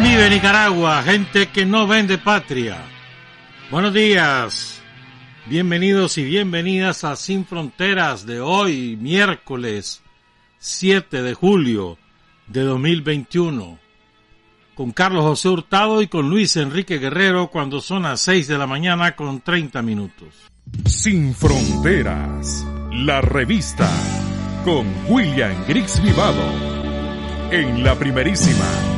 ¿Quién 0.00 0.12
vive 0.12 0.30
Nicaragua? 0.30 1.02
Gente 1.02 1.48
que 1.48 1.66
no 1.66 1.88
vende 1.88 2.18
patria. 2.18 2.78
Buenos 3.68 3.92
días. 3.92 4.80
Bienvenidos 5.46 6.18
y 6.18 6.24
bienvenidas 6.24 7.02
a 7.02 7.16
Sin 7.16 7.44
Fronteras 7.44 8.24
de 8.24 8.40
hoy, 8.40 8.96
miércoles 9.00 10.00
7 10.58 11.22
de 11.22 11.34
julio 11.34 11.98
de 12.46 12.62
2021. 12.62 13.78
Con 14.76 14.92
Carlos 14.92 15.24
José 15.24 15.48
Hurtado 15.48 16.00
y 16.00 16.06
con 16.06 16.30
Luis 16.30 16.56
Enrique 16.56 16.98
Guerrero 16.98 17.48
cuando 17.48 17.80
son 17.80 18.04
las 18.04 18.20
6 18.20 18.46
de 18.46 18.58
la 18.58 18.68
mañana 18.68 19.16
con 19.16 19.40
30 19.40 19.82
minutos. 19.82 20.28
Sin 20.84 21.34
Fronteras, 21.34 22.64
la 22.92 23.20
revista 23.20 23.90
con 24.64 24.86
William 25.08 25.64
Griggs 25.66 26.00
Vivado 26.00 26.44
en 27.50 27.82
la 27.82 27.98
primerísima 27.98 28.97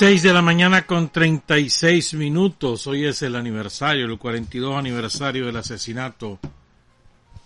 Seis 0.00 0.22
de 0.22 0.32
la 0.32 0.40
mañana 0.40 0.86
con 0.86 1.10
36 1.10 2.14
minutos. 2.14 2.86
Hoy 2.86 3.04
es 3.04 3.20
el 3.20 3.36
aniversario, 3.36 4.06
el 4.06 4.16
42 4.16 4.78
aniversario 4.78 5.44
del 5.44 5.58
asesinato 5.58 6.38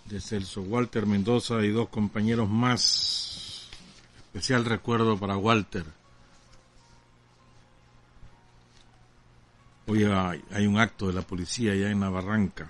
de 0.05 0.21
Celso 0.21 0.61
Walter 0.61 1.05
Mendoza 1.05 1.61
y 1.65 1.67
dos 1.71 1.89
compañeros 1.89 2.49
más. 2.49 3.67
Especial 4.27 4.63
recuerdo 4.63 5.17
para 5.17 5.35
Walter. 5.35 5.83
Hoy 9.87 10.05
hay, 10.05 10.65
un 10.65 10.79
acto 10.79 11.07
de 11.07 11.13
la 11.13 11.23
policía 11.23 11.73
allá 11.73 11.91
en 11.91 11.99
la 11.99 12.09
barranca. 12.09 12.69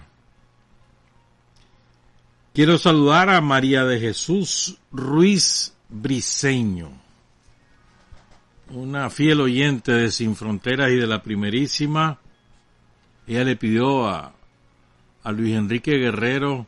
Quiero 2.55 2.79
saludar 2.79 3.29
a 3.29 3.39
María 3.39 3.85
de 3.85 3.99
Jesús 3.99 4.79
Ruiz 4.91 5.75
Briseño 5.89 7.04
una 8.69 9.09
fiel 9.09 9.41
oyente 9.41 9.91
de 9.91 10.11
Sin 10.11 10.35
Fronteras 10.35 10.91
y 10.91 10.95
de 10.95 11.07
la 11.07 11.21
primerísima, 11.21 12.19
ella 13.27 13.43
le 13.43 13.55
pidió 13.55 14.07
a, 14.07 14.33
a 15.23 15.31
Luis 15.31 15.55
Enrique 15.55 15.97
Guerrero 15.97 16.67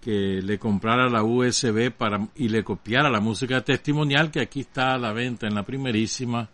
que 0.00 0.40
le 0.42 0.58
comprara 0.58 1.08
la 1.08 1.22
USB 1.22 1.90
para, 1.90 2.28
y 2.36 2.48
le 2.48 2.62
copiara 2.62 3.10
la 3.10 3.20
música 3.20 3.62
testimonial 3.62 4.30
que 4.30 4.40
aquí 4.40 4.60
está 4.60 4.94
a 4.94 4.98
la 4.98 5.12
venta 5.12 5.46
en 5.46 5.54
la 5.54 5.64
primerísima. 5.64 6.48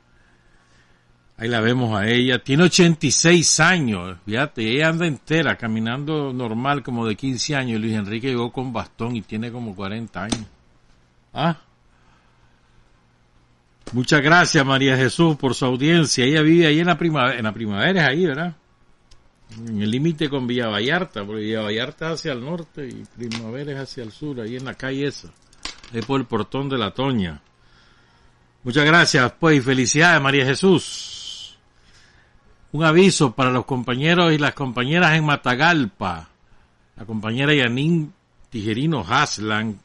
Ahí 1.36 1.48
la 1.48 1.60
vemos 1.60 1.98
a 1.98 2.08
ella. 2.08 2.38
Tiene 2.38 2.64
86 2.64 3.60
años, 3.60 4.18
fíjate, 4.24 4.70
ella 4.70 4.88
anda 4.88 5.06
entera, 5.06 5.56
caminando 5.56 6.32
normal 6.32 6.82
como 6.82 7.06
de 7.06 7.16
15 7.16 7.56
años. 7.56 7.80
Luis 7.80 7.94
Enrique 7.94 8.28
llegó 8.28 8.52
con 8.52 8.72
bastón 8.72 9.16
y 9.16 9.22
tiene 9.22 9.50
como 9.50 9.74
40 9.74 10.22
años. 10.22 10.46
¿Ah? 11.32 11.58
Muchas 13.92 14.22
gracias 14.22 14.64
María 14.64 14.96
Jesús 14.96 15.36
por 15.36 15.54
su 15.54 15.64
audiencia. 15.64 16.24
Ella 16.24 16.42
vive 16.42 16.66
ahí 16.66 16.80
en 16.80 16.86
la 16.86 16.98
primavera, 16.98 17.38
en 17.38 17.44
la 17.44 17.52
primavera 17.52 18.02
es 18.02 18.08
ahí, 18.08 18.26
¿verdad? 18.26 18.56
En 19.58 19.82
el 19.82 19.90
límite 19.90 20.28
con 20.28 20.46
Villa 20.46 20.68
Vallarta, 20.68 21.24
porque 21.24 21.42
Villa 21.42 21.62
Vallarta 21.62 22.06
es 22.06 22.20
hacia 22.20 22.32
el 22.32 22.44
norte 22.44 22.88
y 22.88 23.04
Primavera 23.16 23.72
es 23.72 23.78
hacia 23.78 24.02
el 24.02 24.10
sur, 24.10 24.40
ahí 24.40 24.56
en 24.56 24.64
la 24.64 24.74
calle 24.74 25.06
esa, 25.06 25.28
ahí 25.92 26.02
por 26.02 26.20
el 26.20 26.26
portón 26.26 26.68
de 26.68 26.78
la 26.78 26.90
Toña. 26.90 27.40
Muchas 28.64 28.84
gracias, 28.84 29.32
pues, 29.38 29.58
y 29.58 29.60
felicidades 29.60 30.22
María 30.22 30.46
Jesús. 30.46 31.58
Un 32.72 32.82
aviso 32.82 33.32
para 33.32 33.50
los 33.50 33.66
compañeros 33.66 34.32
y 34.32 34.38
las 34.38 34.54
compañeras 34.54 35.14
en 35.14 35.24
Matagalpa. 35.24 36.30
La 36.96 37.04
compañera 37.04 37.54
Yanin 37.54 38.12
Tijerino 38.50 39.04
Haslan, 39.06 39.78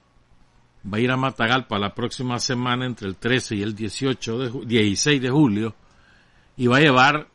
va 0.86 0.98
a 0.98 1.02
ir 1.02 1.12
a 1.12 1.18
Matagalpa 1.18 1.78
la 1.78 1.94
próxima 1.94 2.40
semana 2.40 2.86
entre 2.86 3.08
el 3.08 3.16
13 3.16 3.56
y 3.56 3.62
el 3.62 3.76
18 3.76 4.38
de 4.38 4.66
16 4.66 5.22
de 5.22 5.30
julio 5.30 5.76
y 6.56 6.68
va 6.68 6.78
a 6.78 6.82
llevar 6.82 7.28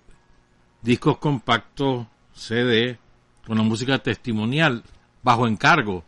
discos 0.83 1.19
compactos 1.19 2.07
CD 2.35 2.99
con 3.47 3.59
la 3.59 3.65
música 3.65 3.99
testimonial 3.99 4.83
bajo 5.23 5.47
encargo. 5.47 6.05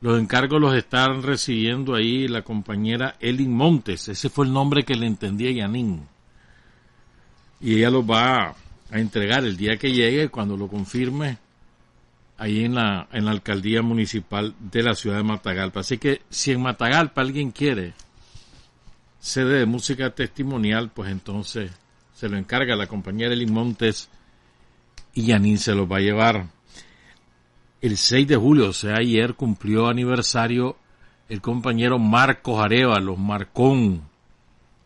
Los 0.00 0.20
encargos 0.20 0.60
los 0.60 0.74
están 0.74 1.22
recibiendo 1.22 1.94
ahí 1.94 2.28
la 2.28 2.42
compañera 2.42 3.16
Elin 3.20 3.52
Montes. 3.52 4.08
Ese 4.08 4.28
fue 4.28 4.46
el 4.46 4.52
nombre 4.52 4.84
que 4.84 4.94
le 4.94 5.06
entendía 5.06 5.50
Yanin. 5.50 6.06
Y 7.60 7.76
ella 7.78 7.90
los 7.90 8.04
va 8.04 8.54
a 8.90 8.98
entregar 8.98 9.44
el 9.44 9.56
día 9.56 9.78
que 9.78 9.92
llegue, 9.92 10.28
cuando 10.28 10.56
lo 10.56 10.68
confirme, 10.68 11.38
ahí 12.38 12.64
en 12.64 12.74
la, 12.74 13.08
en 13.12 13.24
la 13.24 13.30
alcaldía 13.30 13.82
municipal 13.82 14.54
de 14.58 14.82
la 14.82 14.94
ciudad 14.94 15.16
de 15.16 15.22
Matagalpa. 15.22 15.80
Así 15.80 15.98
que 15.98 16.22
si 16.28 16.52
en 16.52 16.62
Matagalpa 16.62 17.20
alguien 17.20 17.50
quiere 17.50 17.94
sede 19.18 19.58
de 19.60 19.66
música 19.66 20.14
testimonial, 20.14 20.90
pues 20.90 21.10
entonces 21.10 21.72
se 22.14 22.28
lo 22.28 22.36
encarga 22.36 22.76
la 22.76 22.86
compañera 22.86 23.34
Elin 23.34 23.52
Montes 23.52 24.08
y 25.14 25.26
Yanin 25.26 25.58
se 25.58 25.74
lo 25.74 25.88
va 25.88 25.96
a 25.96 26.00
llevar. 26.00 26.46
El 27.80 27.96
6 27.96 28.28
de 28.28 28.36
julio, 28.36 28.70
o 28.70 28.72
sea, 28.72 28.96
ayer 28.96 29.34
cumplió 29.34 29.88
aniversario 29.88 30.76
el 31.28 31.40
compañero 31.40 31.98
Marcos 31.98 32.62
Arevalo, 32.62 33.16
Marcón, 33.16 34.02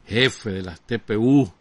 jefe 0.07 0.51
de 0.51 0.63
las 0.63 0.81
TPU, 0.81 1.53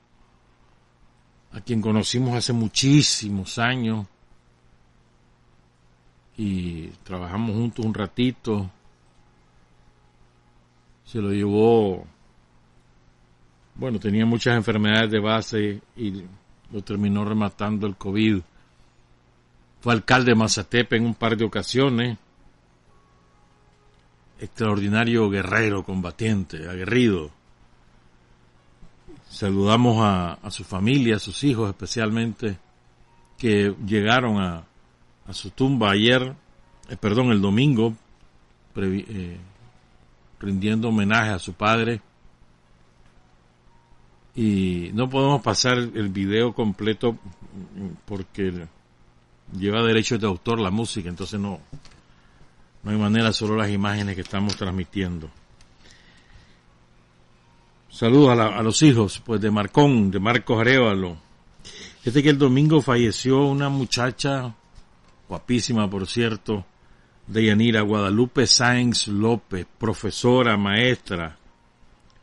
a 1.51 1.61
quien 1.61 1.81
conocimos 1.81 2.35
hace 2.35 2.53
muchísimos 2.53 3.59
años 3.59 4.07
y 6.39 6.87
trabajamos 7.03 7.51
juntos 7.51 7.85
un 7.85 7.93
ratito. 7.93 8.71
Se 11.03 11.19
lo 11.19 11.33
llevó, 11.33 12.07
bueno, 13.75 13.99
tenía 13.99 14.25
muchas 14.25 14.55
enfermedades 14.55 15.11
de 15.11 15.19
base 15.19 15.81
y 15.97 16.23
lo 16.71 16.81
terminó 16.81 17.25
rematando 17.25 17.87
el 17.87 17.97
COVID. 17.97 18.39
Fue 19.81 19.91
alcalde 19.91 20.31
de 20.31 20.35
Mazatepe 20.35 20.95
en 20.95 21.07
un 21.07 21.13
par 21.13 21.35
de 21.35 21.43
ocasiones. 21.43 22.17
Extraordinario 24.39 25.29
guerrero, 25.29 25.83
combatiente, 25.83 26.69
aguerrido. 26.69 27.31
Saludamos 29.27 29.97
a, 29.99 30.35
a 30.35 30.51
su 30.51 30.63
familia, 30.63 31.17
a 31.17 31.19
sus 31.19 31.43
hijos 31.43 31.69
especialmente, 31.69 32.57
que 33.37 33.75
llegaron 33.85 34.41
a, 34.41 34.68
a 35.29 35.33
su 35.33 35.51
tumba 35.51 35.91
ayer, 35.91 36.35
eh, 36.89 36.97
perdón, 36.97 37.31
el 37.31 37.39
domingo, 37.39 37.93
eh, 38.75 39.37
rindiendo 40.39 40.89
homenaje 40.89 41.29
a 41.29 41.39
su 41.39 41.53
padre. 41.53 42.01
Y 44.35 44.89
no 44.93 45.07
podemos 45.07 45.41
pasar 45.43 45.77
el 45.77 46.09
video 46.09 46.53
completo 46.53 47.15
porque 48.05 48.67
lleva 49.55 49.83
derechos 49.83 50.19
de 50.19 50.25
autor 50.25 50.59
la 50.59 50.71
música, 50.71 51.09
entonces 51.09 51.39
no, 51.39 51.59
no 52.81 52.91
hay 52.91 52.97
manera, 52.97 53.31
solo 53.31 53.55
las 53.55 53.69
imágenes 53.69 54.15
que 54.15 54.21
estamos 54.21 54.55
transmitiendo. 54.55 55.29
Saludos 57.91 58.39
a, 58.39 58.57
a 58.57 58.63
los 58.63 58.81
hijos, 58.81 59.21
pues 59.23 59.41
de 59.41 59.51
Marcón, 59.51 60.09
de 60.09 60.19
Marcos 60.19 60.59
Arevalo. 60.59 61.17
Este 62.03 62.23
que 62.23 62.29
el 62.29 62.37
domingo 62.37 62.81
falleció 62.81 63.45
una 63.45 63.69
muchacha 63.69 64.55
guapísima 65.29 65.87
por 65.87 66.07
cierto, 66.07 66.65
de 67.27 67.45
Yanira 67.45 67.81
Guadalupe 67.81 68.47
Sáenz 68.47 69.07
López, 69.07 69.67
profesora, 69.77 70.57
maestra 70.57 71.37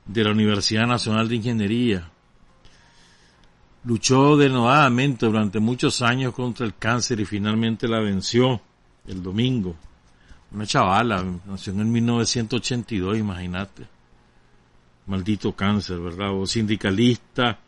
de 0.05 0.25
la 0.25 0.33
Universidad 0.33 0.89
Nacional 0.89 1.29
de 1.29 1.37
Ingeniería. 1.37 2.11
Luchó 3.85 4.37
denodadamente 4.37 5.27
durante 5.27 5.61
muchos 5.61 6.03
años 6.03 6.35
contra 6.35 6.67
el 6.67 6.75
cáncer 6.75 7.21
y 7.21 7.25
finalmente 7.25 7.87
la 7.87 8.01
venció 8.01 8.61
el 9.07 9.23
domingo. 9.23 9.77
Una 10.51 10.67
chavala, 10.67 11.25
nació 11.47 11.73
en 11.73 11.93
1982, 11.93 13.19
imagínate. 13.19 13.87
Maldito 15.07 15.55
cáncer, 15.55 16.01
¿verdad? 16.01 16.33
O 16.33 16.45
sindicalista, 16.47 17.61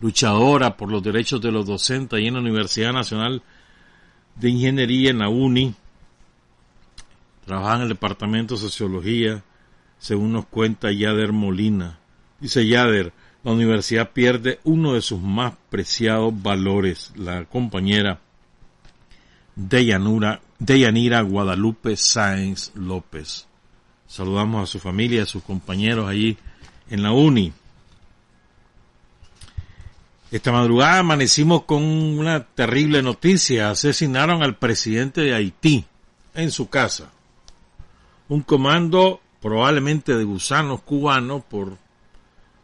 luchadora 0.00 0.74
por 0.74 0.90
los 0.90 1.02
derechos 1.02 1.38
de 1.42 1.52
los 1.52 1.66
docentes 1.66 2.18
ahí 2.18 2.28
en 2.28 2.34
la 2.34 2.40
Universidad 2.40 2.94
Nacional 2.94 3.42
de 4.36 4.50
Ingeniería 4.50 5.10
en 5.10 5.18
la 5.18 5.28
UNI 5.28 5.74
Trabajaba 7.44 7.76
en 7.76 7.82
el 7.82 7.88
departamento 7.88 8.54
de 8.54 8.60
sociología, 8.60 9.42
según 9.98 10.32
nos 10.32 10.46
cuenta 10.46 10.92
Yader 10.92 11.32
Molina. 11.32 11.98
Dice 12.40 12.66
Yader, 12.66 13.12
la 13.42 13.52
universidad 13.52 14.10
pierde 14.10 14.60
uno 14.64 14.94
de 14.94 15.02
sus 15.02 15.20
más 15.20 15.54
preciados 15.68 16.32
valores, 16.40 17.12
la 17.16 17.44
compañera 17.44 18.20
Deyanira, 19.56 20.40
Deyanira 20.58 21.20
Guadalupe 21.22 21.96
Sáenz 21.96 22.72
López. 22.76 23.46
Saludamos 24.06 24.62
a 24.62 24.66
su 24.66 24.78
familia, 24.78 25.24
a 25.24 25.26
sus 25.26 25.42
compañeros 25.42 26.08
allí 26.08 26.36
en 26.90 27.02
la 27.02 27.12
uni. 27.12 27.52
Esta 30.32 30.50
madrugada 30.50 31.00
amanecimos 31.00 31.64
con 31.64 31.82
una 31.82 32.42
terrible 32.42 33.02
noticia. 33.02 33.68
Asesinaron 33.68 34.42
al 34.42 34.56
presidente 34.56 35.20
de 35.20 35.34
Haití 35.34 35.84
en 36.34 36.50
su 36.50 36.70
casa. 36.70 37.12
Un 38.30 38.40
comando 38.40 39.20
probablemente 39.42 40.16
de 40.16 40.24
gusanos 40.24 40.80
cubanos 40.80 41.44
por, 41.44 41.76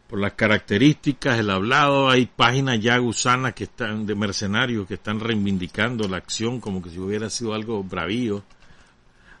por 0.07 0.19
las 0.19 0.33
características, 0.33 1.37
el 1.37 1.51
hablado. 1.51 2.09
Hay 2.09 2.25
páginas 2.25 2.79
ya 2.79 2.97
gusanas 2.97 3.53
que 3.53 3.65
están 3.65 4.07
de 4.07 4.15
mercenarios 4.15 4.87
que 4.87 4.95
están 4.95 5.19
reivindicando 5.19 6.07
la 6.07 6.17
acción 6.17 6.59
como 6.59 6.81
que 6.81 6.89
si 6.89 6.97
hubiera 6.97 7.29
sido 7.29 7.53
algo 7.53 7.83
bravío. 7.83 8.41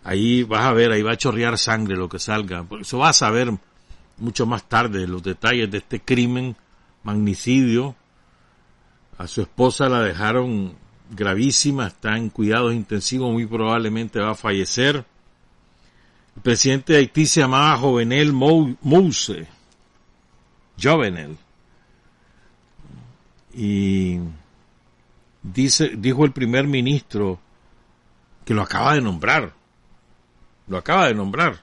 Ahí 0.03 0.43
vas 0.43 0.65
a 0.65 0.73
ver, 0.73 0.91
ahí 0.91 1.01
va 1.01 1.13
a 1.13 1.17
chorrear 1.17 1.57
sangre 1.57 1.97
lo 1.97 2.07
que 2.07 2.19
salga. 2.19 2.63
Eso 2.79 2.99
vas 2.99 3.23
a 3.23 3.31
ver 3.31 3.51
mucho 4.17 4.45
más 4.45 4.69
tarde 4.69 5.07
los 5.07 5.23
detalles 5.23 5.71
de 5.71 5.79
este 5.79 6.01
crimen, 6.01 6.55
magnicidio, 7.01 7.95
a 9.19 9.27
su 9.27 9.41
esposa 9.41 9.89
la 9.89 10.01
dejaron 10.01 10.73
gravísima, 11.11 11.87
está 11.87 12.15
en 12.15 12.29
cuidados 12.29 12.73
intensivos, 12.73 13.33
muy 13.33 13.45
probablemente 13.45 14.17
va 14.17 14.31
a 14.31 14.35
fallecer. 14.35 15.05
El 16.37 16.41
presidente 16.41 16.93
de 16.93 16.99
Haití 16.99 17.25
se 17.25 17.41
llamaba 17.41 17.77
Jovenel 17.77 18.31
Mouse. 18.31 19.45
Jovenel. 20.81 21.37
Y 23.53 24.19
dice, 25.43 25.91
dijo 25.97 26.23
el 26.23 26.31
primer 26.31 26.65
ministro 26.65 27.41
que 28.45 28.53
lo 28.53 28.61
acaba 28.61 28.93
de 28.93 29.01
nombrar. 29.01 29.53
Lo 30.67 30.77
acaba 30.77 31.07
de 31.07 31.15
nombrar. 31.15 31.59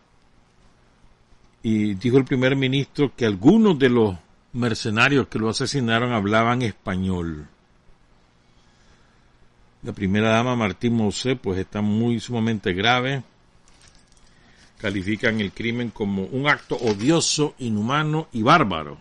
Y 1.62 1.94
dijo 1.94 2.18
el 2.18 2.26
primer 2.26 2.54
ministro 2.54 3.14
que 3.16 3.24
algunos 3.24 3.78
de 3.78 3.88
los 3.88 4.25
mercenarios 4.56 5.28
que 5.28 5.38
lo 5.38 5.48
asesinaron 5.48 6.12
hablaban 6.12 6.62
español. 6.62 7.46
La 9.82 9.92
primera 9.92 10.30
dama 10.30 10.56
Martín 10.56 10.94
Mosé 10.94 11.36
pues 11.36 11.58
está 11.58 11.80
muy 11.80 12.18
sumamente 12.18 12.72
grave. 12.72 13.22
Califican 14.78 15.40
el 15.40 15.52
crimen 15.52 15.90
como 15.90 16.24
un 16.24 16.48
acto 16.48 16.76
odioso, 16.76 17.54
inhumano 17.58 18.28
y 18.32 18.42
bárbaro. 18.42 18.98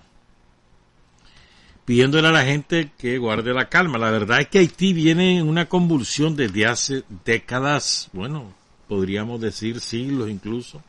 Pidiéndole 1.86 2.28
a 2.28 2.32
la 2.32 2.46
gente 2.46 2.92
que 2.98 3.18
guarde 3.18 3.54
la 3.54 3.70
calma. 3.70 3.98
La 3.98 4.12
verdad 4.12 4.42
es 4.42 4.48
que 4.48 4.60
Haití 4.60 4.94
viene 4.94 5.40
en 5.40 5.48
una 5.48 5.68
convulsión 5.68 6.36
desde 6.36 6.66
hace 6.66 7.04
décadas, 7.26 8.10
bueno, 8.14 8.54
podríamos 8.88 9.42
decir 9.42 9.80
siglos 9.80 10.30
incluso 10.30 10.82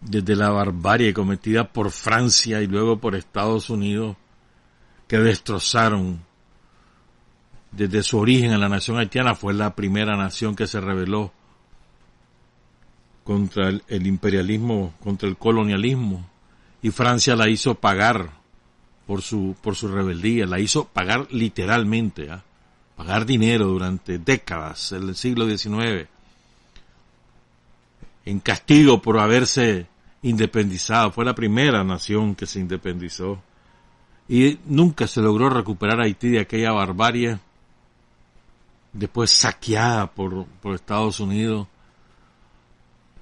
desde 0.00 0.36
la 0.36 0.50
barbarie 0.50 1.14
cometida 1.14 1.72
por 1.72 1.90
Francia 1.90 2.60
y 2.62 2.66
luego 2.66 2.98
por 2.98 3.14
Estados 3.14 3.70
Unidos, 3.70 4.16
que 5.08 5.18
destrozaron 5.18 6.20
desde 7.72 8.02
su 8.02 8.18
origen 8.18 8.52
a 8.52 8.58
la 8.58 8.68
nación 8.68 8.98
haitiana, 8.98 9.34
fue 9.34 9.54
la 9.54 9.74
primera 9.74 10.16
nación 10.16 10.56
que 10.56 10.66
se 10.66 10.80
rebeló 10.80 11.32
contra 13.24 13.68
el, 13.68 14.06
imperialismo, 14.06 14.94
contra 15.02 15.28
el 15.28 15.36
colonialismo, 15.36 16.28
y 16.80 16.90
Francia 16.90 17.34
la 17.34 17.48
hizo 17.48 17.74
pagar 17.74 18.30
por 19.06 19.22
su, 19.22 19.56
por 19.60 19.74
su 19.74 19.88
rebeldía, 19.88 20.46
la 20.46 20.60
hizo 20.60 20.86
pagar 20.86 21.26
literalmente, 21.32 22.30
¿ah? 22.30 22.44
pagar 22.96 23.26
dinero 23.26 23.66
durante 23.66 24.18
décadas, 24.18 24.92
en 24.92 25.08
el 25.08 25.16
siglo 25.16 25.46
XIX, 25.46 26.08
en 28.26 28.40
castigo 28.40 29.00
por 29.00 29.18
haberse 29.18 29.86
independizado. 30.20 31.12
Fue 31.12 31.24
la 31.24 31.34
primera 31.34 31.82
nación 31.84 32.34
que 32.34 32.44
se 32.44 32.60
independizó. 32.60 33.40
Y 34.28 34.58
nunca 34.66 35.06
se 35.06 35.22
logró 35.22 35.48
recuperar 35.48 36.00
Haití 36.00 36.30
de 36.30 36.40
aquella 36.40 36.72
barbarie, 36.72 37.38
después 38.92 39.30
saqueada 39.30 40.08
por, 40.10 40.46
por 40.60 40.74
Estados 40.74 41.20
Unidos. 41.20 41.68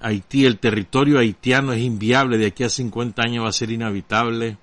Haití, 0.01 0.47
el 0.47 0.59
territorio 0.59 1.19
haitiano 1.19 1.73
es 1.73 1.83
inviable, 1.83 2.39
de 2.39 2.47
aquí 2.47 2.65
a 2.65 2.71
50 2.71 3.23
años 3.23 3.45
va 3.45 3.51
a 3.51 3.53
ser 3.53 3.71
inhabitable, 3.71 4.57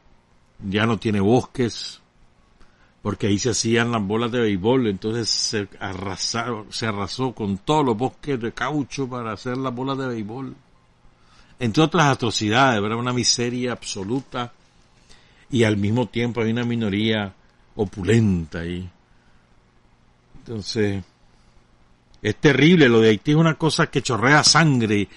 ya 0.68 0.86
no 0.86 0.98
tiene 0.98 1.20
bosques, 1.20 2.01
porque 3.02 3.28
ahí 3.28 3.40
se 3.40 3.52
hacían 3.52 3.92
las 3.92 4.02
bolas 4.06 4.32
de 4.32 4.42
béisbol, 4.42 4.88
entonces 4.88 5.30
se, 5.30 5.68
se 6.70 6.86
arrasó 6.86 7.34
con 7.34 7.58
todos 7.58 7.86
los 7.86 7.98
bosques 7.98 8.40
de 8.40 8.52
caucho 8.52 9.08
para 9.10 9.34
hacer 9.34 9.58
las 9.58 9.74
bolas 9.74 9.98
de 9.98 10.08
béisbol 10.08 10.56
entre 11.62 11.84
otras 11.84 12.08
atrocidades, 12.08 12.82
¿verdad? 12.82 12.98
Una 12.98 13.14
miseria 13.14 13.74
absoluta 13.74 14.52
y 15.52 15.64
al 15.64 15.78
mismo 15.78 16.08
tiempo 16.08 16.42
hay 16.42 16.50
una 16.50 16.64
minoría 16.64 17.32
opulenta 17.76 18.62
ahí. 18.62 18.90
Entonces, 20.40 21.04
es 22.20 22.36
terrible, 22.38 22.90
lo 22.90 23.00
de 23.00 23.10
Haití 23.10 23.32
es 23.32 23.38
una 23.38 23.54
cosa 23.60 23.92
que 23.92 24.02
chorrea 24.02 24.44
sangre 24.44 25.08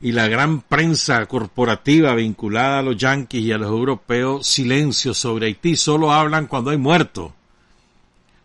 y 0.00 0.12
la 0.12 0.28
gran 0.28 0.62
prensa 0.62 1.26
corporativa 1.26 2.14
vinculada 2.14 2.78
a 2.78 2.82
los 2.82 2.96
yanquis 2.96 3.44
y 3.44 3.52
a 3.52 3.58
los 3.58 3.68
europeos, 3.68 4.46
silencio 4.46 5.12
sobre 5.12 5.46
Haití, 5.46 5.76
solo 5.76 6.10
hablan 6.12 6.46
cuando 6.46 6.70
hay 6.70 6.78
muertos. 6.78 7.32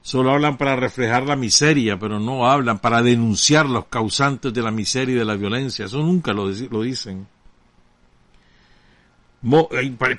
Solo 0.02 0.32
hablan 0.32 0.58
para 0.58 0.76
reflejar 0.76 1.24
la 1.24 1.36
miseria, 1.36 1.98
pero 1.98 2.20
no 2.20 2.46
hablan 2.46 2.78
para 2.80 3.02
denunciar 3.02 3.66
los 3.66 3.86
causantes 3.86 4.54
de 4.54 4.62
la 4.62 4.70
miseria 4.70 5.16
y 5.16 5.18
de 5.18 5.26
la 5.26 5.36
violencia. 5.36 5.86
Eso 5.86 5.98
nunca 6.00 6.32
lo, 6.32 6.48
lo 6.48 6.82
dicen. 6.84 7.26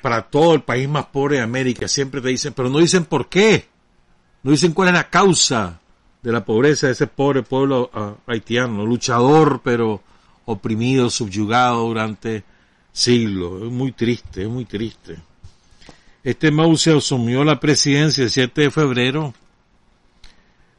Para, 0.01 0.23
todo 0.23 0.55
el 0.55 0.63
país 0.63 0.89
más 0.89 1.05
pobre 1.05 1.37
de 1.37 1.43
América 1.43 1.87
siempre 1.87 2.19
te 2.19 2.29
dicen, 2.29 2.53
pero 2.53 2.69
no 2.69 2.79
dicen 2.79 3.05
por 3.05 3.29
qué. 3.29 3.67
No 4.43 4.51
dicen 4.51 4.73
cuál 4.73 4.89
es 4.89 4.95
la 4.95 5.09
causa 5.09 5.79
de 6.21 6.31
la 6.31 6.43
pobreza 6.43 6.87
de 6.87 6.93
ese 6.93 7.07
pobre 7.07 7.43
pueblo 7.43 7.89
ah, 7.93 8.15
haitiano, 8.25 8.85
luchador 8.85 9.61
pero 9.63 10.01
oprimido, 10.47 11.09
subyugado 11.09 11.87
durante 11.87 12.43
siglos. 12.91 13.63
Es 13.63 13.71
muy 13.71 13.91
triste, 13.91 14.43
es 14.43 14.49
muy 14.49 14.65
triste. 14.65 15.17
Este 16.23 16.51
Mao 16.51 16.75
se 16.75 16.91
asumió 16.91 17.43
la 17.43 17.59
presidencia 17.59 18.23
el 18.23 18.31
7 18.31 18.61
de 18.61 18.71
febrero. 18.71 19.33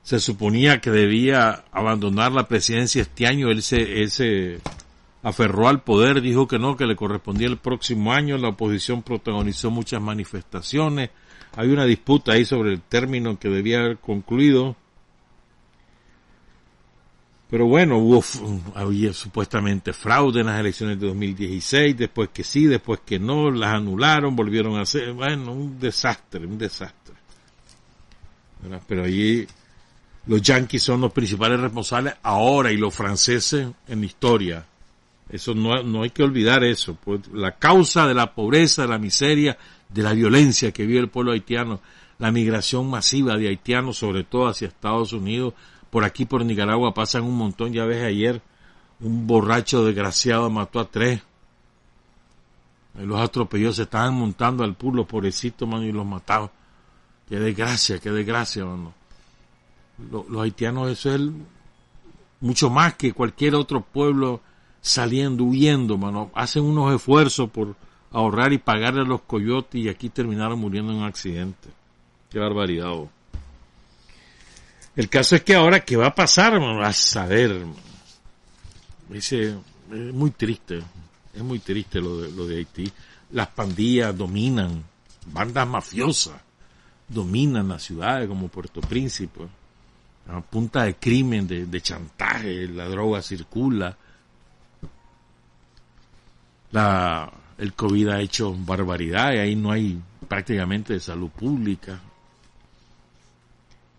Se 0.02 0.18
suponía 0.18 0.80
que 0.80 0.90
debía 0.90 1.64
abandonar 1.70 2.32
la 2.32 2.48
presidencia 2.48 3.02
este 3.02 3.26
año, 3.26 3.50
él 3.50 3.62
se, 3.62 4.02
él 4.02 4.10
se 4.10 4.58
aferró 5.22 5.68
al 5.68 5.82
poder, 5.82 6.22
dijo 6.22 6.48
que 6.48 6.58
no, 6.58 6.76
que 6.76 6.86
le 6.86 6.96
correspondía 6.96 7.48
el 7.48 7.58
próximo 7.58 8.12
año, 8.12 8.38
la 8.38 8.48
oposición 8.48 9.02
protagonizó 9.02 9.70
muchas 9.70 10.00
manifestaciones, 10.00 11.10
hay 11.56 11.68
una 11.68 11.84
disputa 11.84 12.32
ahí 12.32 12.46
sobre 12.46 12.72
el 12.72 12.80
término 12.80 13.38
que 13.38 13.50
debía 13.50 13.80
haber 13.80 13.98
concluido, 13.98 14.76
pero 17.50 17.66
bueno, 17.66 17.96
hubo 17.96 18.22
había 18.74 19.12
supuestamente 19.14 19.94
fraude 19.94 20.40
en 20.40 20.46
las 20.46 20.60
elecciones 20.60 21.00
de 21.00 21.06
2016, 21.06 21.96
después 21.96 22.28
que 22.28 22.44
sí, 22.44 22.66
después 22.66 23.00
que 23.06 23.18
no, 23.18 23.50
las 23.50 23.74
anularon, 23.74 24.36
volvieron 24.36 24.76
a 24.76 24.82
hacer, 24.82 25.12
bueno, 25.14 25.52
un 25.52 25.80
desastre, 25.80 26.44
un 26.44 26.58
desastre. 26.58 27.14
Pero 28.86 29.04
allí 29.04 29.46
los 30.26 30.42
yanquis 30.42 30.82
son 30.82 31.00
los 31.00 31.12
principales 31.12 31.58
responsables 31.58 32.14
ahora 32.22 32.70
y 32.70 32.76
los 32.76 32.94
franceses 32.94 33.66
en 33.86 34.00
la 34.00 34.06
historia. 34.06 34.66
Eso 35.30 35.54
no, 35.54 35.82
no 35.82 36.02
hay 36.02 36.10
que 36.10 36.22
olvidar 36.22 36.64
eso. 36.64 36.98
Pues 37.02 37.28
la 37.32 37.56
causa 37.56 38.06
de 38.06 38.14
la 38.14 38.34
pobreza, 38.34 38.82
de 38.82 38.88
la 38.88 38.98
miseria, 38.98 39.56
de 39.88 40.02
la 40.02 40.12
violencia 40.12 40.72
que 40.72 40.84
vive 40.84 41.00
el 41.00 41.08
pueblo 41.08 41.32
haitiano, 41.32 41.80
la 42.18 42.30
migración 42.30 42.90
masiva 42.90 43.38
de 43.38 43.48
haitianos, 43.48 43.96
sobre 43.98 44.24
todo 44.24 44.48
hacia 44.48 44.68
Estados 44.68 45.12
Unidos, 45.14 45.54
por 45.90 46.04
aquí 46.04 46.24
por 46.24 46.44
Nicaragua 46.44 46.94
pasan 46.94 47.24
un 47.24 47.36
montón, 47.36 47.72
ya 47.72 47.84
ves 47.84 48.02
ayer, 48.02 48.42
un 49.00 49.26
borracho 49.26 49.84
desgraciado 49.84 50.50
mató 50.50 50.80
a 50.80 50.90
tres. 50.90 51.22
Los 52.94 53.20
atropelló, 53.20 53.72
se 53.72 53.82
estaban 53.82 54.14
montando 54.14 54.64
al 54.64 54.74
pueblo, 54.74 55.06
pobrecito, 55.06 55.66
mano, 55.66 55.84
y 55.84 55.92
los 55.92 56.04
mataba. 56.04 56.50
Qué 57.28 57.38
desgracia, 57.38 57.98
qué 57.98 58.10
desgracia, 58.10 58.64
mano 58.64 58.98
los 59.98 60.42
haitianos 60.42 60.90
eso 60.90 61.14
es 61.14 61.20
mucho 62.40 62.70
más 62.70 62.94
que 62.94 63.12
cualquier 63.12 63.54
otro 63.54 63.80
pueblo 63.80 64.40
saliendo, 64.80 65.44
huyendo, 65.44 65.98
mano. 65.98 66.30
Hacen 66.34 66.62
unos 66.62 66.94
esfuerzos 66.94 67.50
por 67.50 67.74
ahorrar 68.12 68.52
y 68.52 68.58
pagarle 68.58 69.00
a 69.00 69.04
los 69.04 69.22
coyotes 69.22 69.80
y 69.80 69.88
aquí 69.88 70.08
terminaron 70.08 70.58
muriendo 70.58 70.92
en 70.92 70.98
un 70.98 71.04
accidente. 71.04 71.68
Qué 72.30 72.38
barbaridad. 72.38 72.92
Oh. 72.92 73.10
El 74.98 75.08
caso 75.08 75.36
es 75.36 75.44
que 75.44 75.54
ahora, 75.54 75.84
¿qué 75.84 75.96
va 75.96 76.08
a 76.08 76.14
pasar, 76.14 76.54
A 76.56 76.92
saber. 76.92 77.64
Es 79.12 79.32
muy 80.12 80.32
triste, 80.32 80.82
es 81.32 81.40
muy 81.40 81.60
triste 81.60 82.00
lo 82.00 82.20
de, 82.20 82.32
lo 82.32 82.48
de 82.48 82.56
Haití. 82.56 82.92
Las 83.30 83.46
pandillas 83.46 84.18
dominan, 84.18 84.82
bandas 85.26 85.68
mafiosas 85.68 86.40
dominan 87.06 87.68
las 87.68 87.84
ciudades 87.84 88.26
como 88.26 88.48
Puerto 88.48 88.80
Príncipe, 88.80 89.42
a 90.26 90.40
punta 90.40 90.82
de 90.82 90.96
crimen, 90.96 91.46
de, 91.46 91.66
de 91.66 91.80
chantaje, 91.80 92.66
la 92.66 92.88
droga 92.88 93.22
circula. 93.22 93.96
La, 96.72 97.32
el 97.56 97.72
COVID 97.72 98.08
ha 98.08 98.20
hecho 98.20 98.52
barbaridad 98.52 99.32
y 99.32 99.38
ahí 99.38 99.54
no 99.54 99.70
hay 99.70 99.96
prácticamente 100.26 100.98
salud 100.98 101.30
pública. 101.30 102.00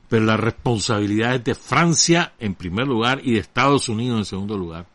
Pero 0.10 0.26
la 0.26 0.38
responsabilidad 0.38 1.36
es 1.36 1.44
de 1.44 1.56
Francia 1.56 2.34
en 2.40 2.56
primer 2.56 2.88
lugar 2.88 3.22
y 3.24 3.34
de 3.34 3.40
Estados 3.40 3.88
Unidos 3.90 4.18
en 4.18 4.26
segundo 4.26 4.58
lugar. 4.58 4.88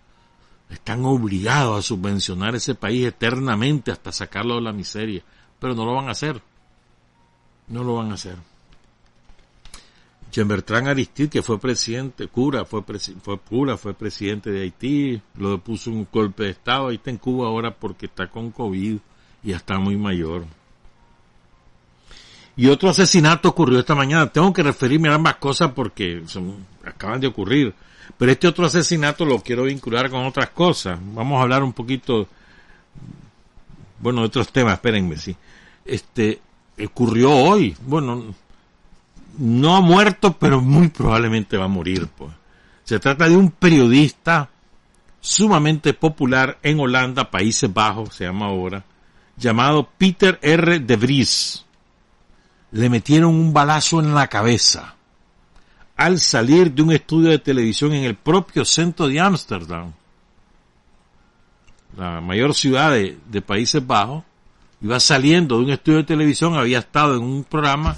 Están 0.69 1.05
obligados 1.05 1.79
a 1.79 1.83
subvencionar 1.83 2.57
ese 2.57 2.75
país 2.75 3.07
eternamente 3.07 3.93
hasta 3.93 4.11
sacarlo 4.11 4.57
de 4.57 4.63
la 4.63 4.73
miseria, 4.73 5.23
pero 5.61 5.75
no 5.75 5.85
lo 5.85 5.95
van 5.95 6.09
a 6.09 6.13
hacer. 6.13 6.43
No 7.69 7.85
lo 7.85 7.95
van 7.95 8.11
a 8.11 8.15
hacer. 8.15 8.37
Jean 10.35 10.49
Bertrand 10.49 10.89
Aristide, 10.89 11.29
que 11.29 11.43
fue 11.43 11.61
presidente, 11.61 12.27
cura, 12.27 12.65
fue, 12.65 12.83
fue 13.23 13.39
cura, 13.39 13.77
fue 13.77 13.95
presidente 13.95 14.51
de 14.51 14.63
Haití, 14.63 15.23
lo 15.37 15.63
puso 15.63 15.93
un 15.93 16.09
golpe 16.13 16.43
de 16.43 16.51
Estado, 16.51 16.89
ahí 16.89 16.97
está 16.97 17.11
en 17.11 17.19
Cuba 17.19 17.47
ahora 17.47 17.73
porque 17.73 18.07
está 18.07 18.27
con 18.27 18.51
COVID 18.51 18.99
y 19.45 19.53
está 19.53 19.79
muy 19.79 19.97
mayor. 19.97 20.45
Y 22.57 22.69
otro 22.69 22.91
asesinato 22.91 23.49
ocurrió 23.49 23.81
esta 23.81 23.95
mañana. 23.95 24.29
Tengo 24.29 24.53
que 24.53 24.63
referirme 24.63 25.09
a 25.09 25.15
ambas 25.15 25.37
cosas 25.37 25.73
porque 25.73 26.23
son, 26.27 26.65
acaban 26.85 27.21
de 27.21 27.27
ocurrir. 27.27 27.75
Pero 28.17 28.31
este 28.31 28.47
otro 28.47 28.67
asesinato 28.67 29.25
lo 29.25 29.41
quiero 29.41 29.65
vincular 29.65 30.09
con 30.09 30.25
otras 30.25 30.51
cosas. 30.51 30.99
Vamos 31.15 31.39
a 31.39 31.43
hablar 31.43 31.65
un 31.65 31.73
poquito, 31.73 32.29
bueno, 33.99 34.21
de 34.21 34.27
otros 34.29 34.53
temas, 34.53 34.75
espérenme, 34.75 35.17
sí. 35.17 35.35
Este, 35.85 36.41
ocurrió 36.85 37.33
hoy. 37.33 37.77
Bueno, 37.85 38.35
no 39.39 39.77
ha 39.77 39.81
muerto, 39.81 40.37
pero 40.39 40.61
muy 40.61 40.89
probablemente 40.89 41.57
va 41.57 41.65
a 41.65 41.69
morir, 41.69 42.09
pues. 42.17 42.31
Se 42.85 43.01
trata 43.01 43.29
de 43.29 43.37
un 43.37 43.51
periodista 43.51 44.49
sumamente 45.21 45.95
popular 45.95 46.59
en 46.63 46.79
Holanda, 46.79 47.31
Países 47.31 47.73
Bajos, 47.73 48.15
se 48.15 48.25
llama 48.25 48.47
ahora, 48.47 48.85
llamado 49.39 49.89
Peter 49.97 50.39
R. 50.43 50.81
de 50.81 50.97
Vries 50.97 51.64
le 52.75 52.91
metieron 52.91 53.37
un 53.37 53.53
balazo 53.53 54.01
en 54.01 54.15
la 54.15 54.27
cabeza 54.27 54.97
al 55.97 56.19
salir 56.19 56.73
de 56.73 56.83
un 56.83 56.91
estudio 56.91 57.31
de 57.31 57.39
televisión 57.39 57.95
en 57.95 58.03
el 58.03 58.17
propio 58.17 58.65
centro 58.65 59.07
de 59.07 59.21
Ámsterdam, 59.21 59.93
la 61.97 62.21
mayor 62.21 62.53
ciudad 62.53 62.91
de, 62.91 63.43
Países 63.43 63.87
Bajos, 63.87 64.25
iba 64.81 64.99
saliendo 64.99 65.59
de 65.59 65.67
un 65.67 65.71
estudio 65.71 65.99
de 65.99 66.05
televisión, 66.05 66.57
había 66.57 66.81
estado 66.81 67.15
en 67.15 67.23
un 67.23 67.45
programa 67.45 67.97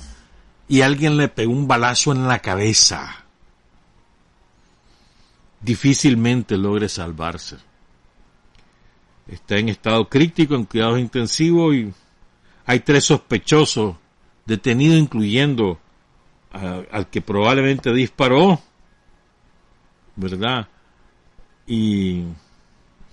y 0.69 0.83
alguien 0.83 1.17
le 1.17 1.29
pegó 1.29 1.53
un 1.53 1.67
balazo 1.67 2.13
en 2.13 2.29
la 2.29 2.41
cabeza. 2.41 3.25
Difícilmente 5.63 6.59
logre 6.59 6.91
salvarse. 6.91 7.57
Está 9.27 9.57
en 9.57 9.71
estado 9.71 10.07
crítico, 10.07 10.55
en 10.55 10.67
cuidados 10.67 10.99
intensivos 10.99 11.75
y 11.75 11.95
hay 12.67 12.81
tres 12.81 13.07
sospechosos 13.07 13.97
detenido 14.47 14.97
incluyendo 14.97 15.79
al 16.53 17.11
que 17.11 17.21
probablemente 17.21 17.93
disparó, 17.93 18.61
¿verdad? 20.15 20.69
Y 21.67 22.23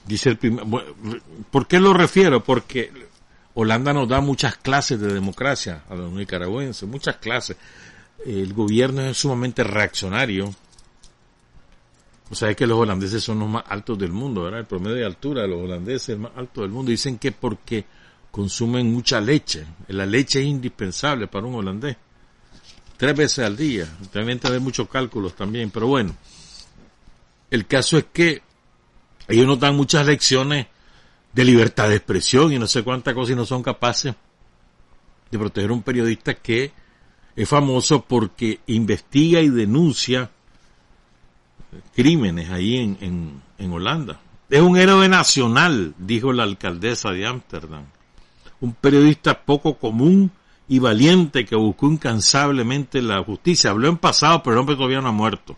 dice 0.05 0.29
el 0.29 0.37
primer, 0.37 0.65
¿por 1.51 1.67
qué 1.67 1.79
lo 1.79 1.93
refiero? 1.93 2.43
Porque 2.43 2.91
Holanda 3.55 3.91
nos 3.91 4.07
da 4.07 4.21
muchas 4.21 4.57
clases 4.57 4.99
de 4.99 5.13
democracia 5.13 5.83
a 5.89 5.95
los 5.95 6.11
nicaragüenses, 6.13 6.87
muchas 6.87 7.17
clases. 7.17 7.57
El 8.25 8.53
gobierno 8.53 9.01
es 9.01 9.17
sumamente 9.17 9.63
reaccionario. 9.63 10.53
O 12.29 12.35
sea, 12.35 12.49
es 12.49 12.55
que 12.55 12.65
los 12.65 12.79
holandeses 12.79 13.21
son 13.23 13.39
los 13.39 13.49
más 13.49 13.65
altos 13.67 13.99
del 13.99 14.11
mundo, 14.11 14.43
¿verdad? 14.43 14.61
El 14.61 14.65
promedio 14.65 14.95
de 14.95 15.05
altura 15.05 15.41
de 15.41 15.49
los 15.49 15.61
holandeses 15.61 16.03
es 16.03 16.09
el 16.09 16.19
más 16.19 16.31
alto 16.35 16.61
del 16.61 16.71
mundo. 16.71 16.89
Dicen 16.89 17.19
que 17.19 17.31
porque 17.31 17.85
consumen 18.33 18.91
mucha 18.91 19.21
leche. 19.21 19.63
La 19.89 20.07
leche 20.07 20.41
es 20.41 20.47
indispensable 20.47 21.27
para 21.27 21.45
un 21.45 21.53
holandés. 21.53 21.95
Tres 22.97 23.15
veces 23.15 23.45
al 23.45 23.55
día. 23.55 23.87
También 24.11 24.39
tener 24.39 24.59
muchos 24.59 24.89
cálculos 24.89 25.35
también, 25.35 25.69
pero 25.69 25.85
bueno. 25.85 26.15
El 27.51 27.67
caso 27.67 27.95
es 27.95 28.05
que 28.11 28.41
ellos 29.27 29.45
nos 29.45 29.59
dan 29.59 29.75
muchas 29.75 30.07
lecciones 30.07 30.65
de 31.31 31.45
libertad 31.45 31.89
de 31.89 31.97
expresión 31.97 32.51
y 32.51 32.57
no 32.57 32.65
sé 32.65 32.81
cuántas 32.81 33.13
cosas 33.13 33.33
y 33.33 33.35
no 33.35 33.45
son 33.45 33.61
capaces 33.61 34.15
de 35.29 35.37
proteger 35.37 35.69
a 35.69 35.73
un 35.73 35.83
periodista 35.83 36.33
que 36.33 36.71
es 37.35 37.47
famoso 37.47 38.03
porque 38.03 38.61
investiga 38.65 39.41
y 39.41 39.49
denuncia 39.49 40.31
crímenes 41.93 42.49
ahí 42.49 42.77
en, 42.77 42.97
en, 42.99 43.41
en 43.59 43.71
Holanda. 43.71 44.19
Es 44.49 44.61
un 44.61 44.75
héroe 44.75 45.07
nacional, 45.07 45.93
dijo 45.99 46.33
la 46.33 46.41
alcaldesa 46.41 47.11
de 47.11 47.27
Ámsterdam 47.27 47.85
un 48.63 48.73
periodista 48.73 49.41
poco 49.41 49.77
común 49.77 50.31
y 50.69 50.79
valiente 50.79 51.43
que 51.43 51.57
buscó 51.57 51.87
incansablemente 51.87 53.01
la 53.01 53.21
justicia. 53.21 53.71
Habló 53.71 53.89
en 53.89 53.97
pasado, 53.97 54.41
pero 54.41 54.53
el 54.53 54.61
hombre 54.61 54.77
todavía 54.77 55.01
no 55.01 55.09
ha 55.09 55.11
muerto. 55.11 55.57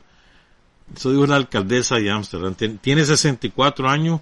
Eso 0.93 1.11
dijo 1.11 1.23
una 1.23 1.35
alcaldesa 1.35 1.97
de 1.97 2.09
Ámsterdam. 2.09 2.55
Tiene 2.81 3.05
64 3.05 3.87
años, 3.87 4.21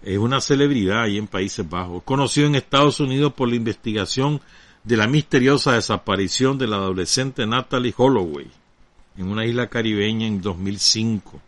es 0.00 0.16
una 0.16 0.40
celebridad 0.40 1.02
ahí 1.02 1.18
en 1.18 1.26
Países 1.26 1.68
Bajos. 1.68 2.04
Conocido 2.04 2.46
en 2.46 2.54
Estados 2.54 3.00
Unidos 3.00 3.32
por 3.32 3.48
la 3.48 3.56
investigación 3.56 4.40
de 4.84 4.96
la 4.96 5.08
misteriosa 5.08 5.72
desaparición 5.72 6.58
de 6.58 6.68
la 6.68 6.76
adolescente 6.76 7.48
Natalie 7.48 7.94
Holloway 7.96 8.48
en 9.18 9.26
una 9.26 9.44
isla 9.44 9.66
caribeña 9.66 10.28
en 10.28 10.40
2005. 10.40 11.40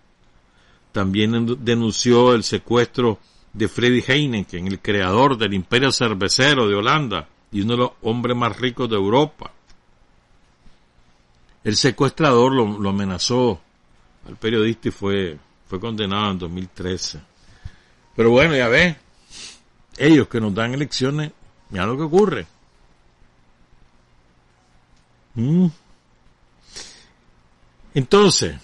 También 0.90 1.64
denunció 1.64 2.34
el 2.34 2.42
secuestro 2.42 3.20
de 3.58 3.66
Freddy 3.66 4.04
Heineken, 4.06 4.68
el 4.68 4.78
creador 4.78 5.36
del 5.36 5.52
imperio 5.52 5.90
cervecero 5.90 6.68
de 6.68 6.76
Holanda 6.76 7.28
y 7.50 7.62
uno 7.62 7.72
de 7.72 7.78
los 7.78 7.90
hombres 8.02 8.36
más 8.36 8.56
ricos 8.56 8.88
de 8.88 8.94
Europa. 8.94 9.52
El 11.64 11.76
secuestrador 11.76 12.52
lo, 12.54 12.88
amenazó 12.88 13.60
al 14.28 14.36
periodista 14.36 14.88
y 14.88 14.90
fue, 14.92 15.36
fue 15.66 15.80
condenado 15.80 16.30
en 16.30 16.38
2013. 16.38 17.20
Pero 18.14 18.30
bueno, 18.30 18.54
ya 18.54 18.68
ve, 18.68 18.96
ellos 19.96 20.28
que 20.28 20.40
nos 20.40 20.54
dan 20.54 20.72
elecciones, 20.72 21.32
mira 21.70 21.84
lo 21.84 21.96
que 21.96 22.04
ocurre. 22.04 22.46
Mm. 25.34 25.66
Entonces, 27.94 28.56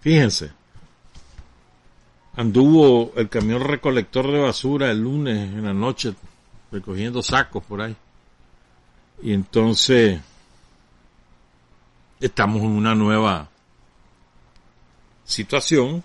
fíjense, 0.00 0.52
anduvo 2.36 3.12
el 3.16 3.28
camión 3.28 3.62
recolector 3.62 4.30
de 4.30 4.38
basura 4.38 4.90
el 4.90 5.00
lunes 5.00 5.36
en 5.36 5.64
la 5.64 5.72
noche 5.72 6.14
recogiendo 6.70 7.22
sacos 7.22 7.64
por 7.64 7.80
ahí. 7.80 7.96
Y 9.22 9.32
entonces 9.32 10.20
estamos 12.20 12.62
en 12.62 12.70
una 12.70 12.94
nueva 12.94 13.48
situación 15.24 16.04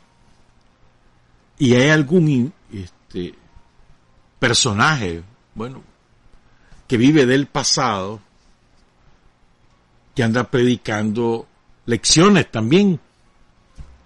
y 1.59 1.75
hay 1.75 1.89
algún 1.89 2.53
este, 2.71 3.35
personaje, 4.39 5.23
bueno, 5.53 5.83
que 6.87 6.97
vive 6.97 7.25
del 7.25 7.47
pasado, 7.47 8.21
que 10.15 10.23
anda 10.23 10.45
predicando 10.45 11.45
lecciones 11.85 12.49
también 12.49 12.99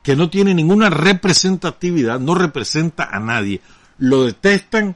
que 0.05 0.15
no 0.15 0.29
tiene 0.29 0.53
ninguna 0.53 0.91
representatividad, 0.91 2.19
no 2.19 2.35
representa 2.35 3.09
a 3.11 3.19
nadie. 3.19 3.59
Lo 3.97 4.25
detestan 4.25 4.95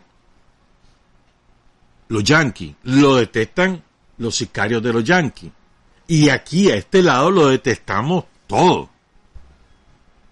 los 2.09 2.23
yanquis, 2.23 2.75
lo 2.83 3.15
detestan 3.15 3.81
los 4.19 4.35
sicarios 4.35 4.83
de 4.83 4.93
los 4.93 5.03
yanquis. 5.03 5.51
Y 6.07 6.29
aquí 6.29 6.69
a 6.69 6.75
este 6.75 7.01
lado 7.01 7.31
lo 7.31 7.47
detestamos 7.47 8.25
todo. 8.45 8.87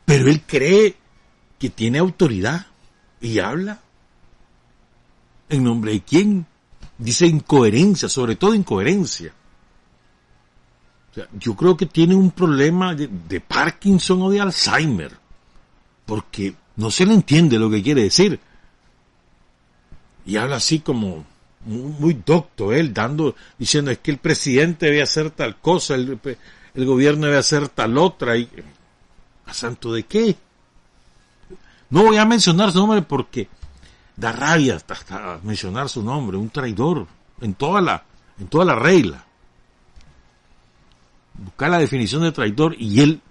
Pero 0.06 0.30
él 0.30 0.44
cree 0.46 0.96
que 1.58 1.72
tiene 1.72 1.98
autoridad 1.98 2.68
y 3.20 3.40
habla. 3.40 3.80
¿En 5.50 5.64
nombre 5.64 5.94
de 5.94 6.02
quién? 6.02 6.46
Dice 7.00 7.26
incoherencia, 7.26 8.10
sobre 8.10 8.36
todo 8.36 8.54
incoherencia 8.54 9.34
yo 11.40 11.56
creo 11.56 11.76
que 11.76 11.86
tiene 11.86 12.16
un 12.16 12.32
problema 12.32 12.94
de, 12.96 13.42
Parkinson 13.42 14.22
o 14.22 14.30
de 14.30 14.42
Alzheimer, 14.42 15.12
porque 16.06 16.56
no 16.76 16.92
se 16.92 17.06
le 17.06 17.14
entiende 17.14 17.60
lo 17.60 17.70
que 17.70 17.82
quiere 17.82 18.04
decir. 18.04 18.40
Y 20.26 20.38
habla 20.38 20.58
así 20.58 20.80
como 20.80 21.26
muy, 21.66 22.22
docto 22.26 22.74
él, 22.74 22.94
dando, 22.94 23.36
diciendo 23.58 23.92
es 23.92 24.00
que 24.00 24.12
el 24.12 24.18
presidente 24.18 24.88
debe 24.88 25.02
hacer 25.02 25.32
tal 25.32 25.58
cosa, 25.58 25.96
el, 25.96 26.20
el 26.74 26.86
gobierno 26.86 27.26
debe 27.26 27.38
hacer 27.38 27.70
tal 27.70 27.98
otra, 27.98 28.38
y 28.38 28.50
¿a 29.46 29.54
santo 29.54 29.94
de 29.94 30.04
qué? 30.04 30.36
No 31.90 32.04
voy 32.04 32.18
a 32.18 32.26
mencionar 32.26 32.72
su 32.72 32.80
nombre 32.80 33.02
porque 33.02 33.48
da 34.16 34.32
rabia 34.32 34.76
hasta, 34.76 35.40
mencionar 35.44 35.88
su 35.88 36.04
nombre, 36.04 36.38
un 36.38 36.50
traidor, 36.50 37.08
en 37.40 37.54
toda 37.54 37.82
la, 37.82 38.04
en 38.40 38.48
toda 38.48 38.66
la 38.66 38.76
regla. 38.76 39.27
Buscar 41.38 41.70
la 41.70 41.80
definición 41.80 42.24
de 42.24 42.32
traidor 42.32 42.76
y 42.78 43.02
él 43.02 43.22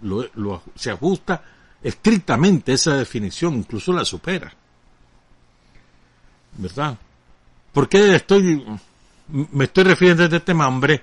se 0.75 0.91
ajusta 0.91 1.43
estrictamente 1.83 2.73
a 2.73 2.75
esa 2.77 2.97
definición, 2.97 3.55
incluso 3.55 3.93
la 3.93 4.05
supera. 4.05 4.53
¿Verdad? 6.59 6.97
¿Por 7.73 7.89
qué 7.89 8.15
estoy, 8.15 8.65
me 9.29 9.65
estoy 9.65 9.85
refiriendo 9.85 10.23
a 10.23 10.27
este 10.27 10.53
hombre? 10.53 11.03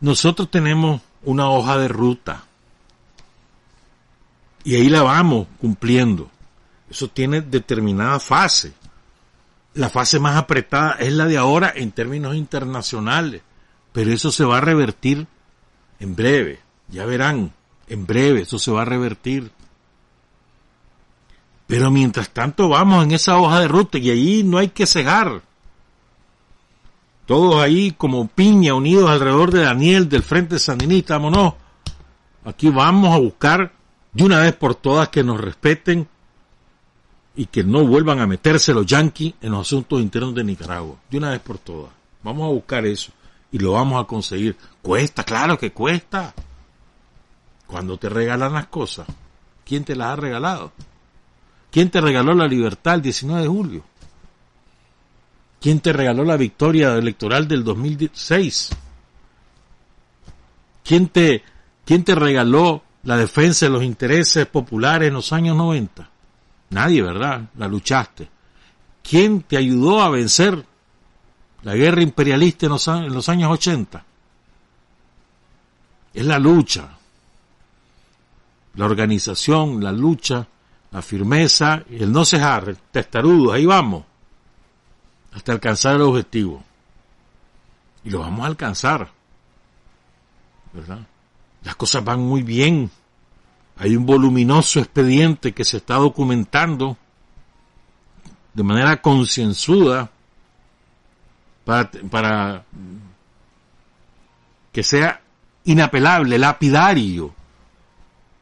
Nosotros 0.00 0.50
tenemos 0.50 1.00
una 1.24 1.48
hoja 1.48 1.78
de 1.78 1.88
ruta 1.88 2.44
y 4.64 4.76
ahí 4.76 4.88
la 4.88 5.02
vamos 5.02 5.48
cumpliendo. 5.60 6.30
Eso 6.88 7.08
tiene 7.08 7.40
determinada 7.40 8.20
fase. 8.20 8.72
La 9.74 9.88
fase 9.88 10.20
más 10.20 10.36
apretada 10.36 10.92
es 11.00 11.12
la 11.12 11.26
de 11.26 11.38
ahora 11.38 11.72
en 11.74 11.92
términos 11.92 12.36
internacionales, 12.36 13.42
pero 13.92 14.12
eso 14.12 14.30
se 14.30 14.44
va 14.44 14.58
a 14.58 14.60
revertir 14.60 15.26
en 16.02 16.16
breve. 16.16 16.58
Ya 16.88 17.06
verán, 17.06 17.52
en 17.86 18.06
breve 18.06 18.42
eso 18.42 18.58
se 18.58 18.72
va 18.72 18.82
a 18.82 18.84
revertir. 18.84 19.50
Pero 21.66 21.90
mientras 21.90 22.30
tanto 22.30 22.68
vamos 22.68 23.04
en 23.04 23.12
esa 23.12 23.38
hoja 23.38 23.60
de 23.60 23.68
ruta 23.68 23.98
y 23.98 24.10
ahí 24.10 24.42
no 24.42 24.58
hay 24.58 24.68
que 24.68 24.86
cegar. 24.86 25.42
Todos 27.24 27.62
ahí 27.62 27.92
como 27.92 28.26
piña 28.26 28.74
unidos 28.74 29.08
alrededor 29.08 29.52
de 29.52 29.62
Daniel 29.62 30.08
del 30.08 30.24
Frente 30.24 30.58
Sandinista, 30.58 31.14
vámonos. 31.14 31.54
Aquí 32.44 32.68
vamos 32.68 33.14
a 33.14 33.18
buscar 33.18 33.72
de 34.12 34.24
una 34.24 34.40
vez 34.40 34.54
por 34.54 34.74
todas 34.74 35.08
que 35.08 35.22
nos 35.22 35.40
respeten 35.40 36.08
y 37.36 37.46
que 37.46 37.62
no 37.62 37.86
vuelvan 37.86 38.18
a 38.18 38.26
meterse 38.26 38.74
los 38.74 38.84
yanquis 38.84 39.34
en 39.40 39.52
los 39.52 39.68
asuntos 39.68 40.00
internos 40.00 40.34
de 40.34 40.42
Nicaragua. 40.42 40.96
De 41.08 41.18
una 41.18 41.30
vez 41.30 41.40
por 41.40 41.58
todas. 41.58 41.92
Vamos 42.24 42.44
a 42.44 42.52
buscar 42.52 42.84
eso 42.84 43.12
y 43.52 43.58
lo 43.58 43.72
vamos 43.72 44.02
a 44.02 44.06
conseguir. 44.06 44.56
Cuesta, 44.82 45.22
claro 45.22 45.58
que 45.58 45.72
cuesta. 45.72 46.34
Cuando 47.66 47.96
te 47.96 48.08
regalan 48.08 48.52
las 48.52 48.66
cosas, 48.66 49.06
¿quién 49.64 49.84
te 49.84 49.96
las 49.96 50.08
ha 50.08 50.16
regalado? 50.16 50.72
¿Quién 51.70 51.88
te 51.90 52.00
regaló 52.00 52.34
la 52.34 52.46
libertad 52.46 52.96
el 52.96 53.02
19 53.02 53.42
de 53.42 53.48
julio? 53.48 53.84
¿Quién 55.60 55.80
te 55.80 55.92
regaló 55.92 56.24
la 56.24 56.36
victoria 56.36 56.94
electoral 56.96 57.48
del 57.48 57.64
2006? 57.64 58.70
¿Quién 60.84 61.08
te, 61.08 61.44
quién 61.84 62.02
te 62.04 62.14
regaló 62.14 62.82
la 63.04 63.16
defensa 63.16 63.66
de 63.66 63.72
los 63.72 63.84
intereses 63.84 64.46
populares 64.46 65.08
en 65.08 65.14
los 65.14 65.32
años 65.32 65.56
90? 65.56 66.10
Nadie, 66.70 67.00
¿verdad? 67.00 67.48
La 67.56 67.68
luchaste. 67.68 68.28
¿Quién 69.02 69.42
te 69.42 69.56
ayudó 69.56 70.02
a 70.02 70.10
vencer 70.10 70.66
la 71.62 71.74
guerra 71.74 72.02
imperialista 72.02 72.66
en 72.66 72.72
los, 72.72 72.88
en 72.88 73.14
los 73.14 73.28
años 73.28 73.52
80? 73.52 74.04
Es 76.14 76.24
la 76.24 76.38
lucha, 76.38 76.90
la 78.74 78.84
organización, 78.84 79.82
la 79.82 79.92
lucha, 79.92 80.46
la 80.90 81.02
firmeza 81.02 81.84
el 81.90 82.12
no 82.12 82.24
cejar, 82.24 82.68
el 82.68 82.76
testarudo, 82.76 83.52
ahí 83.52 83.64
vamos, 83.64 84.04
hasta 85.32 85.52
alcanzar 85.52 85.96
el 85.96 86.02
objetivo. 86.02 86.62
Y 88.04 88.10
lo 88.10 88.20
vamos 88.20 88.44
a 88.44 88.48
alcanzar, 88.48 89.10
¿verdad? 90.72 91.00
Las 91.62 91.76
cosas 91.76 92.04
van 92.04 92.20
muy 92.20 92.42
bien 92.42 92.90
hay 93.76 93.96
un 93.96 94.06
voluminoso 94.06 94.80
expediente 94.80 95.52
que 95.52 95.64
se 95.64 95.78
está 95.78 95.96
documentando 95.96 96.96
de 98.54 98.62
manera 98.62 99.00
concienzuda 99.00 100.10
para, 101.64 101.90
para 102.10 102.64
que 104.70 104.82
sea 104.82 105.20
inapelable, 105.64 106.38
lapidario, 106.38 107.34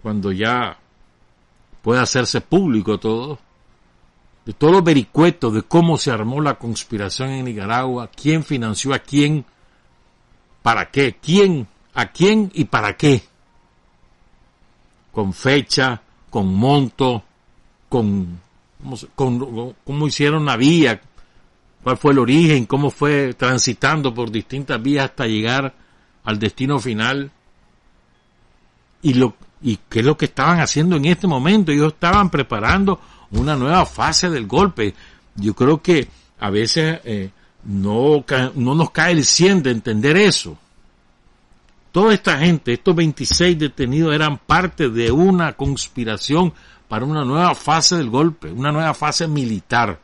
cuando 0.03 0.33
ya 0.33 0.79
pueda 1.83 2.03
hacerse 2.03 2.41
público 2.41 2.99
todo, 2.99 3.39
de 4.45 4.53
todos 4.53 4.73
los 4.73 4.85
de 5.55 5.63
cómo 5.63 5.99
se 5.99 6.11
armó 6.11 6.41
la 6.41 6.55
conspiración 6.55 7.31
en 7.31 7.45
Nicaragua, 7.45 8.09
quién 8.09 8.45
financió 8.45 8.95
a 8.95 8.99
quién, 8.99 9.45
para 10.63 10.91
qué, 10.91 11.17
quién, 11.21 11.69
a 11.95 12.07
quién 12.11 12.51
y 12.55 12.65
para 12.65 12.97
qué. 12.97 13.23
Con 15.13 15.33
fecha, 15.33 16.01
con 16.31 16.55
monto, 16.55 17.25
con 17.89 18.41
cómo, 19.15 20.07
hicieron 20.07 20.47
la 20.47 20.57
vía, 20.57 21.01
cuál 21.83 21.97
fue 21.97 22.13
el 22.13 22.19
origen, 22.19 22.67
cómo 22.67 22.91
fue 22.91 23.35
transitando 23.35 24.15
por 24.15 24.31
distintas 24.31 24.83
vías 24.83 25.07
hasta 25.07 25.27
llegar 25.27 25.75
al 26.25 26.39
destino 26.39 26.79
final 26.79 27.31
y 29.03 29.15
lo 29.15 29.35
y 29.63 29.79
qué 29.89 30.01
es 30.01 30.07
lo 30.07 30.17
que 30.17 30.25
estaban 30.27 30.61
haciendo 30.61 30.97
en 30.97 31.05
este 31.05 31.27
momento. 31.27 31.71
Ellos 31.71 31.93
estaban 31.93 32.31
preparando 32.31 33.01
una 33.33 33.57
nueva 33.57 33.85
fase 33.87 34.31
del 34.31 34.47
golpe. 34.47 34.95
Yo 35.37 35.55
creo 35.55 35.83
que 35.83 36.09
a 36.39 36.51
veces 36.51 37.01
eh, 37.05 37.31
no, 37.65 38.25
no 38.55 38.75
nos 38.75 38.91
cae 38.91 39.13
el 39.13 39.25
100 39.25 39.63
de 39.63 39.71
entender 39.71 40.17
eso. 40.17 40.57
Toda 41.93 42.15
esta 42.15 42.39
gente, 42.39 42.73
estos 42.73 42.95
26 42.95 43.59
detenidos 43.59 44.15
eran 44.15 44.39
parte 44.39 44.89
de 44.89 45.11
una 45.11 45.53
conspiración 45.55 46.53
para 46.89 47.05
una 47.05 47.25
nueva 47.25 47.55
fase 47.55 47.97
del 47.97 48.11
golpe, 48.11 48.51
una 48.51 48.73
nueva 48.73 48.95
fase 48.95 49.27
militar, 49.27 50.01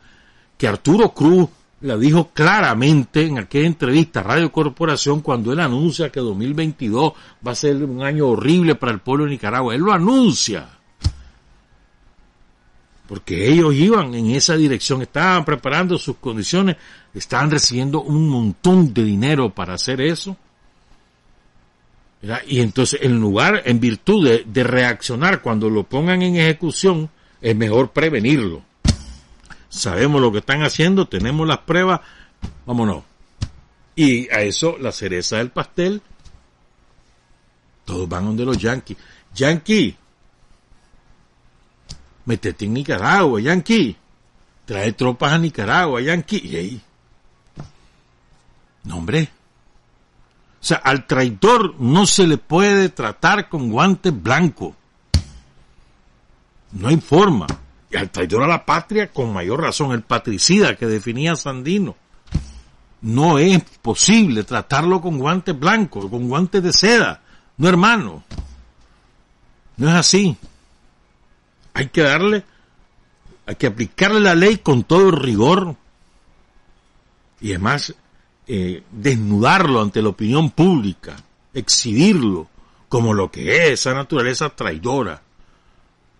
que 0.57 0.67
Arturo 0.67 1.09
Cruz 1.13 1.49
la 1.81 1.97
dijo 1.97 2.31
claramente 2.33 3.25
en 3.25 3.37
aquella 3.37 3.67
entrevista 3.67 4.19
a 4.19 4.23
Radio 4.23 4.51
Corporación 4.51 5.21
cuando 5.21 5.53
él 5.53 5.59
anuncia 5.59 6.11
que 6.11 6.19
2022 6.19 7.13
va 7.45 7.51
a 7.51 7.55
ser 7.55 7.75
un 7.83 8.03
año 8.03 8.27
horrible 8.27 8.75
para 8.75 8.91
el 8.91 8.99
pueblo 8.99 9.25
de 9.25 9.31
Nicaragua. 9.31 9.75
Él 9.75 9.81
lo 9.81 9.93
anuncia. 9.93 10.69
Porque 13.07 13.47
ellos 13.47 13.73
iban 13.73 14.13
en 14.15 14.31
esa 14.31 14.57
dirección, 14.57 15.01
estaban 15.01 15.45
preparando 15.45 15.97
sus 15.97 16.17
condiciones, 16.17 16.75
estaban 17.13 17.49
recibiendo 17.49 18.01
un 18.01 18.27
montón 18.27 18.93
de 18.93 19.03
dinero 19.03 19.53
para 19.53 19.75
hacer 19.75 20.01
eso 20.01 20.35
y 22.47 22.61
entonces, 22.61 22.99
en 23.03 23.19
lugar, 23.19 23.61
en 23.65 23.79
virtud 23.79 24.43
de, 24.45 24.63
reaccionar 24.63 25.41
cuando 25.41 25.69
lo 25.69 25.83
pongan 25.83 26.21
en 26.21 26.35
ejecución, 26.35 27.09
es 27.41 27.55
mejor 27.55 27.91
prevenirlo. 27.91 28.63
Sabemos 29.69 30.21
lo 30.21 30.31
que 30.31 30.39
están 30.39 30.63
haciendo, 30.63 31.07
tenemos 31.07 31.47
las 31.47 31.59
pruebas, 31.59 32.01
vámonos. 32.65 33.03
Y 33.95 34.29
a 34.29 34.41
eso, 34.41 34.77
la 34.77 34.91
cereza 34.91 35.37
del 35.37 35.49
pastel, 35.49 36.01
todos 37.85 38.07
van 38.07 38.25
donde 38.25 38.45
los 38.45 38.57
yanquis. 38.57 38.97
Yankee, 39.33 39.95
metete 42.25 42.65
en 42.65 42.73
Nicaragua, 42.73 43.39
Yankee. 43.41 43.95
Trae 44.65 44.91
tropas 44.93 45.31
a 45.31 45.37
Nicaragua, 45.37 46.01
Yankee. 46.01 46.41
Y 46.43 46.55
ahí. 46.55 46.81
No, 48.83 48.97
hombre. 48.97 49.29
O 50.59 50.65
sea, 50.67 50.77
al 50.77 51.07
traidor 51.07 51.79
no 51.79 52.05
se 52.05 52.27
le 52.27 52.37
puede 52.37 52.89
tratar 52.89 53.47
con 53.47 53.71
guante 53.71 54.11
blanco. 54.11 54.75
No 56.73 56.89
hay 56.89 56.97
forma. 56.97 57.47
Y 57.89 57.97
al 57.97 58.09
traidor 58.09 58.43
a 58.43 58.47
la 58.47 58.65
patria, 58.65 59.11
con 59.11 59.33
mayor 59.33 59.61
razón, 59.61 59.91
el 59.91 60.01
patricida 60.01 60.75
que 60.75 60.85
definía 60.87 61.35
Sandino. 61.35 61.95
No 63.01 63.37
es 63.37 63.63
posible 63.81 64.43
tratarlo 64.43 65.01
con 65.01 65.17
guante 65.17 65.53
blanco, 65.53 66.09
con 66.09 66.27
guante 66.27 66.61
de 66.61 66.73
seda. 66.73 67.21
No, 67.57 67.69
hermano. 67.69 68.23
No 69.77 69.89
es 69.89 69.95
así. 69.95 70.35
Hay 71.73 71.87
que 71.89 72.01
darle, 72.01 72.43
hay 73.45 73.55
que 73.55 73.67
aplicarle 73.67 74.19
la 74.19 74.35
ley 74.35 74.57
con 74.57 74.83
todo 74.83 75.11
rigor. 75.11 75.75
Y 77.39 77.51
además, 77.51 77.93
eh, 78.47 78.83
desnudarlo 78.91 79.81
ante 79.81 80.01
la 80.01 80.09
opinión 80.09 80.49
pública, 80.49 81.15
exhibirlo 81.53 82.49
como 82.89 83.13
lo 83.13 83.29
que 83.29 83.57
es 83.57 83.81
esa 83.81 83.93
naturaleza 83.93 84.49
traidora 84.49 85.21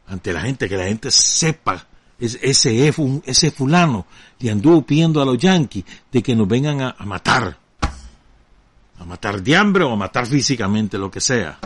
ante 0.08 0.34
la 0.34 0.42
gente, 0.42 0.70
que 0.70 0.78
la 0.78 0.86
gente 0.86 1.12
sepa 1.12 1.86
ese, 2.20 2.94
ese 3.26 3.52
fulano 3.52 4.08
le 4.40 4.52
anduvo 4.52 4.82
pidiendo 4.82 5.22
a 5.22 5.26
los 5.26 5.38
yanquis 5.38 5.84
de 6.12 6.24
que 6.24 6.36
nos 6.36 6.48
vengan 6.48 6.82
a, 6.82 7.06
matar, 7.06 7.58
a 9.00 9.06
matar 9.06 9.42
de 9.42 9.56
hambre 9.56 9.84
o 9.84 9.92
a 9.92 9.96
matar 9.96 10.26
físicamente, 10.26 10.98
lo 10.98 11.12
que 11.12 11.22
sea. 11.22 11.60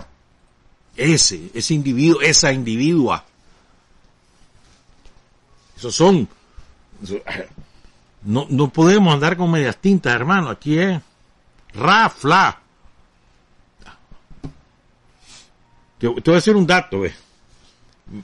Ese, 0.95 1.51
ese 1.53 1.73
individuo, 1.73 2.21
esa 2.21 2.51
individua. 2.51 3.23
Esos 5.77 5.95
son, 5.95 6.27
no, 8.23 8.45
no 8.49 8.69
podemos 8.69 9.13
andar 9.13 9.37
con 9.37 9.49
medias 9.49 9.77
tintas, 9.77 10.13
hermano. 10.13 10.49
Aquí 10.49 10.77
es 10.77 10.99
rafla. 11.73 12.59
Te, 15.97 16.07
te 16.07 16.21
voy 16.21 16.33
a 16.33 16.35
decir 16.35 16.55
un 16.55 16.67
dato, 16.67 17.03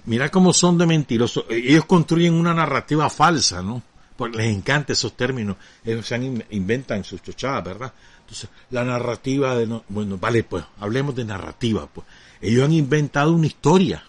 Mira 0.05 0.29
cómo 0.29 0.53
son 0.53 0.77
de 0.77 0.85
mentirosos. 0.85 1.45
Ellos 1.49 1.85
construyen 1.85 2.33
una 2.33 2.53
narrativa 2.53 3.09
falsa, 3.09 3.61
¿no? 3.61 3.81
Porque 4.17 4.37
les 4.37 4.55
encanta 4.55 4.93
esos 4.93 5.15
términos. 5.15 5.57
Ellos 5.85 6.05
se 6.05 6.15
inventan 6.49 7.03
sus 7.03 7.21
chochadas, 7.21 7.63
¿verdad? 7.63 7.93
Entonces, 8.21 8.49
la 8.71 8.83
narrativa 8.83 9.55
de... 9.55 9.67
No, 9.67 9.83
bueno, 9.87 10.17
vale, 10.17 10.43
pues, 10.43 10.65
hablemos 10.79 11.15
de 11.15 11.23
narrativa, 11.23 11.87
pues. 11.87 12.05
Ellos 12.41 12.65
han 12.65 12.73
inventado 12.73 13.31
una 13.31 13.47
historia. 13.47 14.03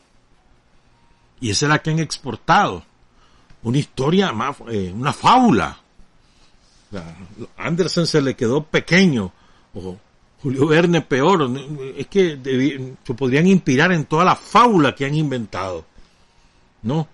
Y 1.40 1.50
esa 1.50 1.66
es 1.66 1.70
la 1.70 1.78
que 1.78 1.90
han 1.90 2.00
exportado. 2.00 2.85
Una 3.62 3.78
historia 3.78 4.33
más, 4.33 4.57
eh, 4.70 4.92
una 4.94 5.12
fábula. 5.12 5.78
Anderson 7.57 8.07
se 8.07 8.22
le 8.22 8.35
quedó 8.35 8.64
pequeño. 8.64 9.33
O 9.74 9.98
Julio 10.42 10.66
Verne 10.66 11.01
peor. 11.01 11.51
Es 11.96 12.07
que 12.07 12.38
se 13.05 13.14
podrían 13.14 13.46
inspirar 13.46 13.92
en 13.92 14.05
toda 14.05 14.24
la 14.24 14.37
fábula 14.37 14.94
que 14.94 15.05
han 15.05 15.14
inventado. 15.14 15.85
¿No? 16.83 17.09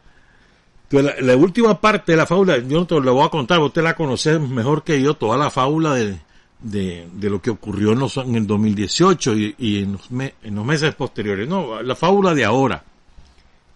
la, 1.03 1.37
última 1.37 1.81
parte 1.81 2.13
de 2.13 2.19
la 2.19 2.27
fábula, 2.27 2.59
yo 2.59 2.81
no 2.81 2.87
te 2.87 3.01
lo 3.01 3.15
voy 3.15 3.27
a 3.27 3.31
contar, 3.31 3.59
usted 3.61 3.83
la 3.83 3.97
conoce 3.97 4.39
mejor 4.39 4.85
que 4.85 5.01
yo, 5.01 5.15
toda 5.15 5.37
la 5.37 5.51
fábula 5.51 5.95
de, 5.95 6.19
de, 6.61 7.31
lo 7.31 7.41
que 7.41 7.51
ocurrió 7.51 7.93
en, 7.93 8.35
el 8.35 8.47
2018 8.47 9.35
y, 9.37 9.79
en, 9.79 9.93
los 9.93 10.11
en, 10.11 10.55
los 10.55 10.65
meses 10.65 10.95
posteriores. 10.95 11.49
No, 11.49 11.83
la 11.83 11.97
fábula 11.97 12.35
de 12.35 12.45
ahora, 12.45 12.85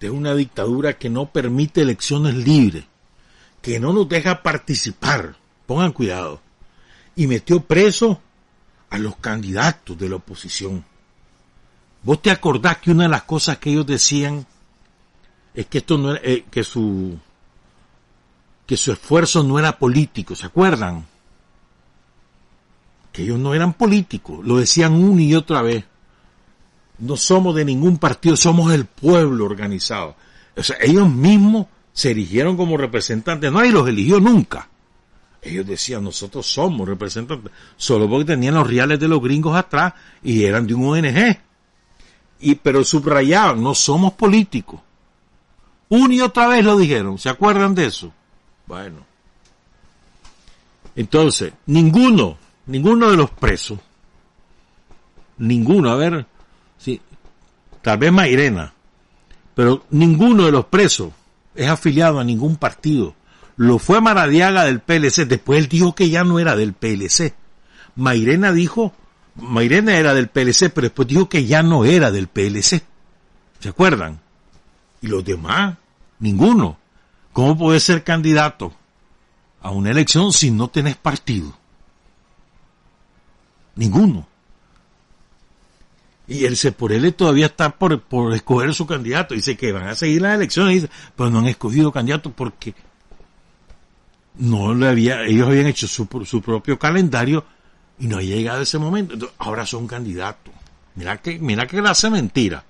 de 0.00 0.10
una 0.10 0.34
dictadura 0.34 0.94
que 0.94 1.10
no 1.10 1.26
permite 1.26 1.82
elecciones 1.82 2.34
libres, 2.34 2.84
que 3.62 3.80
no 3.80 3.92
nos 3.92 4.08
deja 4.08 4.42
participar, 4.42 5.36
pongan 5.66 5.92
cuidado, 5.92 6.40
y 7.16 7.26
metió 7.26 7.60
preso 7.60 8.20
a 8.90 8.98
los 8.98 9.16
candidatos 9.16 9.98
de 9.98 10.08
la 10.08 10.16
oposición. 10.16 10.84
¿Vos 12.02 12.22
te 12.22 12.30
acordás 12.30 12.78
que 12.78 12.90
una 12.90 13.04
de 13.04 13.08
las 13.10 13.24
cosas 13.24 13.58
que 13.58 13.70
ellos 13.70 13.86
decían 13.86 14.46
es 15.54 15.66
que 15.66 15.78
esto 15.78 15.98
no 15.98 16.14
eh, 16.14 16.44
que 16.50 16.62
su 16.62 17.18
que 18.66 18.76
su 18.76 18.92
esfuerzo 18.92 19.42
no 19.42 19.58
era 19.58 19.78
político, 19.78 20.36
¿se 20.36 20.46
acuerdan? 20.46 21.06
Que 23.12 23.22
ellos 23.22 23.38
no 23.38 23.54
eran 23.54 23.72
políticos, 23.72 24.44
lo 24.44 24.58
decían 24.58 24.92
una 24.92 25.22
y 25.22 25.34
otra 25.34 25.62
vez. 25.62 25.84
No 26.98 27.16
somos 27.16 27.54
de 27.54 27.64
ningún 27.64 27.96
partido, 27.98 28.36
somos 28.36 28.72
el 28.72 28.84
pueblo 28.84 29.46
organizado. 29.46 30.16
O 30.56 30.62
sea, 30.62 30.76
ellos 30.80 31.08
mismos 31.08 31.66
se 31.92 32.10
erigieron 32.10 32.56
como 32.56 32.76
representantes, 32.76 33.50
nadie 33.50 33.72
los 33.72 33.88
eligió 33.88 34.20
nunca. 34.20 34.68
Ellos 35.40 35.66
decían, 35.66 36.02
nosotros 36.02 36.46
somos 36.46 36.88
representantes, 36.88 37.52
solo 37.76 38.08
porque 38.08 38.24
tenían 38.24 38.54
los 38.54 38.66
reales 38.66 38.98
de 38.98 39.08
los 39.08 39.22
gringos 39.22 39.56
atrás 39.56 39.94
y 40.22 40.44
eran 40.44 40.66
de 40.66 40.74
un 40.74 40.84
ONG. 40.86 41.38
Y, 42.40 42.54
pero 42.56 42.84
subrayaban, 42.84 43.62
no 43.62 43.74
somos 43.74 44.12
políticos. 44.14 44.80
Una 45.88 46.14
y 46.14 46.20
otra 46.20 46.48
vez 46.48 46.64
lo 46.64 46.76
dijeron. 46.76 47.18
¿Se 47.18 47.28
acuerdan 47.28 47.74
de 47.74 47.86
eso? 47.86 48.12
Bueno. 48.66 49.06
Entonces, 50.94 51.52
ninguno, 51.66 52.36
ninguno 52.66 53.10
de 53.10 53.16
los 53.16 53.30
presos, 53.30 53.78
ninguno, 55.38 55.90
a 55.90 55.94
ver, 55.94 56.26
sí, 56.76 57.00
tal 57.82 57.98
vez 57.98 58.12
Mairena, 58.12 58.74
pero 59.54 59.84
ninguno 59.90 60.46
de 60.46 60.52
los 60.52 60.64
presos 60.66 61.12
es 61.54 61.68
afiliado 61.68 62.18
a 62.18 62.24
ningún 62.24 62.56
partido. 62.56 63.14
Lo 63.58 63.80
fue 63.80 64.00
Maradiaga 64.00 64.66
del 64.66 64.78
PLC, 64.78 65.26
después 65.26 65.58
él 65.58 65.68
dijo 65.68 65.92
que 65.92 66.08
ya 66.08 66.22
no 66.22 66.38
era 66.38 66.54
del 66.54 66.74
PLC. 66.74 67.34
Mairena 67.96 68.52
dijo, 68.52 68.94
Mairena 69.34 69.96
era 69.96 70.14
del 70.14 70.28
PLC, 70.28 70.70
pero 70.70 70.86
después 70.86 71.08
dijo 71.08 71.28
que 71.28 71.44
ya 71.44 71.64
no 71.64 71.84
era 71.84 72.12
del 72.12 72.28
PLC. 72.28 72.84
¿Se 73.58 73.68
acuerdan? 73.68 74.20
Y 75.00 75.08
los 75.08 75.24
demás, 75.24 75.76
ninguno. 76.20 76.78
¿Cómo 77.32 77.58
puedes 77.58 77.82
ser 77.82 78.04
candidato 78.04 78.72
a 79.60 79.70
una 79.70 79.90
elección 79.90 80.32
si 80.32 80.52
no 80.52 80.68
tenés 80.68 80.94
partido? 80.94 81.52
Ninguno. 83.74 84.28
Y 86.28 86.44
él 86.44 86.56
se 86.56 86.70
por 86.70 86.92
él 86.92 87.12
todavía 87.12 87.46
está 87.46 87.70
por, 87.70 88.00
por 88.02 88.32
escoger 88.34 88.72
su 88.72 88.86
candidato. 88.86 89.34
Dice 89.34 89.56
que 89.56 89.72
van 89.72 89.88
a 89.88 89.96
seguir 89.96 90.22
las 90.22 90.36
elecciones, 90.36 90.88
pero 91.16 91.28
no 91.28 91.40
han 91.40 91.46
escogido 91.46 91.90
candidato 91.90 92.30
porque 92.30 92.72
no 94.38 94.74
le 94.74 94.88
había, 94.88 95.22
ellos 95.24 95.48
habían 95.48 95.66
hecho 95.66 95.86
su, 95.86 96.08
su 96.24 96.40
propio 96.40 96.78
calendario 96.78 97.44
y 97.98 98.06
no 98.06 98.18
ha 98.18 98.22
llegado 98.22 98.62
ese 98.62 98.78
momento. 98.78 99.32
ahora 99.38 99.66
son 99.66 99.86
candidatos. 99.86 100.54
Mira 100.94 101.18
que, 101.18 101.38
mira 101.38 101.66
que 101.66 101.78
hace 101.78 102.10
mentira. 102.10 102.64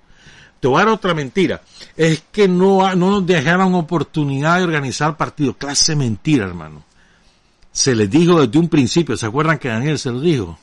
Te 0.59 0.67
voy 0.67 0.81
a 0.81 0.85
dar 0.85 0.93
otra 0.93 1.13
mentira. 1.13 1.61
Es 1.95 2.23
que 2.31 2.47
no, 2.47 2.93
no 2.95 3.11
nos 3.11 3.25
dejaron 3.25 3.73
oportunidad 3.75 4.57
de 4.57 4.65
organizar 4.65 5.15
partidos. 5.15 5.55
Clase 5.57 5.95
mentira, 5.95 6.45
hermano. 6.45 6.83
Se 7.71 7.95
les 7.95 8.09
dijo 8.09 8.41
desde 8.41 8.59
un 8.59 8.67
principio, 8.67 9.15
¿se 9.15 9.25
acuerdan 9.25 9.57
que 9.57 9.69
Daniel 9.69 9.97
se 9.97 10.11
lo 10.11 10.19
dijo? 10.19 10.59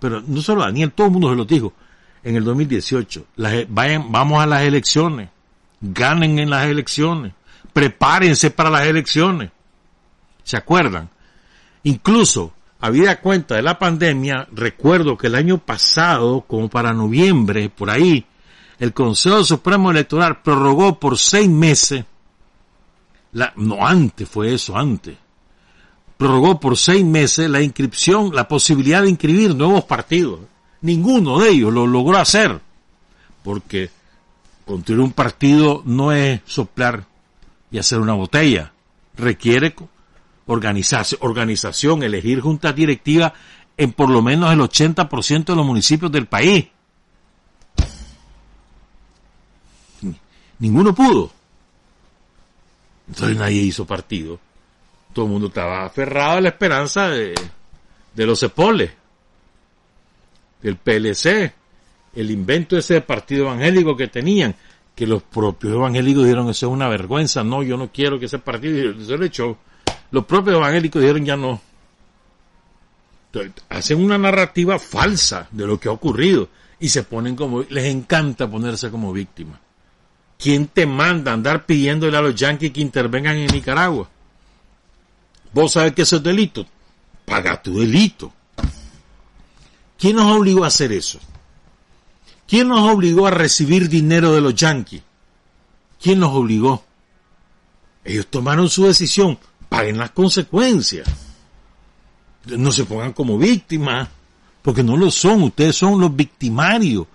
Pero 0.00 0.22
no 0.26 0.40
solo 0.40 0.62
Daniel, 0.62 0.92
todo 0.92 1.08
el 1.08 1.12
mundo 1.12 1.30
se 1.30 1.36
lo 1.36 1.44
dijo. 1.44 1.72
En 2.22 2.34
el 2.34 2.44
2018, 2.44 3.26
vayan, 3.68 4.10
vamos 4.10 4.42
a 4.42 4.46
las 4.46 4.62
elecciones. 4.62 5.28
Ganen 5.80 6.38
en 6.38 6.50
las 6.50 6.66
elecciones. 6.66 7.32
Prepárense 7.72 8.50
para 8.50 8.70
las 8.70 8.86
elecciones. 8.86 9.50
¿Se 10.46 10.56
acuerdan? 10.56 11.10
Incluso, 11.82 12.52
habida 12.78 13.20
cuenta 13.20 13.56
de 13.56 13.62
la 13.62 13.80
pandemia, 13.80 14.46
recuerdo 14.52 15.18
que 15.18 15.26
el 15.26 15.34
año 15.34 15.58
pasado, 15.58 16.42
como 16.42 16.70
para 16.70 16.92
noviembre, 16.92 17.68
por 17.68 17.90
ahí, 17.90 18.24
el 18.78 18.92
Consejo 18.92 19.42
Supremo 19.42 19.90
Electoral 19.90 20.42
prorrogó 20.42 21.00
por 21.00 21.18
seis 21.18 21.48
meses, 21.48 22.04
la, 23.32 23.52
no 23.56 23.84
antes 23.84 24.28
fue 24.28 24.54
eso, 24.54 24.76
antes, 24.76 25.16
prorrogó 26.16 26.60
por 26.60 26.76
seis 26.76 27.04
meses 27.04 27.50
la 27.50 27.60
inscripción, 27.60 28.32
la 28.32 28.46
posibilidad 28.46 29.02
de 29.02 29.10
inscribir 29.10 29.52
nuevos 29.52 29.82
partidos. 29.82 30.38
Ninguno 30.80 31.40
de 31.40 31.50
ellos 31.50 31.74
lo 31.74 31.88
logró 31.88 32.18
hacer, 32.18 32.60
porque 33.42 33.90
construir 34.64 35.00
un 35.00 35.12
partido 35.12 35.82
no 35.84 36.12
es 36.12 36.40
soplar 36.46 37.04
y 37.72 37.78
hacer 37.78 37.98
una 37.98 38.14
botella, 38.14 38.72
requiere 39.16 39.74
organizarse, 40.46 41.16
organización, 41.20 42.02
elegir 42.02 42.40
juntas 42.40 42.74
directivas 42.74 43.32
en 43.76 43.92
por 43.92 44.10
lo 44.10 44.22
menos 44.22 44.52
el 44.52 44.60
80% 44.60 45.44
de 45.44 45.56
los 45.56 45.66
municipios 45.66 46.10
del 46.10 46.26
país. 46.26 46.66
Ninguno 50.58 50.94
pudo. 50.94 51.30
Entonces 53.08 53.36
nadie 53.36 53.60
hizo 53.60 53.86
partido. 53.86 54.38
Todo 55.12 55.26
el 55.26 55.32
mundo 55.32 55.48
estaba 55.48 55.84
aferrado 55.84 56.38
a 56.38 56.40
la 56.40 56.48
esperanza 56.48 57.08
de, 57.08 57.34
de 58.14 58.26
los 58.26 58.40
cepoles, 58.40 58.90
del 60.62 60.76
PLC, 60.76 61.52
el 62.14 62.30
invento 62.30 62.76
ese 62.76 62.94
de 62.94 63.00
partido 63.02 63.46
evangélico 63.46 63.96
que 63.96 64.08
tenían, 64.08 64.54
que 64.94 65.06
los 65.06 65.22
propios 65.22 65.74
evangélicos 65.74 66.24
dijeron 66.24 66.48
eso 66.48 66.66
es 66.66 66.72
una 66.72 66.88
vergüenza, 66.88 67.44
no, 67.44 67.62
yo 67.62 67.76
no 67.76 67.92
quiero 67.92 68.18
que 68.18 68.26
ese 68.26 68.38
partido 68.38 68.98
se 69.04 69.18
le 69.18 69.26
echó. 69.26 69.58
Los 70.10 70.24
propios 70.24 70.56
evangélicos 70.56 71.00
dijeron 71.00 71.24
ya 71.24 71.36
no. 71.36 71.60
Entonces, 73.26 73.64
hacen 73.68 74.02
una 74.02 74.18
narrativa 74.18 74.78
falsa 74.78 75.48
de 75.50 75.66
lo 75.66 75.78
que 75.78 75.88
ha 75.88 75.92
ocurrido 75.92 76.48
y 76.78 76.88
se 76.88 77.02
ponen 77.02 77.36
como, 77.36 77.62
les 77.62 77.86
encanta 77.86 78.50
ponerse 78.50 78.90
como 78.90 79.12
víctimas. 79.12 79.60
¿Quién 80.38 80.68
te 80.68 80.86
manda 80.86 81.32
andar 81.32 81.64
pidiéndole 81.64 82.16
a 82.16 82.20
los 82.20 82.34
yanquis 82.34 82.72
que 82.72 82.80
intervengan 82.80 83.36
en 83.36 83.46
Nicaragua? 83.46 84.08
¿Vos 85.52 85.72
sabés 85.72 85.94
que 85.94 86.02
eso 86.02 86.16
es 86.16 86.22
delito? 86.22 86.66
Paga 87.24 87.60
tu 87.62 87.78
delito. 87.78 88.32
¿Quién 89.98 90.16
nos 90.16 90.30
obligó 90.36 90.64
a 90.64 90.68
hacer 90.68 90.92
eso? 90.92 91.18
¿Quién 92.46 92.68
nos 92.68 92.80
obligó 92.92 93.26
a 93.26 93.30
recibir 93.30 93.88
dinero 93.88 94.32
de 94.32 94.40
los 94.40 94.54
yanquis? 94.54 95.02
¿Quién 96.00 96.20
nos 96.20 96.34
obligó? 96.34 96.84
Ellos 98.04 98.26
tomaron 98.28 98.68
su 98.68 98.84
decisión, 98.84 99.38
paguen 99.68 99.98
las 99.98 100.10
consecuencias. 100.10 101.08
No 102.46 102.70
se 102.70 102.84
pongan 102.84 103.12
como 103.12 103.38
víctimas, 103.38 104.08
porque 104.62 104.82
no 104.82 104.96
lo 104.96 105.10
son, 105.10 105.42
ustedes 105.42 105.76
son 105.76 106.00
los 106.00 106.14
victimarios. 106.14 107.06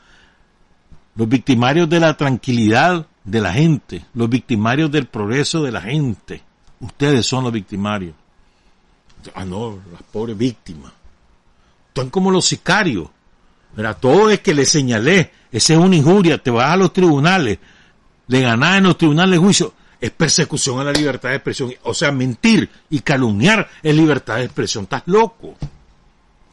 Los 1.15 1.27
victimarios 1.27 1.89
de 1.89 1.99
la 1.99 2.15
tranquilidad 2.15 3.05
de 3.23 3.41
la 3.41 3.53
gente, 3.53 4.05
los 4.13 4.29
victimarios 4.29 4.91
del 4.91 5.07
progreso 5.07 5.61
de 5.61 5.71
la 5.71 5.81
gente. 5.81 6.41
Ustedes 6.79 7.25
son 7.25 7.43
los 7.43 7.53
victimarios. 7.53 8.15
Ah, 9.35 9.45
no, 9.45 9.79
las 9.91 10.01
pobres 10.03 10.37
víctimas. 10.37 10.91
Son 11.93 12.09
como 12.09 12.31
los 12.31 12.45
sicarios. 12.45 13.09
Mira, 13.75 13.93
todo 13.93 14.29
es 14.29 14.39
que 14.39 14.53
le 14.53 14.65
señalé, 14.65 15.31
esa 15.51 15.73
es 15.73 15.79
una 15.79 15.95
injuria, 15.95 16.37
te 16.37 16.51
vas 16.51 16.71
a 16.71 16.77
los 16.77 16.91
tribunales, 16.91 17.59
le 18.27 18.41
ganás 18.41 18.77
en 18.77 18.83
los 18.83 18.97
tribunales 18.97 19.31
de 19.31 19.37
juicio, 19.37 19.73
es 20.01 20.09
persecución 20.09 20.79
a 20.79 20.83
la 20.83 20.91
libertad 20.91 21.29
de 21.29 21.35
expresión. 21.35 21.73
O 21.83 21.93
sea, 21.93 22.11
mentir 22.11 22.69
y 22.89 23.01
calumniar 23.01 23.69
es 23.83 23.95
libertad 23.95 24.37
de 24.37 24.45
expresión. 24.45 24.85
Estás 24.85 25.03
loco. 25.05 25.55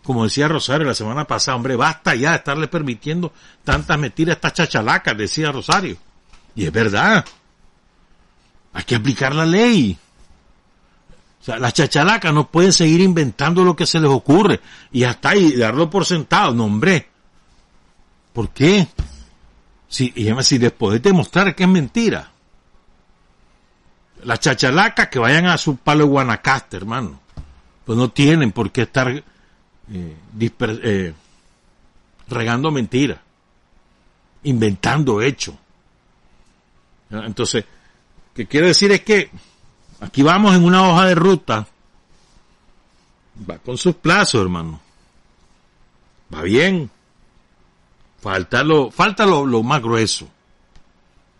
Como 0.05 0.25
decía 0.25 0.49
Rosario 0.49 0.87
la 0.87 0.95
semana 0.95 1.25
pasada, 1.25 1.57
hombre, 1.57 1.75
basta 1.75 2.15
ya 2.15 2.31
de 2.33 2.37
estarle 2.37 2.69
permitiendo 2.69 3.33
tantas 3.65 3.99
mentiras 3.99 4.35
a 4.35 4.37
estas 4.37 4.53
chachalacas, 4.53 5.17
decía 5.17 5.51
Rosario. 5.51 5.97
Y 6.55 6.67
es 6.67 6.73
verdad. 6.73 7.25
Hay 8.75 8.85
que 8.85 8.97
aplicar 8.97 9.35
la 9.35 9.47
ley. 9.47 9.99
O 11.41 11.45
sea, 11.45 11.59
las 11.59 11.73
chachalacas 11.73 12.33
no 12.35 12.51
pueden 12.51 12.73
seguir 12.73 13.01
inventando 13.01 13.65
lo 13.65 13.75
que 13.75 13.87
se 13.87 13.99
les 13.99 14.11
ocurre 14.11 14.61
y 14.93 15.05
hasta 15.05 15.31
ahí 15.31 15.57
darlo 15.57 15.89
por 15.89 16.05
sentado. 16.05 16.53
No, 16.53 16.65
hombre. 16.65 17.09
¿Por 18.35 18.51
qué? 18.51 18.87
Si, 19.89 20.13
y 20.15 20.27
además, 20.27 20.47
si 20.47 20.59
después 20.59 20.93
de 20.93 21.09
demostrar 21.09 21.55
que 21.55 21.63
es 21.63 21.69
mentira. 21.69 22.33
Las 24.25 24.41
chachalacas 24.41 25.09
que 25.09 25.19
vayan 25.19 25.47
a 25.47 25.59
su 25.59 25.77
palo 25.77 26.05
de 26.05 26.11
Guanacaste, 26.11 26.77
hermano. 26.77 27.21
Pues 27.85 27.97
no 27.97 28.11
tienen 28.11 28.53
por 28.53 28.71
qué 28.71 28.83
estar 28.83 29.09
eh, 29.11 30.17
eh, 30.41 31.15
regando 32.29 32.71
mentiras, 32.71 33.19
inventando 34.43 35.23
hechos. 35.23 35.55
Entonces, 37.11 37.65
¿qué 38.35 38.47
quiero 38.47 38.67
decir 38.67 38.93
es 38.93 39.01
que 39.01 39.31
aquí 40.01 40.23
vamos 40.23 40.55
en 40.55 40.65
una 40.65 40.87
hoja 40.89 41.07
de 41.07 41.15
ruta, 41.15 41.67
va 43.49 43.59
con 43.59 43.79
sus 43.79 43.95
plazos, 43.97 44.43
hermano. 44.43 44.81
Va 46.33 46.43
bien. 46.43 46.91
Falta 48.21 48.63
lo, 48.63 48.91
falta 48.91 49.25
lo, 49.25 49.47
lo 49.47 49.63
más 49.63 49.81
grueso. 49.81 50.29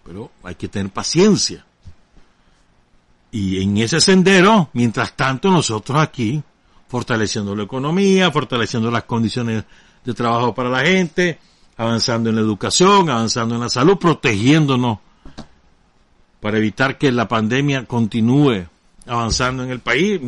Pero 0.05 0.31
hay 0.43 0.55
que 0.55 0.69
tener 0.69 0.91
paciencia. 0.91 1.65
Y 3.31 3.63
en 3.63 3.77
ese 3.79 4.01
sendero, 4.01 4.71
mientras 4.73 5.15
tanto, 5.15 5.51
nosotros 5.51 5.99
aquí, 5.99 6.43
fortaleciendo 6.89 7.55
la 7.55 7.65
economía, 7.65 8.31
fortaleciendo 8.31 8.91
las 8.91 9.05
condiciones 9.05 9.65
de 10.05 10.15
trabajo 10.15 10.55
para 10.55 10.71
la 10.71 10.81
gente, 10.81 11.39
avanzando 11.77 12.31
en 12.31 12.37
la 12.37 12.41
educación, 12.41 13.11
avanzando 13.11 13.55
en 13.55 13.61
la 13.61 13.69
salud, 13.69 13.99
protegiéndonos 13.99 14.99
para 16.41 16.59
evitar 16.59 16.97
que 16.97 17.13
la 17.13 17.29
pandemia 17.29 17.85
continúe 17.85 18.67
avanzando 19.07 19.65
en 19.65 19.71
el 19.71 19.81
país, 19.81 20.21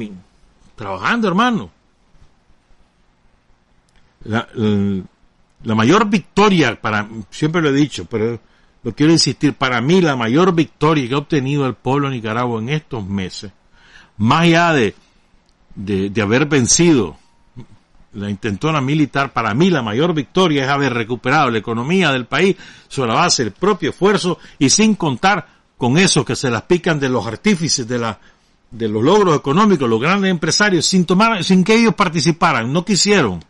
trabajando, 0.75 1.29
hermano. 1.29 1.71
La, 4.25 4.49
la 5.63 5.75
mayor 5.75 6.09
victoria, 6.09 6.81
para, 6.81 7.09
siempre 7.31 7.63
lo 7.63 7.71
he 7.71 7.73
dicho, 7.73 8.05
pero 8.07 8.41
lo 8.83 8.95
quiero 8.95 9.13
insistir, 9.13 9.55
para 9.55 9.81
mí 9.81 10.01
la 10.01 10.17
mayor 10.17 10.55
victoria 10.55 11.09
que 11.09 11.15
ha 11.15 11.19
obtenido 11.19 11.67
el 11.67 11.75
pueblo 11.75 12.09
de 12.09 12.17
Nicaragua 12.17 12.61
en 12.61 12.71
estos 12.71 13.05
meses, 13.05 13.53
más 14.17 14.43
allá 14.43 14.73
de, 14.73 14.95
de, 15.75 16.23
haber 16.23 16.47
vencido 16.47 17.17
la 18.15 18.31
intentona 18.31 18.81
militar, 18.81 19.33
para 19.33 19.55
mí 19.55 19.71
la 19.71 19.83
mayor 19.83 20.15
victoria 20.15 20.65
es 20.65 20.71
haber 20.71 20.95
recuperado 20.95 21.51
la 21.51 21.59
economía 21.59 22.11
del 22.11 22.27
país 22.27 22.57
sobre 22.89 23.13
la 23.13 23.21
base 23.21 23.45
del 23.45 23.53
propio 23.53 23.91
esfuerzo 23.91 24.39
y 24.59 24.71
sin 24.71 24.95
contar 24.95 25.47
con 25.77 25.97
eso 25.97 26.25
que 26.25 26.37
se 26.37 26.51
las 26.51 26.63
pican 26.63 26.99
de 26.99 27.09
los 27.09 27.27
artífices 27.27 27.87
de 27.87 27.99
la 27.99 28.19
de 28.71 28.89
los 28.89 29.03
logros 29.03 29.37
económicos, 29.37 29.89
los 29.89 30.01
grandes 30.01 30.31
empresarios, 30.31 30.87
sin 30.87 31.05
tomar, 31.05 31.43
sin 31.43 31.65
que 31.65 31.75
ellos 31.75 31.95
participaran, 31.95 32.73
no 32.73 32.85
quisieron. 32.85 33.45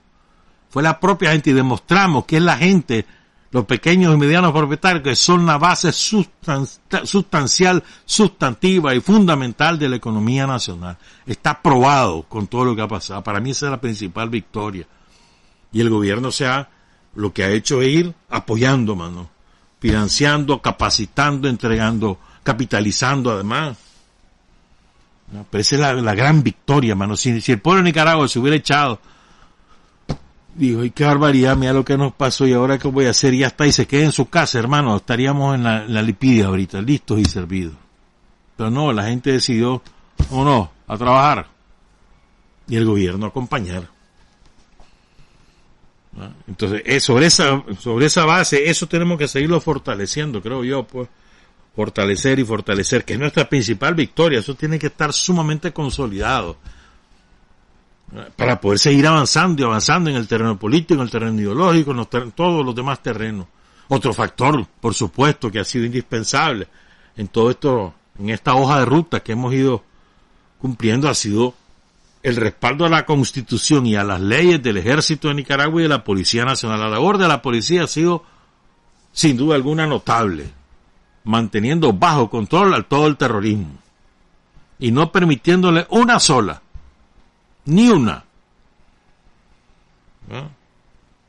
Fue 0.70 0.82
la 0.82 0.98
propia 0.98 1.32
gente 1.32 1.50
y 1.50 1.52
demostramos 1.52 2.24
que 2.24 2.38
es 2.38 2.42
la 2.42 2.56
gente 2.56 3.04
los 3.52 3.64
pequeños 3.64 4.14
y 4.14 4.16
medianos 4.16 4.52
propietarios, 4.52 5.02
que 5.02 5.16
son 5.16 5.44
la 5.44 5.58
base 5.58 5.90
sustancial, 5.92 7.82
sustantiva 8.04 8.94
y 8.94 9.00
fundamental 9.00 9.78
de 9.78 9.88
la 9.88 9.96
economía 9.96 10.46
nacional. 10.46 10.96
Está 11.26 11.60
probado 11.60 12.22
con 12.22 12.46
todo 12.46 12.64
lo 12.64 12.76
que 12.76 12.82
ha 12.82 12.88
pasado. 12.88 13.24
Para 13.24 13.40
mí 13.40 13.50
esa 13.50 13.66
es 13.66 13.72
la 13.72 13.80
principal 13.80 14.28
victoria. 14.30 14.86
Y 15.72 15.80
el 15.80 15.90
gobierno 15.90 16.30
se 16.30 16.46
ha, 16.46 16.68
lo 17.14 17.32
que 17.32 17.42
ha 17.42 17.50
hecho 17.50 17.82
es 17.82 17.88
ir 17.88 18.14
apoyando, 18.28 18.94
mano, 18.94 19.28
financiando, 19.80 20.62
capacitando, 20.62 21.48
entregando, 21.48 22.18
capitalizando 22.44 23.32
además. 23.32 23.76
Pero 25.50 25.60
esa 25.60 25.92
es 25.92 26.02
la, 26.02 26.14
gran 26.14 26.42
victoria, 26.44 26.94
mano. 26.94 27.16
Si 27.16 27.30
el 27.50 27.60
pueblo 27.60 27.82
de 27.82 27.90
Nicaragua 27.90 28.28
se 28.28 28.38
hubiera 28.38 28.56
echado 28.56 29.00
Dijo, 30.60 30.84
y 30.84 30.90
qué 30.90 31.04
barbaridad, 31.04 31.56
mira 31.56 31.72
lo 31.72 31.86
que 31.86 31.96
nos 31.96 32.12
pasó 32.12 32.46
y 32.46 32.52
ahora 32.52 32.78
qué 32.78 32.86
voy 32.86 33.06
a 33.06 33.10
hacer, 33.10 33.34
ya 33.34 33.46
está, 33.46 33.66
y 33.66 33.72
se 33.72 33.86
queda 33.86 34.04
en 34.04 34.12
su 34.12 34.28
casa, 34.28 34.58
hermano, 34.58 34.94
estaríamos 34.94 35.54
en 35.54 35.64
la, 35.64 36.02
lipidia 36.02 36.48
ahorita, 36.48 36.82
listos 36.82 37.18
y 37.18 37.24
servidos. 37.24 37.72
Pero 38.58 38.70
no, 38.70 38.92
la 38.92 39.04
gente 39.04 39.32
decidió, 39.32 39.80
o 40.30 40.44
no, 40.44 40.70
a 40.86 40.98
trabajar. 40.98 41.46
Y 42.68 42.76
el 42.76 42.84
gobierno 42.84 43.24
a 43.24 43.28
acompañar. 43.30 43.88
¿Ah? 46.18 46.28
Entonces, 46.46 46.82
eh, 46.84 47.00
sobre 47.00 47.24
esa, 47.24 47.64
sobre 47.78 48.04
esa 48.04 48.26
base, 48.26 48.68
eso 48.68 48.86
tenemos 48.86 49.16
que 49.16 49.28
seguirlo 49.28 49.62
fortaleciendo, 49.62 50.42
creo 50.42 50.62
yo, 50.62 50.86
pues, 50.86 51.08
fortalecer 51.74 52.38
y 52.38 52.44
fortalecer, 52.44 53.06
que 53.06 53.14
es 53.14 53.18
nuestra 53.18 53.48
principal 53.48 53.94
victoria, 53.94 54.40
eso 54.40 54.54
tiene 54.54 54.78
que 54.78 54.88
estar 54.88 55.14
sumamente 55.14 55.72
consolidado 55.72 56.58
para 58.36 58.60
poder 58.60 58.78
seguir 58.78 59.06
avanzando 59.06 59.62
y 59.62 59.64
avanzando 59.64 60.10
en 60.10 60.16
el 60.16 60.26
terreno 60.26 60.58
político, 60.58 60.94
en 60.94 61.00
el 61.00 61.10
terreno 61.10 61.40
ideológico, 61.40 61.92
en, 61.92 62.32
todos 62.32 62.64
los 62.64 62.74
demás 62.74 63.02
terrenos. 63.02 63.46
Otro 63.88 64.12
factor, 64.12 64.66
por 64.80 64.94
supuesto, 64.94 65.50
que 65.50 65.60
ha 65.60 65.64
sido 65.64 65.84
indispensable 65.84 66.68
en 67.16 67.28
todo 67.28 67.50
esto, 67.50 67.94
en 68.18 68.30
esta 68.30 68.54
hoja 68.54 68.80
de 68.80 68.84
ruta 68.84 69.20
que 69.20 69.32
hemos 69.32 69.52
ido 69.54 69.82
cumpliendo, 70.58 71.08
ha 71.08 71.14
sido 71.14 71.54
el 72.22 72.36
respaldo 72.36 72.84
a 72.84 72.90
la 72.90 73.06
Constitución 73.06 73.86
y 73.86 73.96
a 73.96 74.04
las 74.04 74.20
leyes 74.20 74.62
del 74.62 74.76
Ejército 74.76 75.28
de 75.28 75.34
Nicaragua 75.34 75.80
y 75.80 75.84
de 75.84 75.88
la 75.88 76.04
Policía 76.04 76.44
Nacional. 76.44 76.80
La 76.80 76.88
labor 76.88 77.18
de 77.18 77.28
la 77.28 77.40
policía 77.42 77.84
ha 77.84 77.86
sido, 77.86 78.24
sin 79.12 79.36
duda 79.36 79.54
alguna, 79.54 79.86
notable, 79.86 80.50
manteniendo 81.24 81.92
bajo 81.92 82.28
control 82.28 82.74
a 82.74 82.82
todo 82.82 83.06
el 83.06 83.16
terrorismo 83.16 83.78
y 84.78 84.90
no 84.90 85.12
permitiéndole 85.12 85.86
una 85.90 86.18
sola 86.18 86.62
ni 87.70 87.88
una. 87.88 88.24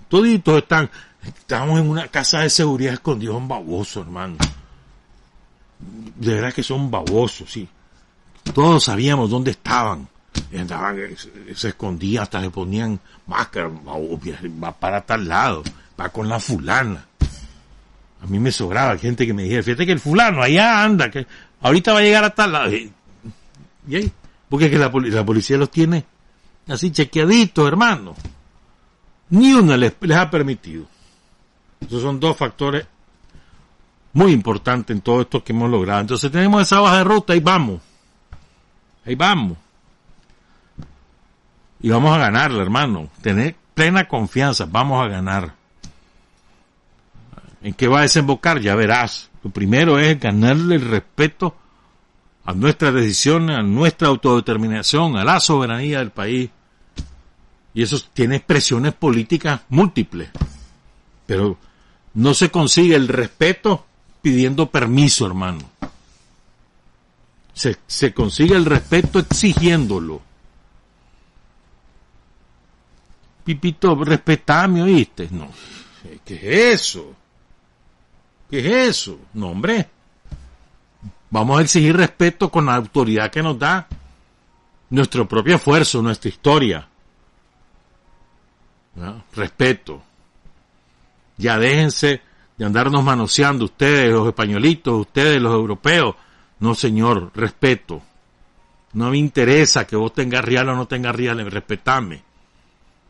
Toditos 0.08 0.58
están, 0.58 0.90
estamos 1.24 1.80
en 1.80 1.90
una 1.90 2.08
casa 2.08 2.40
de 2.40 2.50
seguridad 2.50 2.94
escondidos 2.94 3.38
en 3.38 3.48
baboso, 3.48 4.02
hermano. 4.02 4.38
De 6.16 6.36
verdad 6.36 6.54
que 6.54 6.64
son 6.64 6.92
babosos, 6.92 7.52
sí. 7.52 7.68
Todos 8.54 8.86
sabíamos 8.86 9.30
dónde 9.30 9.52
estaban. 9.52 10.08
Andaban, 10.58 10.98
se, 11.56 11.70
escondían, 11.70 12.24
hasta 12.24 12.42
le 12.42 12.50
ponían 12.50 13.00
máscara, 13.28 13.70
va 13.70 14.72
para 14.72 15.02
tal 15.02 15.28
lado, 15.28 15.64
va 16.00 16.10
con 16.10 16.28
la 16.28 16.40
fulana. 16.40 17.06
A 18.22 18.28
mí 18.28 18.40
me 18.40 18.52
sobraba 18.52 18.98
gente 18.98 19.26
que 19.26 19.34
me 19.34 19.44
dijera, 19.44 19.64
fíjate 19.64 19.86
que 19.86 19.92
el 19.92 20.00
fulano 20.00 20.42
allá 20.42 20.84
anda, 20.84 21.10
que 21.10 21.26
ahorita 21.62 21.94
va 21.94 22.00
a 22.00 22.04
llegar 22.04 22.24
a 22.24 22.34
tal 22.34 22.52
lado. 22.52 22.72
¿Y 22.72 23.96
ahí? 23.96 24.12
Porque 24.50 24.66
es 24.66 24.72
que 24.72 24.78
la, 24.78 24.92
la 24.92 25.26
policía 25.26 25.58
los 25.58 25.72
tiene 25.72 26.06
así 26.72 26.92
chequeadito, 26.92 27.68
hermano. 27.68 28.16
Ni 29.30 29.54
una 29.54 29.78
les, 29.78 29.94
ha 30.16 30.30
permitido. 30.30 30.86
Esos 31.80 32.02
son 32.02 32.20
dos 32.20 32.36
factores 32.38 32.86
muy 34.14 34.32
importantes 34.34 34.96
en 34.96 35.02
todo 35.02 35.22
esto 35.22 35.44
que 35.44 35.54
hemos 35.54 35.70
logrado. 35.70 36.02
Entonces 36.02 36.32
tenemos 36.32 36.62
esa 36.62 36.80
baja 36.80 36.98
de 36.98 37.04
ruta 37.04 37.36
y 37.36 37.40
vamos. 37.40 37.82
Ahí 39.06 39.16
vamos. 39.16 39.58
Y 41.80 41.90
vamos 41.90 42.16
a 42.16 42.20
ganarla, 42.20 42.62
hermano. 42.62 43.10
Tener 43.22 43.56
plena 43.74 44.08
confianza. 44.08 44.68
Vamos 44.70 45.04
a 45.04 45.08
ganar. 45.08 45.56
¿En 47.64 47.74
qué 47.74 47.88
va 47.88 48.00
a 48.00 48.04
desembocar? 48.04 48.60
Ya 48.60 48.76
verás. 48.76 49.30
Lo 49.44 49.50
primero 49.50 49.98
es 49.98 50.20
ganarle 50.20 50.76
el 50.76 50.90
respeto 50.90 51.56
a 52.44 52.54
nuestras 52.54 52.94
decisiones, 52.94 53.58
a 53.58 53.62
nuestra 53.62 54.10
autodeterminación, 54.10 55.18
a 55.18 55.24
la 55.24 55.40
soberanía 55.40 56.00
del 56.00 56.12
país. 56.12 56.50
Y 57.74 57.84
eso 57.84 58.00
tiene 58.14 58.38
expresiones 58.38 58.94
políticas 58.94 59.62
múltiples. 59.70 60.30
Pero 61.26 61.58
no 62.14 62.34
se 62.34 62.50
consigue 62.50 62.96
el 62.96 63.08
respeto 63.08 63.86
pidiendo 64.22 64.70
permiso, 64.70 65.26
hermano. 65.26 65.60
Se, 67.54 67.78
se 67.88 68.14
consigue 68.14 68.56
el 68.56 68.66
respeto 68.66 69.20
exigiéndolo. 69.20 70.22
Pipito, 73.44 73.96
respetame, 73.96 74.84
¿oíste? 74.84 75.28
No. 75.32 75.50
¿Qué 76.26 76.36
es 76.36 76.82
eso? 76.82 77.16
¿Qué 78.50 78.60
es 78.60 78.90
eso? 78.90 79.20
No, 79.34 79.50
hombre. 79.50 79.90
Vamos 81.30 81.60
a 81.60 81.62
exigir 81.62 81.96
respeto 81.96 82.50
con 82.52 82.66
la 82.66 82.76
autoridad 82.76 83.32
que 83.32 83.42
nos 83.42 83.58
da 83.58 83.88
nuestro 84.90 85.28
propio 85.28 85.56
esfuerzo, 85.56 86.02
nuestra 86.02 86.30
historia. 86.30 86.88
Respeto. 89.36 90.02
Ya 91.38 91.58
déjense 91.58 92.22
de 92.58 92.66
andarnos 92.66 93.04
manoseando 93.04 93.66
ustedes, 93.66 94.12
los 94.12 94.28
españolitos, 94.28 95.00
ustedes, 95.00 95.42
los 95.42 95.54
europeos. 95.54 96.16
No, 96.60 96.76
señor, 96.76 97.32
respeto. 97.34 98.02
No 98.94 99.10
me 99.10 99.18
interesa 99.18 99.88
que 99.88 99.96
vos 99.96 100.14
tengas 100.14 100.44
real 100.44 100.70
o 100.70 100.76
no 100.76 100.88
tengas 100.88 101.16
real, 101.16 101.50
respetame. 101.50 102.22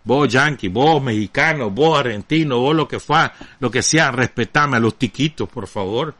Vos 0.03 0.29
yanqui, 0.29 0.67
vos 0.67 1.01
mexicano, 1.01 1.69
vos 1.69 1.99
argentino, 1.99 2.59
vos 2.59 2.75
lo 2.75 2.87
que 2.87 2.99
fue, 2.99 3.29
lo 3.59 3.69
que 3.69 3.83
sea, 3.83 4.11
respetame 4.11 4.77
a 4.77 4.79
los 4.79 4.95
tiquitos, 4.95 5.47
por 5.47 5.67
favor 5.67 6.15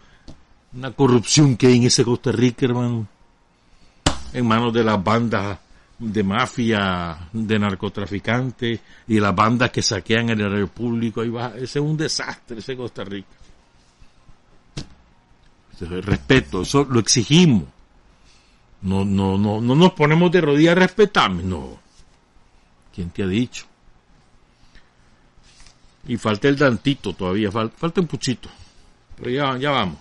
Una 0.73 0.91
corrupción 0.91 1.57
que 1.57 1.67
hay 1.67 1.77
en 1.77 1.83
ese 1.83 2.03
Costa 2.03 2.31
Rica, 2.31 2.65
hermano. 2.65 3.07
En 4.33 4.47
manos 4.47 4.73
de 4.73 4.83
las 4.83 5.03
bandas 5.03 5.57
de 6.01 6.23
mafia, 6.23 7.29
de 7.31 7.59
narcotraficantes 7.59 8.79
y 9.07 9.19
las 9.19 9.35
bandas 9.35 9.69
que 9.69 9.83
saquean 9.83 10.29
el 10.29 10.41
erario 10.41 10.67
público. 10.67 11.21
Ahí 11.21 11.29
va. 11.29 11.53
Ese 11.55 11.79
es 11.79 11.85
un 11.85 11.95
desastre, 11.95 12.59
ese 12.59 12.75
Costa 12.75 13.03
Rica. 13.03 13.27
Respeto, 15.79 16.61
eso 16.61 16.85
lo 16.89 16.99
exigimos. 16.99 17.63
No, 18.81 19.05
no, 19.05 19.37
no, 19.37 19.61
no 19.61 19.75
nos 19.75 19.93
ponemos 19.93 20.31
de 20.31 20.41
rodillas 20.41 20.71
a 20.71 20.79
respetarme, 20.79 21.43
no. 21.43 21.79
¿Quién 22.93 23.09
te 23.11 23.23
ha 23.23 23.27
dicho? 23.27 23.65
Y 26.07 26.17
falta 26.17 26.47
el 26.47 26.57
dantito 26.57 27.13
todavía, 27.13 27.51
falta, 27.51 28.01
un 28.01 28.07
puchito. 28.07 28.49
Pero 29.17 29.29
ya, 29.29 29.57
ya 29.57 29.71
vamos. 29.71 29.97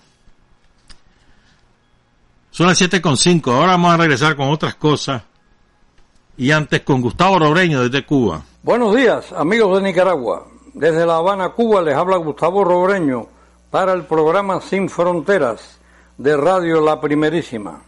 Son 2.51 2.67
las 2.67 2.77
siete 2.77 3.01
con 3.01 3.17
cinco. 3.17 3.53
Ahora 3.53 3.73
vamos 3.73 3.95
a 3.95 3.97
regresar 3.99 4.35
con 4.35 4.49
otras 4.49 4.75
cosas. 4.75 5.23
Y 6.41 6.53
antes 6.53 6.81
con 6.81 7.03
Gustavo 7.03 7.39
Robreño 7.39 7.83
desde 7.83 8.07
Cuba. 8.07 8.41
Buenos 8.63 8.97
días, 8.97 9.31
amigos 9.31 9.77
de 9.77 9.87
Nicaragua. 9.87 10.47
Desde 10.73 11.05
La 11.05 11.17
Habana, 11.17 11.51
Cuba, 11.51 11.83
les 11.83 11.95
habla 11.95 12.17
Gustavo 12.17 12.65
Robreño 12.65 13.27
para 13.71 13.93
el 13.93 14.05
programa 14.05 14.63
Sin 14.63 14.89
Fronteras 14.89 15.79
de 16.17 16.39
Radio 16.39 16.81
La 16.81 16.99
Primerísima. 16.99 17.83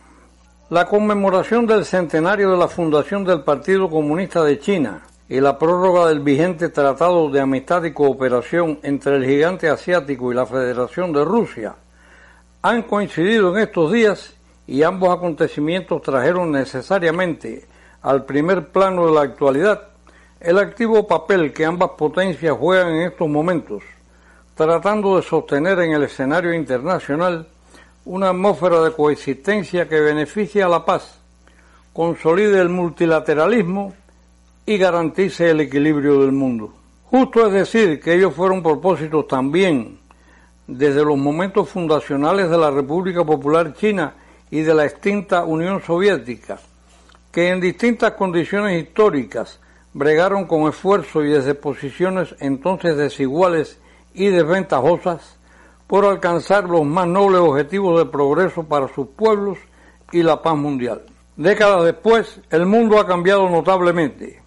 La 0.68 0.84
conmemoración 0.84 1.66
del 1.66 1.86
centenario 1.86 2.50
de 2.50 2.58
la 2.58 2.68
fundación 2.68 3.24
del 3.24 3.40
Partido 3.40 3.88
Comunista 3.88 4.44
de 4.44 4.58
China 4.58 5.00
y 5.30 5.40
la 5.40 5.58
prórroga 5.58 6.08
del 6.08 6.20
vigente 6.20 6.68
Tratado 6.68 7.30
de 7.30 7.40
Amistad 7.40 7.84
y 7.84 7.94
Cooperación 7.94 8.80
entre 8.82 9.16
el 9.16 9.24
gigante 9.24 9.70
asiático 9.70 10.30
y 10.30 10.34
la 10.34 10.44
Federación 10.44 11.10
de 11.14 11.24
Rusia 11.24 11.74
han 12.60 12.82
coincidido 12.82 13.56
en 13.56 13.62
estos 13.62 13.90
días 13.90 14.34
y 14.66 14.82
ambos 14.82 15.08
acontecimientos 15.08 16.02
trajeron 16.02 16.52
necesariamente 16.52 17.71
al 18.02 18.24
primer 18.24 18.68
plano 18.68 19.06
de 19.06 19.12
la 19.12 19.22
actualidad 19.22 19.88
el 20.42 20.58
activo 20.58 21.06
papel 21.06 21.52
que 21.52 21.64
ambas 21.64 21.90
potencias 21.90 22.56
juegan 22.58 22.94
en 22.94 23.02
estos 23.02 23.28
momentos, 23.28 23.84
tratando 24.56 25.16
de 25.16 25.22
sostener 25.22 25.78
en 25.78 25.92
el 25.92 26.02
escenario 26.02 26.52
internacional 26.52 27.46
una 28.04 28.30
atmósfera 28.30 28.82
de 28.82 28.90
coexistencia 28.90 29.88
que 29.88 30.00
beneficie 30.00 30.64
a 30.64 30.68
la 30.68 30.84
paz, 30.84 31.20
consolide 31.92 32.60
el 32.60 32.70
multilateralismo 32.70 33.94
y 34.66 34.78
garantice 34.78 35.50
el 35.50 35.60
equilibrio 35.60 36.20
del 36.22 36.32
mundo. 36.32 36.74
Justo 37.04 37.46
es 37.46 37.52
decir 37.52 38.00
que 38.00 38.14
ellos 38.14 38.34
fueron 38.34 38.64
propósitos 38.64 39.28
también 39.28 40.00
desde 40.66 41.04
los 41.04 41.18
momentos 41.18 41.68
fundacionales 41.68 42.50
de 42.50 42.58
la 42.58 42.72
República 42.72 43.24
Popular 43.24 43.74
China 43.74 44.14
y 44.50 44.62
de 44.62 44.74
la 44.74 44.86
extinta 44.86 45.44
Unión 45.44 45.80
Soviética, 45.82 46.58
que 47.32 47.48
en 47.48 47.60
distintas 47.60 48.12
condiciones 48.12 48.80
históricas 48.80 49.58
bregaron 49.94 50.46
con 50.46 50.68
esfuerzo 50.68 51.24
y 51.24 51.30
desde 51.30 51.54
posiciones 51.54 52.34
entonces 52.40 52.96
desiguales 52.96 53.80
y 54.12 54.26
desventajosas 54.26 55.38
por 55.86 56.04
alcanzar 56.04 56.68
los 56.68 56.84
más 56.84 57.06
nobles 57.06 57.40
objetivos 57.40 57.98
de 57.98 58.10
progreso 58.10 58.64
para 58.64 58.88
sus 58.88 59.08
pueblos 59.08 59.58
y 60.12 60.22
la 60.22 60.42
paz 60.42 60.56
mundial. 60.56 61.02
Décadas 61.36 61.84
después, 61.84 62.40
el 62.50 62.66
mundo 62.66 63.00
ha 63.00 63.06
cambiado 63.06 63.48
notablemente 63.48 64.42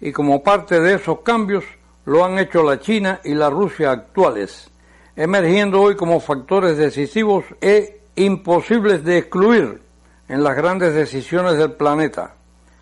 y 0.00 0.10
como 0.10 0.42
parte 0.42 0.80
de 0.80 0.94
esos 0.94 1.20
cambios 1.20 1.64
lo 2.04 2.24
han 2.24 2.40
hecho 2.40 2.64
la 2.64 2.80
China 2.80 3.20
y 3.24 3.34
la 3.34 3.50
Rusia 3.50 3.92
actuales, 3.92 4.70
emergiendo 5.14 5.80
hoy 5.80 5.94
como 5.94 6.18
factores 6.18 6.76
decisivos 6.76 7.44
e 7.60 8.00
imposibles 8.16 9.04
de 9.04 9.18
excluir 9.18 9.85
en 10.28 10.42
las 10.42 10.56
grandes 10.56 10.94
decisiones 10.94 11.58
del 11.58 11.72
planeta, 11.72 12.34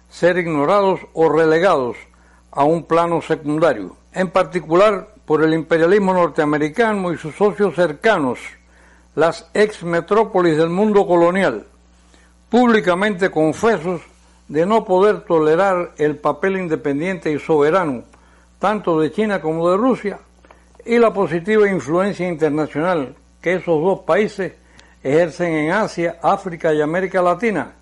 ser 0.09 0.38
ignorados 0.38 1.00
o 1.12 1.28
relegados 1.28 1.96
a 2.50 2.64
un 2.64 2.85
plano 2.85 3.20
secundario. 3.20 3.96
En 4.12 4.30
particular, 4.30 5.09
por 5.24 5.42
el 5.42 5.54
imperialismo 5.54 6.14
norteamericano 6.14 7.12
y 7.12 7.18
sus 7.18 7.35
socios 7.35 7.74
cercanos, 7.74 8.38
las 9.14 9.48
ex 9.54 9.83
metrópolis 9.83 10.57
del 10.57 10.70
mundo 10.70 11.07
colonial, 11.07 11.66
públicamente 12.48 13.30
confesos 13.30 14.02
de 14.48 14.66
no 14.66 14.85
poder 14.85 15.22
tolerar 15.22 15.92
el 15.98 16.16
papel 16.16 16.59
independiente 16.59 17.33
y 17.33 17.38
soberano 17.38 18.04
tanto 18.64 18.98
de 18.98 19.12
China 19.12 19.42
como 19.42 19.70
de 19.70 19.76
Rusia 19.76 20.18
y 20.87 20.98
la 20.98 21.12
positiva 21.12 21.68
influencia 21.68 22.26
internacional 22.26 23.14
que 23.42 23.57
esos 23.57 23.83
dos 23.83 24.00
países 24.07 24.54
ejercen 25.05 25.53
en 25.53 25.71
Asia, 25.71 26.19
África 26.21 26.75
y 26.75 26.81
América 26.81 27.23
Latina 27.23 27.75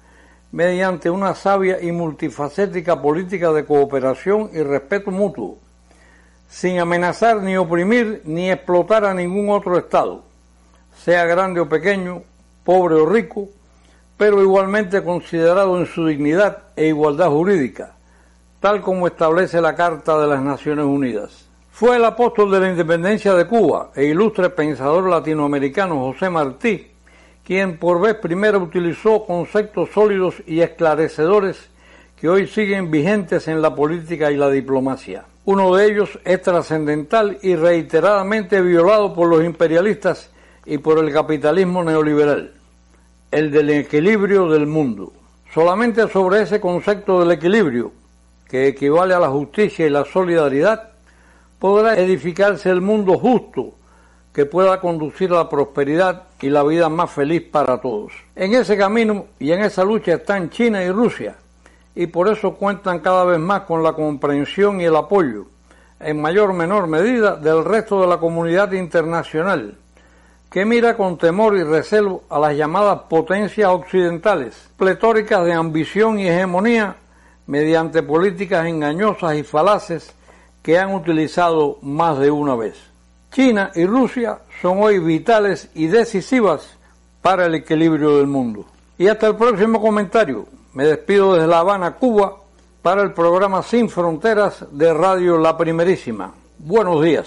mediante 0.51 1.09
una 1.09 1.35
sabia 1.35 1.81
y 1.81 1.91
multifacética 1.93 3.01
política 3.01 3.51
de 3.53 3.65
cooperación 3.65 4.51
y 4.53 4.63
respeto 4.63 5.11
mutuo 5.11 5.57
sin 6.53 6.79
amenazar 6.79 7.43
ni 7.43 7.57
oprimir 7.57 8.21
ni 8.27 8.51
explotar 8.51 9.07
a 9.07 9.15
ningún 9.15 9.49
otro 9.49 9.79
Estado, 9.79 10.23
sea 11.03 11.25
grande 11.25 11.61
o 11.61 11.69
pequeño, 11.69 12.25
pobre 12.63 12.97
o 12.97 13.07
rico, 13.07 13.49
pero 14.19 14.43
igualmente 14.43 15.03
considerado 15.03 15.79
en 15.79 15.87
su 15.87 16.07
dignidad 16.07 16.65
e 16.77 16.89
igualdad 16.89 17.31
jurídica, 17.31 17.95
tal 18.61 18.83
como 18.83 19.07
establece 19.07 19.63
la 19.63 19.75
Carta 19.75 20.19
de 20.19 20.27
las 20.27 20.43
Naciones 20.43 20.85
Unidas. 20.85 21.49
Fue 21.71 21.97
el 21.97 22.05
apóstol 22.05 22.51
de 22.51 22.61
la 22.61 22.69
independencia 22.69 23.33
de 23.33 23.47
Cuba 23.47 23.91
e 23.95 24.05
ilustre 24.05 24.51
pensador 24.51 25.09
latinoamericano 25.09 26.13
José 26.13 26.29
Martí, 26.29 26.91
quien 27.44 27.78
por 27.78 28.00
vez 28.00 28.14
primera 28.14 28.59
utilizó 28.59 29.24
conceptos 29.24 29.90
sólidos 29.92 30.37
y 30.46 30.61
esclarecedores 30.61 31.68
que 32.16 32.28
hoy 32.28 32.46
siguen 32.46 32.90
vigentes 32.90 33.48
en 33.48 33.61
la 33.61 33.74
política 33.74 34.31
y 34.31 34.37
la 34.37 34.48
diplomacia. 34.48 35.24
Uno 35.44 35.74
de 35.74 35.87
ellos 35.87 36.20
es 36.24 36.40
trascendental 36.40 37.38
y 37.42 37.57
reiteradamente 37.57 38.61
violado 38.62 39.12
por 39.12 39.28
los 39.28 39.45
imperialistas 39.45 40.30
y 40.64 40.78
por 40.78 41.01
el 41.01 41.12
capitalismo 41.12 41.82
neoliberal, 41.82 42.53
el 43.32 43.51
del 43.51 43.70
equilibrio 43.70 44.49
del 44.49 44.68
mundo. 44.68 45.12
Solamente 45.53 46.09
sobre 46.09 46.43
ese 46.43 46.61
concepto 46.61 47.18
del 47.18 47.32
equilibrio, 47.32 47.90
que 48.49 48.68
equivale 48.68 49.14
a 49.14 49.18
la 49.18 49.30
justicia 49.30 49.84
y 49.84 49.90
la 49.90 50.05
solidaridad, 50.05 50.90
podrá 51.59 51.99
edificarse 51.99 52.70
el 52.70 52.80
mundo 52.80 53.18
justo 53.18 53.74
que 54.33 54.47
pueda 54.47 54.80
conducir 54.80 55.30
a 55.33 55.37
la 55.37 55.49
prosperidad 55.49 56.24
y 56.41 56.49
la 56.49 56.62
vida 56.62 56.89
más 56.89 57.11
feliz 57.11 57.43
para 57.51 57.80
todos. 57.80 58.12
En 58.35 58.55
ese 58.55 58.76
camino 58.76 59.26
y 59.39 59.53
en 59.53 59.61
esa 59.61 59.85
lucha 59.85 60.14
están 60.14 60.51
China 60.51 60.83
y 60.83 60.91
Rusia, 60.91 61.37
y 61.95 62.07
por 62.07 62.28
eso 62.28 62.55
cuentan 62.55 63.01
cada 63.01 63.24
vez 63.24 63.39
más 63.39 63.62
con 63.62 63.83
la 63.83 63.93
comprensión 63.93 64.80
y 64.80 64.85
el 64.85 64.97
apoyo, 64.97 65.47
en 66.01 66.20
mayor 66.20 66.51
o 66.51 66.55
menor 66.55 66.87
medida, 66.87 67.37
del 67.37 67.64
resto 67.64 68.01
de 68.01 68.07
la 68.07 68.18
comunidad 68.18 68.72
internacional, 68.72 69.76
que 70.51 70.64
mira 70.64 70.97
con 70.97 71.18
temor 71.18 71.57
y 71.57 71.62
recelo 71.62 72.22
a 72.28 72.39
las 72.39 72.57
llamadas 72.57 73.01
potencias 73.09 73.70
occidentales, 73.70 74.70
pletóricas 74.76 75.45
de 75.45 75.53
ambición 75.53 76.18
y 76.18 76.28
hegemonía, 76.28 76.97
mediante 77.47 78.03
políticas 78.03 78.66
engañosas 78.66 79.35
y 79.37 79.43
falaces 79.43 80.14
que 80.62 80.78
han 80.78 80.95
utilizado 80.95 81.78
más 81.83 82.18
de 82.18 82.30
una 82.30 82.55
vez. 82.55 82.91
China 83.33 83.70
y 83.74 83.85
Rusia 83.87 84.39
son 84.61 84.78
hoy 84.80 84.99
vitales 84.99 85.70
y 85.74 85.87
decisivas 85.87 86.76
para 87.22 87.47
el 87.47 87.55
equilibrio 87.55 88.18
del 88.18 88.26
mundo. 88.26 88.70
Y 88.99 89.09
hasta 89.09 89.28
el 89.28 89.37
próximo 89.37 89.80
comentario. 89.80 90.47
Me 90.74 90.85
despido 90.85 91.35
desde 91.35 91.49
La 91.49 91.61
Habana, 91.61 91.93
Cuba, 91.93 92.37
para 92.83 93.03
el 93.03 93.12
programa 93.12 93.62
Sin 93.62 93.89
Fronteras 93.89 94.64
de 94.72 94.93
Radio 94.93 95.39
La 95.39 95.57
Primerísima. 95.57 96.35
Buenos 96.59 97.05
días. 97.05 97.26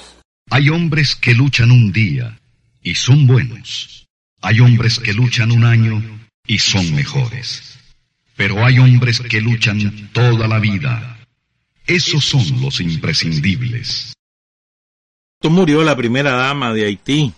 Hay 0.50 0.70
hombres 0.70 1.16
que 1.16 1.34
luchan 1.34 1.72
un 1.72 1.92
día 1.92 2.40
y 2.82 2.96
son 2.96 3.26
buenos. 3.26 4.08
Hay 4.42 4.60
hombres 4.60 5.00
que 5.00 5.14
luchan 5.14 5.52
un 5.52 5.64
año 5.64 6.02
y 6.46 6.60
son 6.60 6.94
mejores. 6.94 7.80
Pero 8.36 8.64
hay 8.64 8.78
hombres 8.80 9.22
que 9.22 9.42
luchan 9.42 10.10
toda 10.14 10.48
la 10.48 10.60
vida. 10.60 11.18
Esos 11.88 12.26
son 12.26 12.62
los 12.62 12.80
imprescindibles. 12.80 14.15
Murió 15.44 15.84
la 15.84 15.96
primera 15.96 16.32
dama 16.32 16.74
de 16.74 16.86
Haití. 16.86 17.34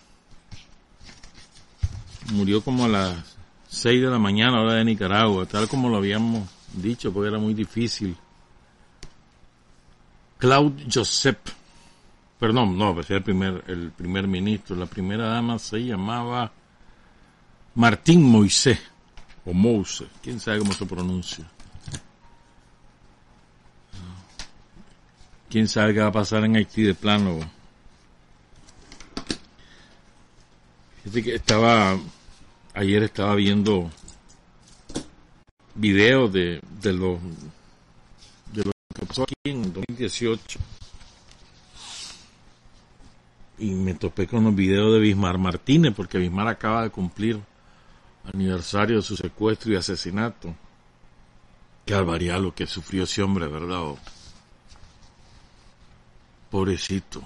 Murió 2.32 2.62
como 2.62 2.86
a 2.86 2.88
las 2.88 3.38
6 3.68 4.02
de 4.02 4.10
la 4.10 4.20
mañana, 4.20 4.62
hora 4.62 4.74
de 4.74 4.86
Nicaragua, 4.86 5.46
tal 5.46 5.68
como 5.68 5.90
lo 5.90 5.98
habíamos 5.98 6.48
dicho, 6.74 7.12
porque 7.12 7.30
era 7.30 7.38
muy 7.38 7.54
difícil. 7.54 8.16
Claude 10.38 10.86
Joseph, 10.94 11.38
perdón, 12.40 12.78
no, 12.78 12.94
pues 12.94 13.10
el 13.12 13.24
primer, 13.24 13.64
el 13.68 13.92
primer 13.92 14.28
ministro, 14.28 14.76
la 14.76 14.86
primera 14.86 15.28
dama 15.28 15.60
se 15.60 15.80
llamaba 15.80 16.52
Martín 17.76 18.24
Moisés, 18.24 18.80
o 19.46 19.54
Moise, 19.54 20.08
quién 20.22 20.40
sabe 20.40 20.60
cómo 20.60 20.74
se 20.74 20.86
pronuncia. 20.86 21.46
Quién 25.50 25.68
sabe 25.68 25.94
qué 25.94 26.02
va 26.02 26.08
a 26.08 26.12
pasar 26.12 26.44
en 26.44 26.56
Haití 26.56 26.84
de 26.84 26.94
plano. 26.94 27.57
Estaba 31.16 31.98
ayer 32.74 33.04
estaba 33.04 33.36
viendo 33.36 33.90
videos 35.76 36.32
de, 36.32 36.62
de 36.82 36.94
lo 36.94 37.20
de 38.54 38.64
lo 38.64 38.72
que 38.94 39.06
pasó 39.06 39.24
aquí 39.24 39.34
en 39.46 39.74
2018 39.74 40.60
y 43.60 43.72
me 43.72 43.94
topé 43.96 44.28
con 44.28 44.44
los 44.44 44.56
videos 44.56 44.94
de 44.94 45.00
Bismar 45.00 45.38
Martínez 45.38 45.94
porque 45.96 46.18
Bismar 46.18 46.48
acaba 46.48 46.84
de 46.84 46.90
cumplir 46.90 47.42
aniversario 48.34 48.98
de 48.98 49.02
su 49.02 49.16
secuestro 49.16 49.72
y 49.72 49.76
asesinato. 49.76 50.54
Qué 51.86 51.94
barbaridad 51.94 52.42
lo 52.42 52.54
que 52.54 52.68
sufrió 52.68 53.04
ese 53.04 53.24
hombre, 53.24 53.48
¿verdad? 53.48 53.82
Oh, 53.82 53.98
pobrecito. 56.52 57.24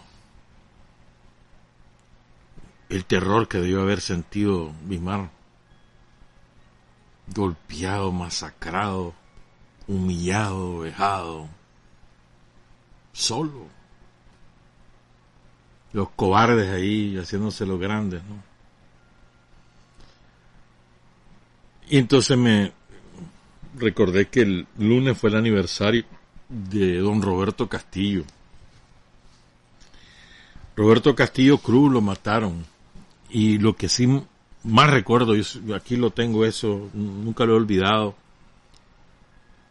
El 2.91 3.05
terror 3.05 3.47
que 3.47 3.59
debió 3.59 3.83
haber 3.83 4.01
sentido 4.01 4.73
Bismar. 4.83 5.29
Golpeado, 7.33 8.11
masacrado, 8.11 9.13
humillado, 9.87 10.79
vejado. 10.79 11.47
Solo. 13.13 13.67
Los 15.93 16.09
cobardes 16.09 16.69
ahí 16.69 17.17
haciéndose 17.17 17.65
los 17.65 17.79
grandes, 17.79 18.21
¿no? 18.25 18.43
Y 21.87 21.97
entonces 21.97 22.37
me 22.37 22.73
recordé 23.77 24.27
que 24.27 24.41
el 24.41 24.67
lunes 24.77 25.17
fue 25.17 25.29
el 25.29 25.37
aniversario 25.37 26.03
de 26.49 26.97
don 26.97 27.21
Roberto 27.21 27.69
Castillo. 27.69 28.25
Roberto 30.75 31.15
Castillo 31.15 31.57
Cruz 31.57 31.89
lo 31.89 32.01
mataron. 32.01 32.70
Y 33.31 33.57
lo 33.59 33.75
que 33.75 33.87
sí 33.89 34.07
más 34.63 34.89
recuerdo, 34.89 35.35
yo 35.35 35.75
aquí 35.75 35.95
lo 35.95 36.11
tengo 36.11 36.45
eso, 36.45 36.89
nunca 36.93 37.45
lo 37.45 37.53
he 37.53 37.57
olvidado. 37.57 38.15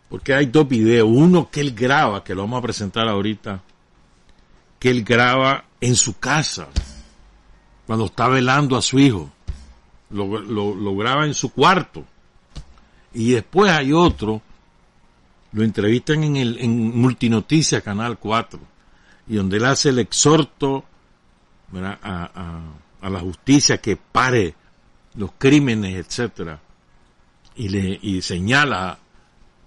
Porque 0.08 0.34
hay 0.34 0.46
dos 0.46 0.66
videos, 0.68 1.08
uno 1.08 1.48
que 1.50 1.60
él 1.60 1.72
graba, 1.72 2.24
que 2.24 2.34
lo 2.34 2.42
vamos 2.42 2.58
a 2.58 2.62
presentar 2.62 3.08
ahorita, 3.08 3.62
que 4.78 4.90
él 4.90 5.04
graba 5.04 5.64
en 5.80 5.94
su 5.94 6.18
casa, 6.18 6.68
cuando 7.86 8.06
está 8.06 8.28
velando 8.28 8.76
a 8.76 8.82
su 8.82 8.98
hijo. 8.98 9.30
Lo, 10.10 10.40
lo, 10.40 10.96
graba 10.96 11.24
en 11.26 11.34
su 11.34 11.52
cuarto. 11.52 12.04
Y 13.14 13.30
después 13.30 13.70
hay 13.70 13.92
otro, 13.92 14.42
lo 15.52 15.62
entrevistan 15.62 16.24
en, 16.24 16.36
el, 16.36 16.58
en 16.58 16.98
Multinoticias, 16.98 17.82
Canal 17.82 18.18
4, 18.18 18.58
y 19.28 19.36
donde 19.36 19.58
él 19.58 19.64
hace 19.66 19.90
el 19.90 20.00
exhorto 20.00 20.84
a, 21.72 22.30
a, 22.34 22.62
la 23.08 23.20
justicia 23.20 23.78
que 23.78 23.96
pare 23.96 24.54
los 25.14 25.30
crímenes, 25.38 25.94
etcétera, 25.96 26.60
y 27.56 27.68
le 27.68 27.98
y 28.02 28.20
señala 28.20 28.98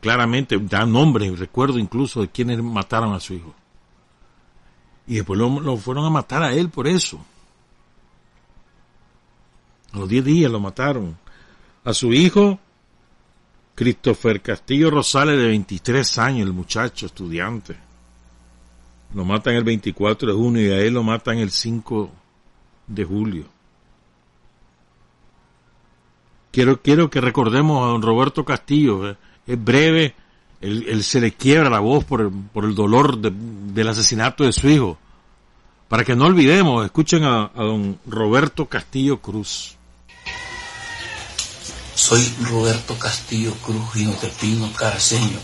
claramente, 0.02 0.60
da 0.60 0.86
nombres, 0.86 1.40
recuerdo 1.40 1.80
incluso 1.80 2.22
de 2.22 2.28
quienes 2.28 2.62
mataron 2.62 3.14
a 3.14 3.20
su 3.20 3.34
hijo. 3.34 3.56
Y 5.08 5.16
después 5.16 5.40
lo, 5.40 5.60
lo 5.60 5.78
fueron 5.78 6.06
a 6.06 6.10
matar 6.10 6.44
a 6.44 6.54
él 6.54 6.70
por 6.70 6.88
eso. 6.88 7.24
A 9.94 9.98
los 9.98 10.10
10 10.10 10.26
días 10.26 10.52
lo 10.52 10.60
mataron. 10.60 11.18
A 11.84 11.94
su 11.94 12.14
hijo 12.14 12.60
Christopher 13.76 14.42
Castillo 14.42 14.92
Rosales, 14.92 15.38
de 15.38 15.48
23 15.48 16.18
años, 16.20 16.48
el 16.48 16.54
muchacho 16.54 17.06
estudiante. 17.06 17.76
Lo 19.14 19.26
matan 19.26 19.56
el 19.56 19.64
24 19.64 20.30
de 20.30 20.34
junio 20.34 20.68
y 20.68 20.72
a 20.72 20.80
él 20.80 20.94
lo 20.94 21.04
matan 21.04 21.38
el 21.38 21.52
5 21.52 22.12
de 22.88 23.04
julio. 23.04 23.46
Quiero, 26.52 26.82
quiero 26.82 27.10
que 27.10 27.20
recordemos 27.20 27.84
a 27.84 27.88
don 27.88 28.02
Roberto 28.02 28.46
Castillo. 28.46 29.10
Eh, 29.10 29.18
es 29.48 29.64
breve, 29.64 30.16
él, 30.62 31.04
se 31.04 31.20
le 31.20 31.34
quiebra 31.34 31.70
la 31.70 31.80
voz 31.80 32.06
por 32.06 32.22
el, 32.22 32.30
por 32.30 32.66
el 32.66 32.76
dolor 32.76 33.20
del 33.20 33.88
asesinato 33.88 34.44
de 34.44 34.54
su 34.54 34.70
hijo. 34.70 34.98
Para 35.88 36.04
que 36.04 36.16
no 36.16 36.26
olvidemos, 36.26 36.86
escuchen 36.86 37.24
a, 37.24 37.52
don 37.56 38.00
Roberto 38.08 38.68
Castillo 38.68 39.20
Cruz. 39.20 39.76
Soy 41.94 42.34
Roberto 42.50 42.98
Castillo 42.98 43.54
Cruz, 43.56 43.90
Pino 44.40 44.72
Caraceño. 44.74 45.40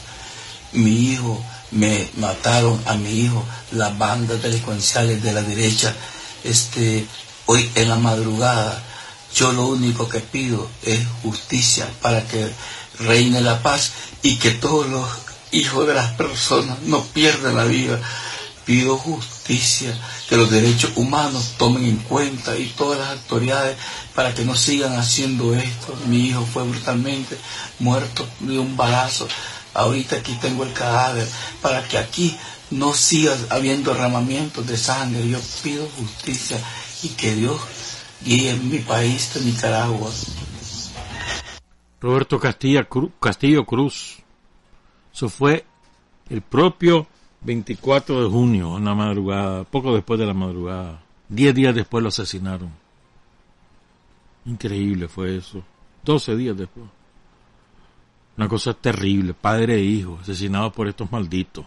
Mi 0.74 1.12
hijo, 1.12 1.44
me 1.72 2.10
mataron 2.18 2.82
a 2.86 2.96
mi 2.96 3.12
hijo 3.12 3.46
las 3.72 3.96
bandas 3.98 4.42
delincuenciales 4.42 5.22
de 5.22 5.34
la 5.34 5.42
derecha. 5.42 5.96
Este, 6.44 7.06
hoy 7.52 7.68
en 7.74 7.89
la 7.89 7.95
madrugada, 7.95 8.80
yo 9.34 9.52
lo 9.54 9.66
único 9.66 10.08
que 10.08 10.20
pido 10.20 10.70
es 10.84 11.00
justicia 11.24 11.89
para 12.00 12.24
que 12.28 12.47
reine 13.00 13.41
la 13.41 13.64
paz 13.64 13.91
y 14.22 14.36
que 14.36 14.52
todos 14.52 14.88
los 14.88 15.10
hijos 15.50 15.88
de 15.88 15.95
las 15.95 16.12
personas 16.12 16.78
no 16.84 17.04
pierdan 17.06 17.56
la 17.56 17.64
vida. 17.64 18.00
Pido 18.66 19.00
justicia, 19.00 20.00
que 20.30 20.38
los 20.38 20.52
derechos 20.52 20.91
humanos 20.95 21.56
tomen 21.58 21.86
en 21.86 21.97
cuenta 21.97 22.56
y 22.56 22.68
todas 22.68 23.00
las 23.00 23.10
autoridades 23.10 23.76
para 24.14 24.36
que 24.36 24.45
no 24.45 24.56
sigan 24.56 24.95
haciendo 25.00 25.56
esto. 25.56 25.97
Mi 26.06 26.28
hijo 26.28 26.45
fue 26.45 26.62
brutalmente 26.66 27.36
muerto 27.80 28.28
de 28.41 28.60
un 28.60 28.78
balazo. 28.78 29.28
Ahorita 29.74 30.18
aquí 30.18 30.38
tengo 30.39 30.66
el 30.66 30.74
cadáver 30.74 31.28
para 31.64 31.88
que 31.88 31.97
aquí 31.97 32.38
no 32.70 32.93
siga 32.93 33.36
habiendo 33.50 33.91
derramamientos 33.91 34.68
de 34.68 34.78
sangre. 34.78 35.28
Yo 35.28 35.39
pido 35.64 35.89
justicia 35.97 36.60
y 37.04 37.10
que 37.10 37.36
Dios 37.36 37.60
guíe 38.24 38.56
mi 38.56 38.80
país 38.80 39.39
Nicaragua. 39.43 40.10
Roberto 42.02 42.39
Castillo 42.39 43.66
Cruz. 43.66 44.18
Eso 45.14 45.30
fue 45.30 45.66
el 46.30 46.41
propio 46.41 47.08
24 47.41 48.24
de 48.24 48.30
junio, 48.30 48.78
en 48.78 48.86
la 48.86 48.95
madrugada, 48.95 49.64
poco 49.64 49.93
después 49.93 50.20
de 50.20 50.26
la 50.26 50.34
madrugada. 50.34 51.02
Diez 51.28 51.54
días 51.54 51.76
después 51.76 52.02
lo 52.02 52.10
asesinaron. 52.10 52.72
Increíble 54.45 55.08
fue 55.08 55.38
eso. 55.38 55.64
Doce 56.04 56.36
días 56.36 56.58
después. 56.58 56.86
Una 58.38 58.47
cosa 58.47 58.74
terrible, 58.74 59.34
padre 59.34 59.76
e 59.76 59.82
hijo, 59.82 60.20
asesinados 60.22 60.72
por 60.74 60.88
estos 60.88 61.12
malditos. 61.12 61.66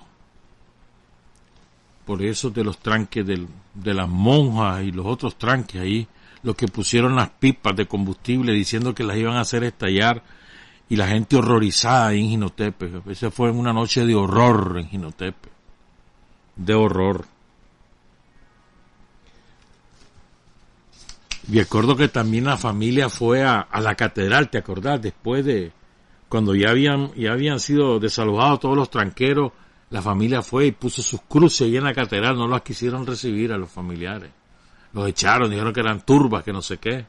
Por 2.05 2.23
eso 2.23 2.51
de 2.51 2.65
los 2.65 2.79
tranques 2.79 3.25
de 3.27 3.95
las 3.95 4.09
monjas 4.09 4.83
y 4.83 4.91
los 4.91 5.07
otros 5.07 5.37
tranques 5.37 5.81
ahí, 5.81 6.07
los 6.43 6.57
que 6.57 6.67
pusieron 6.67 7.15
las 7.15 7.31
pipas 7.31 7.77
de 7.77 7.87
combustible 7.87 8.53
diciendo 8.53 8.95
que 8.95 9.05
las 9.05 9.17
iban 9.17 9.37
a 9.37 9.41
hacer 9.43 9.65
estallar 9.65 10.23
y 10.89 10.97
la 10.97 11.07
gente 11.07 11.37
horrorizada 11.37 12.13
en 12.13 12.29
Ginotepe. 12.29 13.01
Esa 13.09 13.31
fue 13.31 13.51
una 13.51 13.73
noche 13.73 14.05
de 14.05 14.15
horror 14.15 14.79
en 14.79 14.89
Ginotepe. 14.89 15.49
De 16.57 16.75
horror. 16.75 17.25
Y 21.51 21.59
recuerdo 21.59 21.97
que 21.97 22.09
también 22.09 22.45
la 22.45 22.57
familia 22.57 23.09
fue 23.09 23.43
a, 23.43 23.67
la 23.81 23.95
catedral, 23.95 24.51
¿te 24.51 24.59
acordás? 24.59 25.01
Después 25.01 25.45
de 25.45 25.73
cuando 26.29 26.55
ya 26.55 26.71
habían, 26.71 27.13
ya 27.15 27.33
habían 27.33 27.59
sido 27.59 27.99
desalojados 27.99 28.61
todos 28.61 28.77
los 28.77 28.91
tranqueros, 28.91 29.53
la 29.93 30.01
familia 30.01 30.41
fue 30.41 30.69
y 30.69 30.73
puso 30.73 31.03
sus 31.03 31.21
cruces 31.21 31.67
ahí 31.67 31.77
en 31.77 31.85
la 31.85 31.93
catedral, 31.93 32.35
no 32.35 32.49
las 32.49 32.63
quisieron 32.63 33.07
recibir 33.07 33.53
a 33.53 33.59
los 33.59 33.71
familiares. 33.71 34.31
Los 34.95 35.07
echaron, 35.07 35.51
dijeron 35.51 35.71
que 35.75 35.81
eran 35.81 36.01
turbas, 36.01 36.43
que 36.43 36.53
no 36.53 36.63
sé 36.63 36.79
qué. 36.79 37.05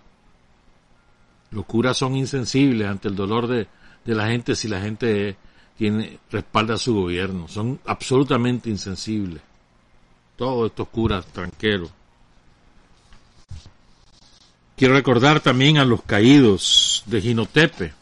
Los 1.51 1.65
curas 1.65 1.95
son 1.95 2.17
insensibles 2.17 2.85
ante 2.85 3.07
el 3.07 3.15
dolor 3.15 3.47
de, 3.47 3.69
de 4.03 4.15
la 4.15 4.27
gente 4.27 4.53
si 4.53 4.67
la 4.67 4.81
gente 4.81 5.37
tiene, 5.77 6.19
respalda 6.29 6.73
a 6.73 6.77
su 6.77 6.93
gobierno. 6.93 7.47
Son 7.47 7.79
absolutamente 7.85 8.69
insensibles. 8.69 9.41
Todos 10.35 10.69
estos 10.69 10.89
curas 10.89 11.25
tranqueros. 11.27 11.89
Quiero 14.75 14.93
recordar 14.93 15.39
también 15.39 15.77
a 15.77 15.85
los 15.85 16.01
caídos 16.01 17.03
de 17.05 17.21
Ginotepe. 17.21 17.93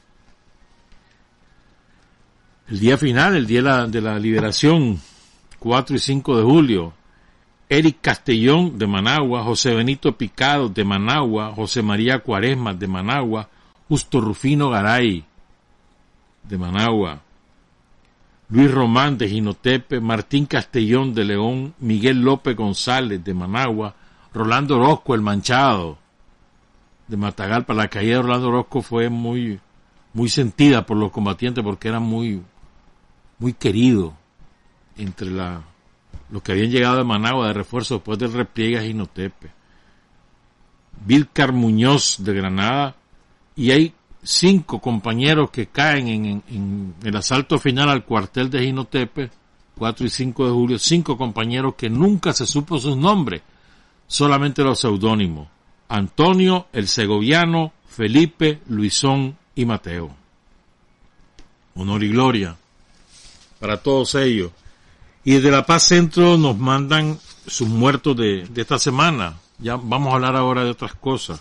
El 2.71 2.79
día 2.79 2.97
final, 2.97 3.35
el 3.35 3.47
día 3.47 3.85
de 3.87 3.99
la, 3.99 4.17
liberación, 4.17 4.97
4 5.59 5.93
y 5.93 5.99
5 5.99 6.37
de 6.37 6.43
julio, 6.43 6.93
Eric 7.67 7.97
Castellón 7.99 8.77
de 8.77 8.87
Managua, 8.87 9.43
José 9.43 9.75
Benito 9.75 10.15
Picado 10.15 10.69
de 10.69 10.85
Managua, 10.85 11.51
José 11.53 11.81
María 11.81 12.19
Cuaresma 12.19 12.73
de 12.73 12.87
Managua, 12.87 13.49
Justo 13.89 14.21
Rufino 14.21 14.69
Garay 14.69 15.25
de 16.43 16.57
Managua, 16.57 17.19
Luis 18.47 18.71
Román 18.71 19.17
de 19.17 19.27
Ginotepe, 19.27 19.99
Martín 19.99 20.45
Castellón 20.45 21.13
de 21.13 21.25
León, 21.25 21.73
Miguel 21.77 22.21
López 22.21 22.55
González 22.55 23.21
de 23.21 23.33
Managua, 23.33 23.95
Rolando 24.33 24.77
Orozco 24.77 25.13
el 25.13 25.19
Manchado 25.19 25.97
de 27.05 27.17
Matagalpa. 27.17 27.73
La 27.73 27.89
caída 27.89 28.15
de 28.15 28.21
Rolando 28.21 28.47
Orozco 28.47 28.81
fue 28.81 29.09
muy, 29.09 29.59
muy 30.13 30.29
sentida 30.29 30.85
por 30.85 30.95
los 30.95 31.11
combatientes 31.11 31.61
porque 31.65 31.89
era 31.89 31.99
muy, 31.99 32.41
muy 33.41 33.53
querido 33.53 34.13
entre 34.97 35.31
la, 35.31 35.63
los 36.29 36.43
que 36.43 36.51
habían 36.51 36.69
llegado 36.69 36.97
de 36.97 37.03
Managua 37.03 37.47
de 37.47 37.53
refuerzo 37.53 37.95
después 37.95 38.19
del 38.19 38.33
repliegue 38.33 38.77
a 38.77 38.83
Ginotepe. 38.83 39.49
Vilcar 41.03 41.51
Muñoz 41.51 42.17
de 42.19 42.33
Granada, 42.35 42.95
y 43.55 43.71
hay 43.71 43.93
cinco 44.21 44.79
compañeros 44.79 45.49
que 45.49 45.65
caen 45.65 46.07
en, 46.07 46.43
en 46.49 46.93
el 47.03 47.15
asalto 47.15 47.57
final 47.57 47.89
al 47.89 48.05
cuartel 48.05 48.51
de 48.51 48.59
Ginotepe, 48.59 49.31
4 49.75 50.05
y 50.05 50.09
5 50.09 50.45
de 50.45 50.51
julio, 50.51 50.77
cinco 50.77 51.17
compañeros 51.17 51.73
que 51.73 51.89
nunca 51.89 52.33
se 52.33 52.45
supo 52.45 52.77
sus 52.77 52.95
nombres, 52.95 53.41
solamente 54.05 54.61
los 54.61 54.79
seudónimos. 54.79 55.47
Antonio, 55.89 56.67
el 56.73 56.87
segoviano, 56.87 57.73
Felipe, 57.87 58.61
Luisón 58.67 59.35
y 59.55 59.65
Mateo. 59.65 60.11
Honor 61.73 62.03
y 62.03 62.09
gloria 62.09 62.55
para 63.61 63.77
todos 63.77 64.15
ellos. 64.15 64.51
Y 65.23 65.33
desde 65.35 65.51
La 65.51 65.65
Paz 65.65 65.83
Centro 65.83 66.35
nos 66.35 66.57
mandan 66.57 67.19
sus 67.45 67.69
muertos 67.69 68.17
de, 68.17 68.47
de 68.47 68.61
esta 68.61 68.79
semana. 68.79 69.37
Ya 69.59 69.75
vamos 69.75 70.11
a 70.11 70.15
hablar 70.15 70.35
ahora 70.35 70.63
de 70.63 70.71
otras 70.71 70.95
cosas. 70.95 71.39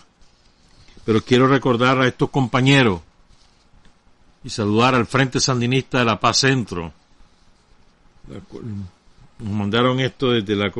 Pero 1.03 1.21
quiero 1.23 1.47
recordar 1.47 1.99
a 1.99 2.07
estos 2.07 2.29
compañeros 2.29 3.01
y 4.43 4.49
saludar 4.49 4.93
al 4.93 5.07
Frente 5.07 5.39
Sandinista 5.39 5.97
de 5.97 6.05
La 6.05 6.19
Paz 6.19 6.37
Centro. 6.37 6.93
Nos 9.39 9.51
mandaron 9.51 9.99
esto 9.99 10.31
desde 10.31 10.55
la, 10.55 10.71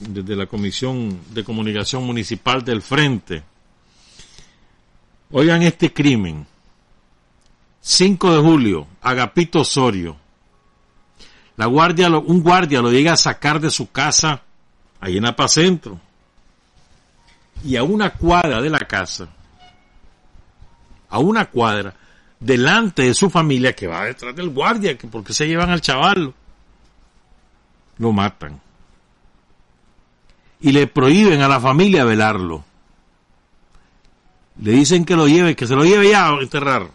desde 0.00 0.34
la 0.34 0.46
Comisión 0.46 1.20
de 1.30 1.44
Comunicación 1.44 2.04
Municipal 2.04 2.64
del 2.64 2.80
Frente. 2.80 3.42
Oigan 5.30 5.62
este 5.62 5.92
crimen. 5.92 6.46
5 7.82 8.34
de 8.34 8.40
julio, 8.40 8.86
Agapito 9.02 9.60
Osorio. 9.60 10.16
Guardia, 11.64 12.10
un 12.10 12.42
guardia 12.42 12.82
lo 12.82 12.90
llega 12.90 13.14
a 13.14 13.16
sacar 13.16 13.60
de 13.60 13.70
su 13.70 13.90
casa 13.90 14.42
ahí 15.00 15.16
en 15.16 15.24
Apacentro. 15.24 15.98
Y 17.64 17.76
a 17.76 17.82
una 17.82 18.10
cuadra 18.10 18.60
de 18.60 18.68
la 18.68 18.80
casa, 18.80 19.28
a 21.08 21.18
una 21.18 21.46
cuadra, 21.46 21.94
delante 22.38 23.02
de 23.02 23.14
su 23.14 23.30
familia 23.30 23.72
que 23.74 23.86
va 23.86 24.04
detrás 24.04 24.36
del 24.36 24.50
guardia, 24.50 24.98
que 24.98 25.06
porque 25.08 25.32
se 25.32 25.46
llevan 25.46 25.70
al 25.70 25.80
chaval, 25.80 26.34
lo 27.96 28.12
matan. 28.12 28.60
Y 30.60 30.72
le 30.72 30.86
prohíben 30.86 31.40
a 31.40 31.48
la 31.48 31.60
familia 31.60 32.04
velarlo. 32.04 32.64
Le 34.60 34.72
dicen 34.72 35.04
que 35.04 35.16
lo 35.16 35.26
lleve, 35.26 35.56
que 35.56 35.66
se 35.66 35.74
lo 35.74 35.84
lleve 35.84 36.10
ya 36.10 36.28
a 36.28 36.40
enterrar. 36.40 36.90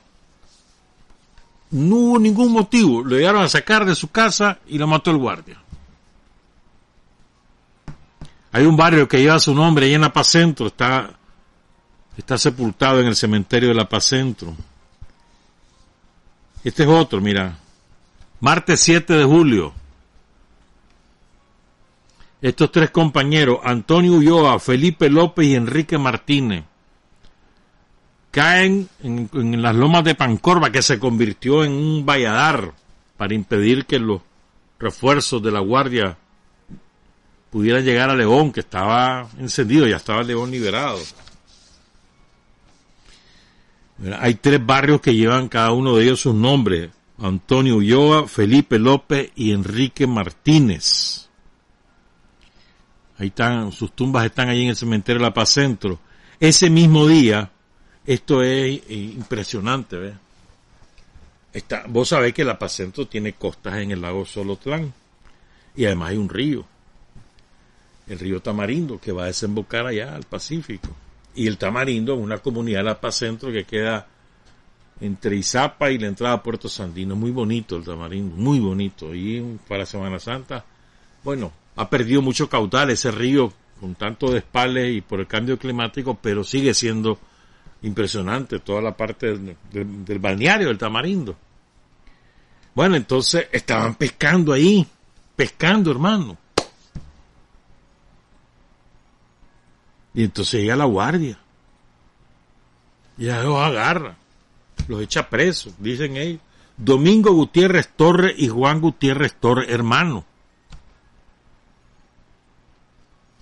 No 1.71 1.95
hubo 1.95 2.19
ningún 2.19 2.51
motivo. 2.51 3.03
Lo 3.03 3.15
llegaron 3.15 3.43
a 3.43 3.49
sacar 3.49 3.85
de 3.85 3.95
su 3.95 4.09
casa 4.09 4.59
y 4.67 4.77
lo 4.77 4.87
mató 4.87 5.11
el 5.11 5.17
guardia. 5.17 5.57
Hay 8.51 8.65
un 8.65 8.75
barrio 8.75 9.07
que 9.07 9.19
lleva 9.19 9.39
su 9.39 9.55
nombre 9.55 9.85
ahí 9.85 9.93
en 9.93 10.01
La 10.01 10.11
Paz 10.11 10.27
Centro. 10.27 10.67
Está, 10.67 11.09
está 12.17 12.37
sepultado 12.37 12.99
en 12.99 13.07
el 13.07 13.15
cementerio 13.15 13.69
de 13.69 13.75
La 13.75 13.87
Paz 13.87 14.05
Centro. 14.05 14.53
Este 16.63 16.83
es 16.83 16.89
otro, 16.89 17.21
mira. 17.21 17.57
Martes 18.41 18.81
7 18.81 19.13
de 19.13 19.23
julio. 19.23 19.73
Estos 22.41 22.71
tres 22.71 22.89
compañeros, 22.89 23.59
Antonio 23.63 24.13
Ulloa, 24.13 24.59
Felipe 24.59 25.09
López 25.09 25.45
y 25.45 25.55
Enrique 25.55 25.99
Martínez, 25.99 26.63
caen 28.31 28.89
en, 29.03 29.61
las 29.61 29.75
lomas 29.75 30.03
de 30.03 30.15
Pancorva, 30.15 30.71
que 30.71 30.81
se 30.81 30.97
convirtió 30.97 31.63
en 31.63 31.73
un 31.73 32.05
valladar 32.05 32.73
para 33.17 33.33
impedir 33.33 33.85
que 33.85 33.99
los 33.99 34.21
refuerzos 34.79 35.43
de 35.43 35.51
la 35.51 35.59
Guardia 35.59 36.17
pudieran 37.51 37.83
llegar 37.83 38.09
a 38.09 38.15
León, 38.15 38.51
que 38.51 38.61
estaba 38.61 39.27
encendido, 39.37 39.85
ya 39.85 39.97
estaba 39.97 40.23
León 40.23 40.49
liberado. 40.49 40.99
Hay 44.19 44.35
tres 44.35 44.65
barrios 44.65 45.01
que 45.01 45.13
llevan 45.13 45.47
cada 45.47 45.71
uno 45.71 45.95
de 45.95 46.05
ellos 46.05 46.21
sus 46.21 46.33
nombres. 46.33 46.89
Antonio 47.19 47.75
Ulloa, 47.75 48.27
Felipe 48.27 48.79
López 48.79 49.31
y 49.35 49.51
Enrique 49.51 50.07
Martínez. 50.07 51.29
Ahí 53.19 53.27
están, 53.27 53.71
sus 53.71 53.91
tumbas 53.91 54.25
están 54.25 54.49
ahí 54.49 54.63
en 54.63 54.69
el 54.69 54.75
cementerio 54.75 55.19
de 55.19 55.25
La 55.25 55.33
Paz 55.33 55.49
Centro. 55.49 55.99
Ese 56.39 56.71
mismo 56.71 57.05
día, 57.05 57.50
esto 58.05 58.43
es 58.43 58.81
impresionante, 58.89 59.97
¿ves? 59.97 60.13
Está, 61.53 61.83
vos 61.87 62.09
sabés 62.09 62.33
que 62.33 62.43
el 62.43 62.49
apacento 62.49 63.07
tiene 63.07 63.33
costas 63.33 63.75
en 63.75 63.91
el 63.91 64.01
lago 64.01 64.25
Solotlán 64.25 64.93
y 65.75 65.85
además 65.85 66.11
hay 66.11 66.17
un 66.17 66.29
río, 66.29 66.65
el 68.07 68.19
río 68.19 68.41
Tamarindo, 68.41 68.99
que 68.99 69.11
va 69.11 69.23
a 69.23 69.27
desembocar 69.27 69.85
allá 69.85 70.15
al 70.15 70.23
Pacífico. 70.23 70.89
Y 71.35 71.47
el 71.47 71.57
Tamarindo 71.57 72.13
es 72.13 72.19
una 72.19 72.39
comunidad 72.39 72.79
del 72.79 72.89
apacentro 72.89 73.51
que 73.51 73.65
queda 73.65 74.07
entre 74.99 75.35
Izapa 75.35 75.91
y 75.91 75.97
la 75.97 76.07
entrada 76.07 76.35
a 76.35 76.43
Puerto 76.43 76.69
Sandino. 76.69 77.15
Muy 77.15 77.31
bonito 77.31 77.75
el 77.75 77.83
Tamarindo, 77.83 78.35
muy 78.35 78.59
bonito. 78.59 79.13
Y 79.13 79.59
para 79.67 79.85
Semana 79.85 80.19
Santa, 80.19 80.63
bueno, 81.23 81.51
ha 81.75 81.89
perdido 81.89 82.21
mucho 82.21 82.49
caudal 82.49 82.89
ese 82.91 83.11
río 83.11 83.53
con 83.79 83.95
tanto 83.95 84.29
despale 84.31 84.91
y 84.91 85.01
por 85.01 85.19
el 85.19 85.27
cambio 85.27 85.57
climático, 85.57 86.17
pero 86.21 86.43
sigue 86.43 86.73
siendo 86.73 87.17
impresionante 87.81 88.59
toda 88.59 88.81
la 88.81 88.95
parte 88.95 89.37
del, 89.37 90.19
balneario 90.19 90.67
del 90.67 90.77
Tamarindo. 90.77 91.35
Bueno, 92.73 92.95
entonces 92.95 93.47
estaban 93.51 93.95
pescando 93.95 94.53
ahí, 94.53 94.85
pescando, 95.35 95.91
hermano. 95.91 96.37
Y 100.13 100.23
entonces 100.23 100.61
llega 100.61 100.75
la 100.75 100.85
guardia. 100.85 101.37
Y 103.17 103.25
ya 103.25 103.41
los 103.43 103.57
agarra, 103.57 104.15
los 104.87 105.01
echa 105.01 105.29
presos, 105.29 105.73
dicen 105.79 106.17
ellos. 106.17 106.41
Domingo 106.77 107.33
Gutiérrez 107.33 107.89
Torres 107.95 108.33
y 108.37 108.47
Juan 108.47 108.79
Gutiérrez 108.81 109.35
Torres, 109.35 109.69
hermano. 109.69 110.25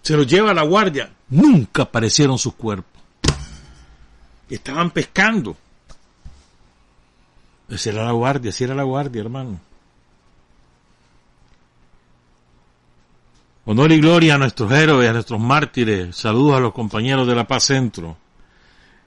Se 0.01 0.17
los 0.17 0.27
lleva 0.27 0.51
a 0.51 0.53
la 0.53 0.63
guardia. 0.63 1.13
Nunca 1.29 1.83
aparecieron 1.83 2.37
sus 2.37 2.55
cuerpos 2.55 2.98
estaban 4.55 4.91
pescando. 4.91 5.55
Esa 7.69 7.91
era 7.91 8.05
la 8.05 8.11
guardia, 8.11 8.49
esa 8.49 8.63
era 8.63 8.75
la 8.75 8.83
guardia, 8.83 9.21
hermano. 9.21 9.59
Honor 13.65 13.91
y 13.91 13.99
gloria 13.99 14.35
a 14.35 14.37
nuestros 14.39 14.71
héroes, 14.71 15.07
a 15.07 15.13
nuestros 15.13 15.39
mártires. 15.39 16.15
Saludos 16.15 16.57
a 16.57 16.59
los 16.59 16.73
compañeros 16.73 17.27
de 17.27 17.35
la 17.35 17.45
Paz 17.45 17.65
Centro. 17.65 18.17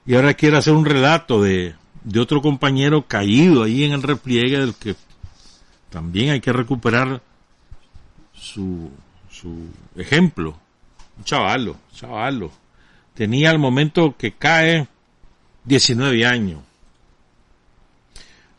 Y 0.05 0.15
ahora 0.15 0.33
quiero 0.33 0.57
hacer 0.57 0.73
un 0.73 0.85
relato 0.85 1.41
de, 1.41 1.75
de 2.03 2.19
otro 2.19 2.41
compañero 2.41 3.05
caído 3.05 3.63
ahí 3.63 3.83
en 3.83 3.91
el 3.91 4.03
repliegue 4.03 4.59
del 4.59 4.75
que 4.75 4.95
también 5.89 6.29
hay 6.29 6.39
que 6.39 6.53
recuperar 6.53 7.21
su, 8.33 8.89
su 9.29 9.67
ejemplo. 9.95 10.57
Un 11.17 11.23
chavalo, 11.23 11.75
chavalo. 11.93 12.51
Tenía 13.13 13.51
al 13.51 13.59
momento 13.59 14.15
que 14.17 14.31
cae 14.31 14.87
19 15.65 16.25
años. 16.25 16.61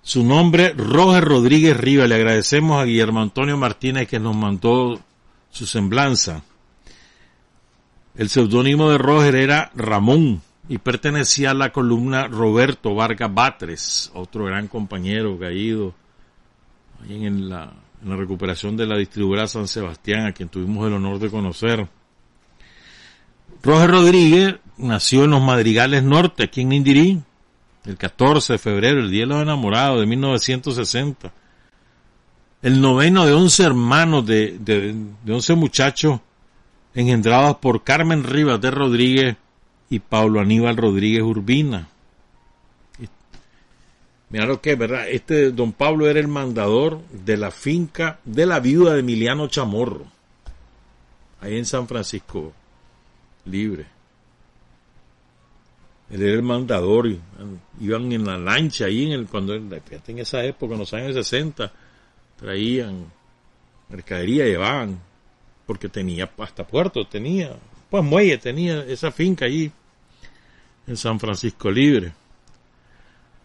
Su 0.03 0.23
nombre, 0.23 0.75
Roger 0.77 1.25
Rodríguez 1.25 1.77
Rivas. 1.77 2.09
Le 2.09 2.17
agradecemos 2.17 2.81
a 2.81 2.85
Guillermo 2.85 3.23
Antonio 3.23 3.57
Martínez 3.57 4.07
que 4.07 4.21
nos 4.21 4.37
mandó 4.37 5.01
su 5.51 5.67
semblanza. 5.67 6.43
El 8.15 8.29
seudónimo 8.29 8.91
de 8.91 8.99
Roger 8.99 9.35
era 9.35 9.71
Ramón 9.75 10.43
y 10.69 10.79
pertenecía 10.79 11.51
a 11.51 11.55
la 11.55 11.73
columna 11.73 12.29
Roberto 12.29 12.95
Vargas 12.95 13.33
Batres, 13.33 14.11
otro 14.15 14.45
gran 14.45 14.69
compañero 14.69 15.39
caído 15.39 15.95
en 17.09 17.49
la, 17.49 17.73
en 18.03 18.11
la 18.11 18.17
recuperación 18.17 18.77
de 18.77 18.87
la 18.87 18.97
distribuidora 18.97 19.47
San 19.47 19.69
Sebastián, 19.69 20.27
a 20.27 20.33
quien 20.33 20.49
tuvimos 20.49 20.87
el 20.87 20.95
honor 20.95 21.19
de 21.19 21.31
conocer. 21.31 21.89
Roger 23.63 23.91
Rodríguez 23.91 24.57
nació 24.77 25.25
en 25.25 25.31
los 25.31 25.43
Madrigales 25.43 26.03
Norte, 26.03 26.45
aquí 26.45 26.63
en 26.63 26.73
Indirí, 26.73 27.23
el 27.85 27.97
14 27.97 28.55
de 28.55 28.59
febrero, 28.59 29.01
el 29.01 29.11
Día 29.11 29.23
de 29.23 29.27
los 29.27 29.43
Enamorados 29.43 30.01
de 30.01 30.07
1960. 30.07 31.33
El 32.63 32.81
noveno 32.81 33.27
de 33.27 33.35
once 33.35 33.63
hermanos, 33.63 34.25
de, 34.25 34.59
de, 34.59 34.95
de 35.23 35.33
once 35.33 35.55
muchachos 35.55 36.21
engendrados 36.95 37.57
por 37.57 37.85
Carmen 37.85 38.25
Rivas 38.25 38.61
de 38.61 38.71
Rodríguez 38.71 39.37
y 39.91 39.99
Pablo 39.99 40.41
Aníbal 40.41 40.77
Rodríguez 40.77 41.23
Urbina. 41.23 41.89
Mira 44.31 44.47
lo 44.47 44.61
que 44.61 44.73
es, 44.73 44.79
¿verdad? 44.79 45.09
Este 45.09 45.53
don 45.53 45.73
Pablo 45.73 46.09
era 46.09 46.19
el 46.19 46.29
mandador 46.29 47.03
de 47.13 47.37
la 47.37 47.51
finca 47.51 48.19
de 48.25 48.47
la 48.47 48.59
viuda 48.59 48.95
de 48.95 49.01
Emiliano 49.01 49.47
Chamorro, 49.49 50.07
ahí 51.41 51.57
en 51.57 51.67
San 51.67 51.87
Francisco 51.87 52.53
libre. 53.45 53.94
Él 56.11 56.23
era 56.23 56.35
el 56.35 56.43
mandador, 56.43 57.09
iban 57.81 58.13
en 58.13 58.25
la 58.25 58.37
lancha 58.37 58.87
ahí 58.87 59.07
en 59.07 59.13
el, 59.13 59.27
cuando 59.27 59.55
en 59.55 60.19
esa 60.19 60.45
época, 60.45 60.75
en 60.75 60.81
los 60.81 60.93
años 60.93 61.15
60, 61.15 61.73
traían 62.37 63.07
mercadería, 63.89 64.45
llevaban, 64.45 65.01
porque 65.67 65.89
tenía 65.89 66.31
hasta 66.39 66.67
puerto, 66.67 67.07
tenía, 67.07 67.57
pues 67.89 68.05
muelle, 68.05 68.39
tenía 68.39 68.85
esa 68.85 69.11
finca 69.11 69.47
allí 69.47 69.71
en 70.87 70.97
San 70.97 71.19
Francisco 71.19 71.71
Libre. 71.71 72.13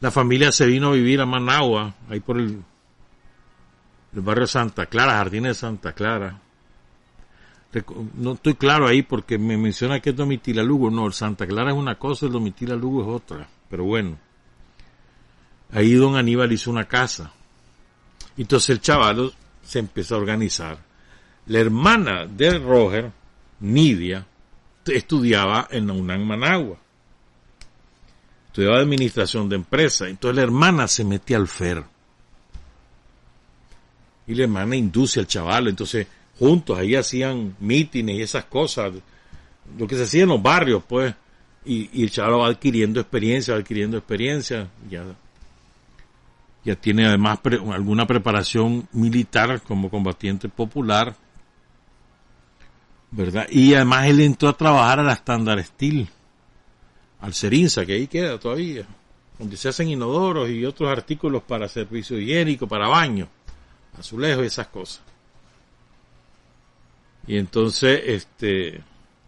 la 0.02 0.12
familia 0.12 0.52
se 0.52 0.66
vino 0.66 0.90
a 0.90 0.94
vivir 0.94 1.22
a 1.22 1.26
Managua, 1.26 1.94
ahí 2.10 2.20
por 2.20 2.38
el, 2.38 2.62
el 4.14 4.22
barrio 4.22 4.48
Santa 4.48 4.86
Clara, 4.86 5.14
Jardines 5.14 5.52
de 5.52 5.56
Santa 5.56 5.94
Clara. 5.94 6.42
No 8.16 8.34
estoy 8.34 8.56
claro 8.56 8.88
ahí 8.88 9.04
porque 9.04 9.38
me 9.38 9.56
menciona 9.56 10.00
que 10.00 10.10
es 10.10 10.16
Domitila 10.16 10.64
Lugo. 10.64 10.90
No, 10.90 11.06
el 11.06 11.14
Santa 11.14 11.46
Clara 11.46 11.72
es 11.72 11.78
una 11.78 11.96
cosa, 11.96 12.26
el 12.26 12.32
Domitila 12.32 12.76
Lugo 12.76 13.04
es 13.04 13.08
otra. 13.08 13.48
Pero 13.70 13.84
bueno, 13.84 14.18
ahí 15.72 15.94
don 15.94 16.16
Aníbal 16.16 16.52
hizo 16.52 16.72
una 16.72 16.86
casa. 16.86 17.32
Entonces 18.38 18.70
el 18.70 18.82
chaval 18.82 19.32
se 19.64 19.80
empezó 19.80 20.16
a 20.16 20.20
organizar. 20.20 20.80
La 21.46 21.60
hermana 21.60 22.26
de 22.26 22.58
Roger, 22.58 23.12
Nidia, 23.60 24.26
estudiaba 24.86 25.68
en 25.70 25.88
la 25.88 25.94
UNAM 25.94 26.26
Managua. 26.26 26.78
Estudiaba 28.48 28.80
administración 28.80 29.48
de 29.48 29.58
empresa. 29.58 30.08
Entonces 30.08 30.36
la 30.38 30.44
hermana 30.44 30.88
se 30.88 31.04
metía 31.04 31.38
al 31.38 31.48
FER. 31.48 31.84
Y 34.26 34.36
la 34.36 34.44
hermana 34.44 34.76
induce 34.76 35.20
al 35.20 35.28
chaval. 35.28 35.68
Entonces 35.68 36.08
juntos 36.40 36.80
ahí 36.80 36.96
hacían 36.96 37.56
mítines 37.60 38.16
y 38.16 38.22
esas 38.22 38.46
cosas. 38.46 38.94
Lo 39.78 39.86
que 39.86 39.96
se 39.96 40.04
hacía 40.04 40.24
en 40.24 40.30
los 40.30 40.42
barrios, 40.42 40.82
pues. 40.88 41.14
Y, 41.66 42.02
el 42.02 42.10
chaval 42.10 42.40
va 42.40 42.48
adquiriendo 42.48 43.00
experiencia, 43.00 43.54
va 43.54 43.60
adquiriendo 43.60 43.98
experiencia. 43.98 44.70
Ya, 44.90 45.04
ya 46.64 46.76
tiene 46.76 47.06
además 47.06 47.40
alguna 47.72 48.08
preparación 48.08 48.88
militar 48.94 49.62
como 49.62 49.90
combatiente 49.90 50.48
popular. 50.50 51.16
¿Verdad? 53.12 53.48
Y 53.50 53.74
además 53.74 54.08
él 54.08 54.22
entró 54.22 54.50
a 54.50 54.58
trabajar 54.58 55.00
a 55.00 55.04
la 55.04 55.14
Standard 55.14 55.64
Steel 55.64 56.08
al 57.22 57.34
Cerinza, 57.34 57.86
que 57.86 57.94
ahí 57.94 58.08
queda 58.08 58.40
todavía, 58.40 58.86
donde 59.38 59.58
se 59.58 59.68
hacen 59.68 59.90
inodoros 59.90 60.50
y 60.50 60.64
otros 60.64 60.90
artículos 60.90 61.44
para 61.44 61.68
servicio 61.68 62.18
higiénico, 62.18 62.68
para 62.68 62.88
baño, 62.88 63.28
azulejos 63.98 64.44
y 64.44 64.48
esas 64.48 64.68
cosas. 64.68 65.09
Y 67.30 67.38
entonces, 67.38 68.02
este, 68.08 68.82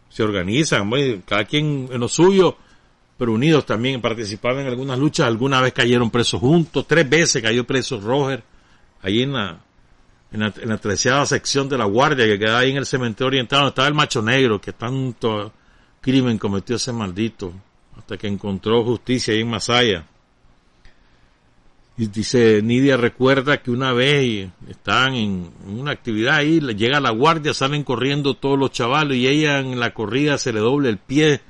se 0.10 0.24
organizan, 0.24 0.90
cada 1.24 1.46
quien 1.46 1.88
en 1.92 2.00
lo 2.00 2.08
suyo, 2.08 2.58
pero 3.16 3.32
unidos 3.32 3.64
también, 3.64 4.02
participaban 4.02 4.62
en 4.62 4.70
algunas 4.70 4.98
luchas, 4.98 5.28
alguna 5.28 5.62
vez 5.62 5.72
cayeron 5.72 6.10
presos 6.10 6.40
juntos, 6.40 6.88
tres 6.88 7.08
veces 7.08 7.44
cayó 7.44 7.64
preso 7.64 8.02
Roger, 8.02 8.42
ahí 9.04 9.22
en 9.22 9.34
la, 9.34 9.60
en 10.32 10.40
la, 10.40 10.52
en 10.60 10.70
la 10.70 10.80
treceava 10.80 11.28
sección 11.28 11.70
de 11.70 11.78
la 11.78 11.86
guardia 11.86 12.26
que 12.26 12.40
queda 12.40 12.58
ahí 12.58 12.72
en 12.72 12.78
el 12.78 12.88
cementerio 12.88 13.28
oriental, 13.28 13.60
donde 13.60 13.70
estaba 13.70 13.88
el 13.88 13.94
macho 13.94 14.24
negro, 14.24 14.60
que 14.60 14.74
tanto 14.74 15.54
crimen 16.02 16.40
cometió 16.40 16.78
ese 16.78 16.92
maldito 16.92 17.54
hasta 17.96 18.18
que 18.18 18.26
encontró 18.26 18.84
justicia 18.84 19.32
ahí 19.32 19.42
en 19.42 19.50
Masaya. 19.52 20.08
Y 22.02 22.08
dice, 22.08 22.64
Nidia 22.64 22.98
recuerda 22.98 23.62
que 23.62 23.70
una 23.70 23.94
vez 23.94 24.50
estaban 24.68 25.14
en, 25.14 25.52
una 25.68 25.92
actividad 25.92 26.38
ahí, 26.38 26.60
llega 26.60 27.00
la 27.00 27.12
guardia, 27.12 27.54
salen 27.54 27.84
corriendo 27.84 28.34
todos 28.34 28.58
los 28.58 28.72
chavales 28.72 29.18
y 29.18 29.28
ella 29.28 29.60
en 29.60 29.80
la 29.80 29.94
corrida 29.94 30.40
se 30.40 30.52
le 30.52 30.62
doble 30.62 30.90
el 30.90 30.98
pie, 30.98 31.42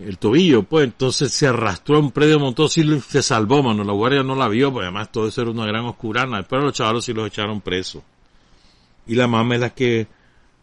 el 0.00 0.18
tobillo, 0.18 0.64
pues. 0.64 0.84
Entonces 0.84 1.32
se 1.32 1.46
arrastró 1.46 1.98
un 1.98 2.10
predio 2.10 2.38
montón 2.38 2.66
y 2.66 3.00
se 3.00 3.22
salvó, 3.22 3.62
mano, 3.62 3.84
la 3.84 3.94
guardia 3.94 4.22
no 4.22 4.34
la 4.34 4.48
vio, 4.48 4.70
pues 4.70 4.82
además 4.82 5.10
todo 5.10 5.28
eso 5.28 5.40
era 5.40 5.50
una 5.50 5.64
gran 5.64 5.86
oscurana, 5.86 6.42
pero 6.42 6.64
los 6.64 6.74
chavalos 6.74 7.06
sí 7.06 7.14
los 7.14 7.26
echaron 7.26 7.62
presos. 7.62 8.02
Y 9.06 9.14
la 9.14 9.26
mamá 9.26 9.54
es 9.54 9.60
la 9.62 9.70
que 9.70 10.08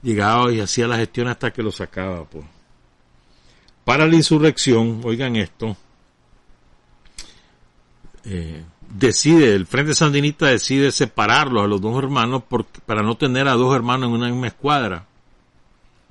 llegaba 0.04 0.54
y 0.54 0.60
hacía 0.60 0.88
la 0.88 0.98
gestión 0.98 1.28
hasta 1.28 1.52
que 1.52 1.64
lo 1.64 1.72
sacaba, 1.72 2.24
pues. 2.26 2.46
Para 3.84 4.06
la 4.06 4.16
insurrección, 4.16 5.02
oigan 5.04 5.38
esto, 5.38 5.76
eh, 8.26 8.64
decide, 8.90 9.54
el 9.54 9.66
Frente 9.66 9.94
Sandinista 9.94 10.48
decide 10.48 10.92
separarlos 10.92 11.64
a 11.64 11.68
los 11.68 11.82
dos 11.82 11.98
hermanos 11.98 12.44
para 12.86 13.02
no 13.04 13.16
tener 13.16 13.48
a 13.48 13.54
dos 13.54 13.76
hermanos 13.76 14.08
en 14.10 14.16
una 14.16 14.30
misma 14.30 14.48
escuadra. 14.48 15.06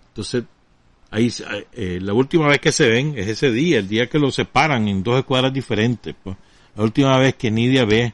Entonces, 0.08 0.44
ahí, 1.10 1.32
eh, 1.72 1.98
la 2.02 2.12
última 2.12 2.48
vez 2.48 2.60
que 2.60 2.72
se 2.72 2.88
ven 2.88 3.14
es 3.16 3.28
ese 3.28 3.50
día, 3.50 3.78
el 3.78 3.88
día 3.88 4.08
que 4.08 4.18
los 4.18 4.34
separan 4.34 4.88
en 4.88 5.02
dos 5.02 5.18
escuadras 5.18 5.52
diferentes. 5.52 6.14
Pues. 6.22 6.36
La 6.76 6.82
última 6.82 7.16
vez 7.18 7.34
que 7.34 7.50
Nidia 7.50 7.84
ve 7.84 8.12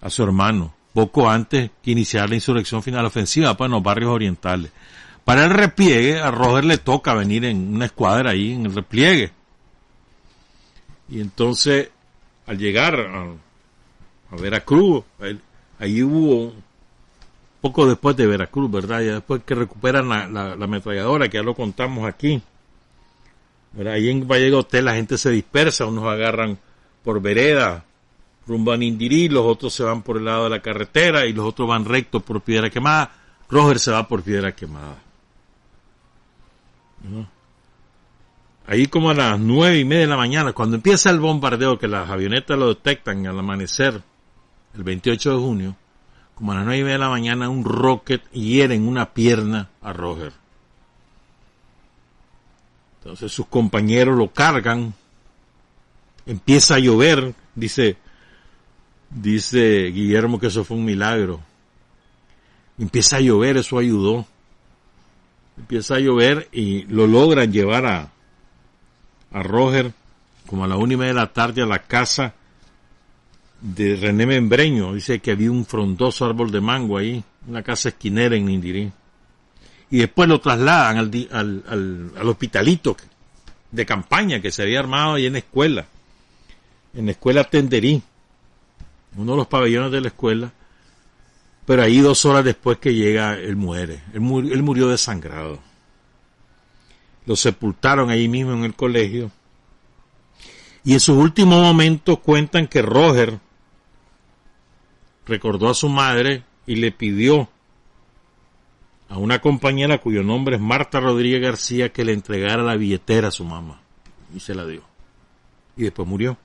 a 0.00 0.10
su 0.10 0.22
hermano, 0.22 0.74
poco 0.92 1.28
antes 1.28 1.70
que 1.82 1.92
iniciar 1.92 2.28
la 2.28 2.34
insurrección 2.34 2.82
final 2.82 3.06
ofensiva 3.06 3.56
pues, 3.56 3.66
en 3.66 3.72
los 3.72 3.82
barrios 3.82 4.10
orientales. 4.10 4.70
Para 5.24 5.44
el 5.44 5.50
repliegue, 5.50 6.20
a 6.20 6.30
Roger 6.30 6.64
le 6.64 6.78
toca 6.78 7.14
venir 7.14 7.44
en 7.44 7.74
una 7.74 7.86
escuadra 7.86 8.30
ahí 8.30 8.52
en 8.52 8.66
el 8.66 8.74
repliegue. 8.74 9.30
Y 11.08 11.20
entonces, 11.20 11.90
al 12.52 12.58
llegar 12.58 13.00
a, 13.00 14.36
Veracruz, 14.36 15.04
ahí, 15.78 16.02
hubo, 16.02 16.52
poco 17.60 17.86
después 17.86 18.16
de 18.16 18.26
Veracruz, 18.26 18.70
¿verdad? 18.70 19.00
Ya 19.00 19.14
después 19.14 19.42
que 19.44 19.54
recuperan 19.54 20.08
la, 20.08 20.26
la, 20.28 20.52
ametralladora, 20.52 21.28
que 21.28 21.38
ya 21.38 21.42
lo 21.42 21.54
contamos 21.54 22.06
aquí. 22.06 22.42
¿verdad? 23.72 23.94
Ahí 23.94 24.08
en 24.08 24.26
Valle 24.26 24.52
Hotel 24.52 24.86
la 24.86 24.94
gente 24.94 25.18
se 25.18 25.30
dispersa, 25.30 25.86
unos 25.86 26.04
agarran 26.04 26.58
por 27.02 27.20
vereda, 27.20 27.84
rumbo 28.46 28.72
a 28.72 28.76
los 28.76 29.46
otros 29.46 29.74
se 29.74 29.82
van 29.82 30.02
por 30.02 30.18
el 30.18 30.26
lado 30.26 30.44
de 30.44 30.50
la 30.50 30.60
carretera 30.60 31.26
y 31.26 31.32
los 31.32 31.46
otros 31.46 31.68
van 31.68 31.84
recto 31.84 32.20
por 32.20 32.42
Piedra 32.42 32.70
Quemada. 32.70 33.12
Roger 33.48 33.78
se 33.78 33.90
va 33.90 34.08
por 34.08 34.22
Piedra 34.22 34.52
Quemada. 34.52 34.96
Ahí 38.66 38.86
como 38.86 39.10
a 39.10 39.14
las 39.14 39.38
nueve 39.38 39.78
y 39.78 39.84
media 39.84 40.02
de 40.02 40.08
la 40.08 40.16
mañana, 40.16 40.52
cuando 40.52 40.76
empieza 40.76 41.10
el 41.10 41.18
bombardeo, 41.18 41.78
que 41.78 41.88
las 41.88 42.08
avionetas 42.08 42.58
lo 42.58 42.68
detectan 42.68 43.26
al 43.26 43.38
amanecer, 43.38 44.02
el 44.74 44.82
28 44.84 45.30
de 45.32 45.36
junio, 45.36 45.76
como 46.34 46.52
a 46.52 46.56
las 46.56 46.64
nueve 46.64 46.80
y 46.80 46.82
media 46.82 46.94
de 46.94 47.04
la 47.04 47.08
mañana, 47.08 47.48
un 47.48 47.64
rocket 47.64 48.22
hiere 48.30 48.74
en 48.74 48.86
una 48.86 49.12
pierna 49.12 49.68
a 49.80 49.92
Roger. 49.92 50.32
Entonces 52.98 53.32
sus 53.32 53.46
compañeros 53.46 54.16
lo 54.16 54.32
cargan, 54.32 54.94
empieza 56.24 56.76
a 56.76 56.78
llover, 56.78 57.34
dice, 57.56 57.96
dice 59.10 59.86
Guillermo 59.86 60.38
que 60.38 60.46
eso 60.46 60.64
fue 60.64 60.76
un 60.76 60.84
milagro. 60.84 61.40
Empieza 62.78 63.16
a 63.16 63.20
llover, 63.20 63.56
eso 63.56 63.76
ayudó 63.76 64.24
empieza 65.56 65.96
a 65.96 66.00
llover 66.00 66.48
y 66.52 66.84
lo 66.84 67.06
logran 67.06 67.52
llevar 67.52 67.86
a, 67.86 68.11
a 69.32 69.42
Roger 69.42 69.92
como 70.46 70.64
a 70.64 70.68
la 70.68 70.76
una 70.76 70.94
y 70.94 70.96
media 70.96 71.14
de 71.14 71.20
la 71.20 71.32
tarde 71.32 71.62
a 71.62 71.66
la 71.66 71.80
casa 71.80 72.34
de 73.60 73.96
René 73.96 74.26
Membreño. 74.26 74.94
Dice 74.94 75.20
que 75.20 75.32
había 75.32 75.50
un 75.50 75.64
frondoso 75.64 76.24
árbol 76.24 76.50
de 76.50 76.60
mango 76.60 76.98
ahí, 76.98 77.22
una 77.46 77.62
casa 77.62 77.90
esquinera 77.90 78.36
en 78.36 78.46
Nindirí. 78.46 78.92
Y 79.90 79.98
después 79.98 80.28
lo 80.28 80.40
trasladan 80.40 80.98
al, 80.98 81.28
al, 81.32 82.12
al, 82.18 82.28
hospitalito 82.28 82.96
de 83.70 83.86
campaña 83.86 84.40
que 84.40 84.50
se 84.50 84.62
había 84.62 84.80
armado 84.80 85.14
ahí 85.14 85.26
en 85.26 85.34
la 85.34 85.38
escuela, 85.40 85.86
en 86.94 87.06
la 87.06 87.12
escuela 87.12 87.44
Tenderí, 87.44 88.02
uno 89.16 89.32
de 89.32 89.36
los 89.36 89.46
pabellones 89.46 89.92
de 89.92 90.00
la 90.00 90.08
escuela 90.08 90.52
pero 91.64 91.82
ahí 91.82 92.00
dos 92.00 92.24
horas 92.24 92.44
después 92.44 92.78
que 92.78 92.94
llega, 92.94 93.34
él 93.34 93.56
muere. 93.56 94.02
Él, 94.12 94.22
él 94.52 94.62
murió 94.62 94.88
desangrado. 94.88 95.60
Lo 97.26 97.36
sepultaron 97.36 98.10
ahí 98.10 98.28
mismo 98.28 98.52
en 98.52 98.64
el 98.64 98.74
colegio. 98.74 99.30
Y 100.84 100.94
en 100.94 101.00
sus 101.00 101.16
últimos 101.16 101.62
momentos 101.62 102.18
cuentan 102.18 102.66
que 102.66 102.82
Roger 102.82 103.38
recordó 105.26 105.68
a 105.68 105.74
su 105.74 105.88
madre 105.88 106.42
y 106.66 106.76
le 106.76 106.90
pidió 106.90 107.48
a 109.08 109.18
una 109.18 109.40
compañera 109.40 109.98
cuyo 109.98 110.22
nombre 110.22 110.56
es 110.56 110.62
Marta 110.62 110.98
Rodríguez 110.98 111.42
García 111.42 111.92
que 111.92 112.04
le 112.04 112.12
entregara 112.12 112.62
la 112.62 112.76
billetera 112.76 113.28
a 113.28 113.32
su 113.32 113.44
mamá. 113.44 113.80
Y 114.34 114.40
se 114.40 114.54
la 114.54 114.66
dio. 114.66 114.82
Y 115.76 115.84
después 115.84 116.08
murió. 116.08 116.38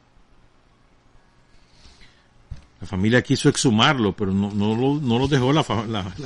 La 2.80 2.86
familia 2.86 3.24
quiso 3.24 3.50
exhumarlo, 3.50 4.14
pero 4.14 4.32
no, 4.32 4.52
no, 4.52 4.76
lo, 4.76 4.96
no 5.02 5.18
lo 5.18 5.28
dejó 5.28 5.52
la, 5.52 5.64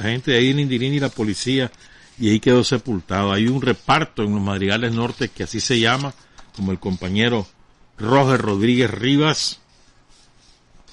gente 0.02 0.32
de 0.32 0.38
ahí 0.38 0.49
en 0.49 0.60
Indirín 0.60 0.93
y 0.93 0.99
la 0.99 1.10
policía, 1.10 1.72
y 2.20 2.30
ahí 2.30 2.39
quedó 2.39 2.64
sepultado. 2.64 3.32
Hay 3.32 3.47
un 3.47 3.62
reparto 3.62 4.24
en 4.24 4.34
los 4.34 4.41
Madrigales 4.41 4.93
Norte 4.93 5.30
que 5.30 5.43
así 5.43 5.59
se 5.59 5.80
llama, 5.80 6.14
como 6.55 6.72
el 6.72 6.80
compañero 6.80 7.47
Roger 7.97 8.41
Rodríguez 8.41 8.91
Rivas. 8.91 9.59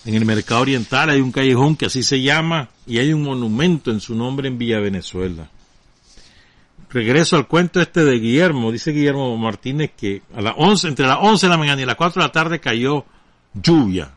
En 0.04 0.14
el 0.14 0.24
Mercado 0.24 0.62
Oriental 0.62 1.10
hay 1.10 1.20
un 1.20 1.32
callejón 1.32 1.76
que 1.76 1.86
así 1.86 2.02
se 2.02 2.22
llama, 2.22 2.70
y 2.86 2.98
hay 2.98 3.12
un 3.12 3.22
monumento 3.22 3.90
en 3.90 4.00
su 4.00 4.14
nombre 4.14 4.48
en 4.48 4.58
Villa 4.58 4.80
Venezuela. 4.80 5.50
Regreso 6.90 7.36
al 7.36 7.46
cuento 7.46 7.80
este 7.80 8.04
de 8.04 8.18
Guillermo, 8.18 8.72
dice 8.72 8.92
Guillermo 8.92 9.36
Martínez 9.36 9.90
que 9.94 10.22
a 10.34 10.40
las 10.40 10.54
11, 10.56 10.88
entre 10.88 11.06
las 11.06 11.18
11 11.20 11.46
de 11.46 11.50
la 11.50 11.58
mañana 11.58 11.82
y 11.82 11.84
las 11.84 11.96
4 11.96 12.22
de 12.22 12.26
la 12.26 12.32
tarde 12.32 12.60
cayó 12.60 13.04
lluvia 13.52 14.12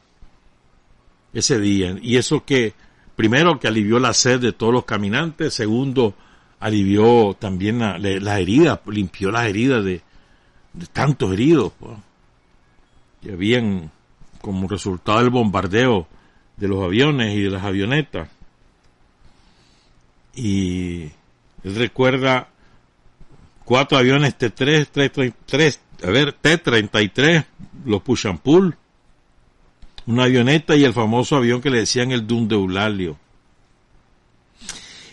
ese 1.34 1.60
día. 1.60 1.98
Y 2.02 2.16
eso 2.16 2.46
que, 2.46 2.74
primero, 3.16 3.60
que 3.60 3.68
alivió 3.68 4.00
la 4.00 4.14
sed 4.14 4.40
de 4.40 4.54
todos 4.54 4.74
los 4.74 4.86
caminantes, 4.86 5.54
segundo, 5.54 6.16
alivió 6.62 7.36
también 7.38 7.80
las 7.80 8.40
heridas, 8.40 8.80
limpió 8.86 9.32
las 9.32 9.48
heridas 9.48 9.84
de, 9.84 10.02
tantos 10.94 11.34
heridos, 11.34 11.74
pues, 11.78 11.98
que 13.22 13.34
habían 13.34 13.92
como 14.42 14.68
resultado 14.68 15.20
del 15.20 15.32
bombardeo 15.32 16.08
de 16.58 16.68
los 16.68 16.84
aviones 16.84 17.36
y 17.36 17.42
de 17.42 17.50
las 17.50 17.64
avionetas. 17.64 18.30
Y 20.36 21.04
él 21.64 21.76
recuerda 21.76 22.48
cuatro 23.66 23.98
aviones 23.98 24.38
T-3, 24.38 25.34
3, 25.46 25.80
a 26.04 26.10
ver, 26.12 26.34
T-33, 26.34 27.46
los 27.86 28.02
push 28.04 28.28
and 28.28 28.40
pull, 28.40 28.76
una 30.06 30.24
avioneta 30.24 30.76
y 30.76 30.84
el 30.84 30.94
famoso 30.94 31.38
avión 31.38 31.60
que 31.60 31.72
le 31.72 31.80
decían 31.80 32.12
el 32.12 32.28
Dun. 32.28 32.48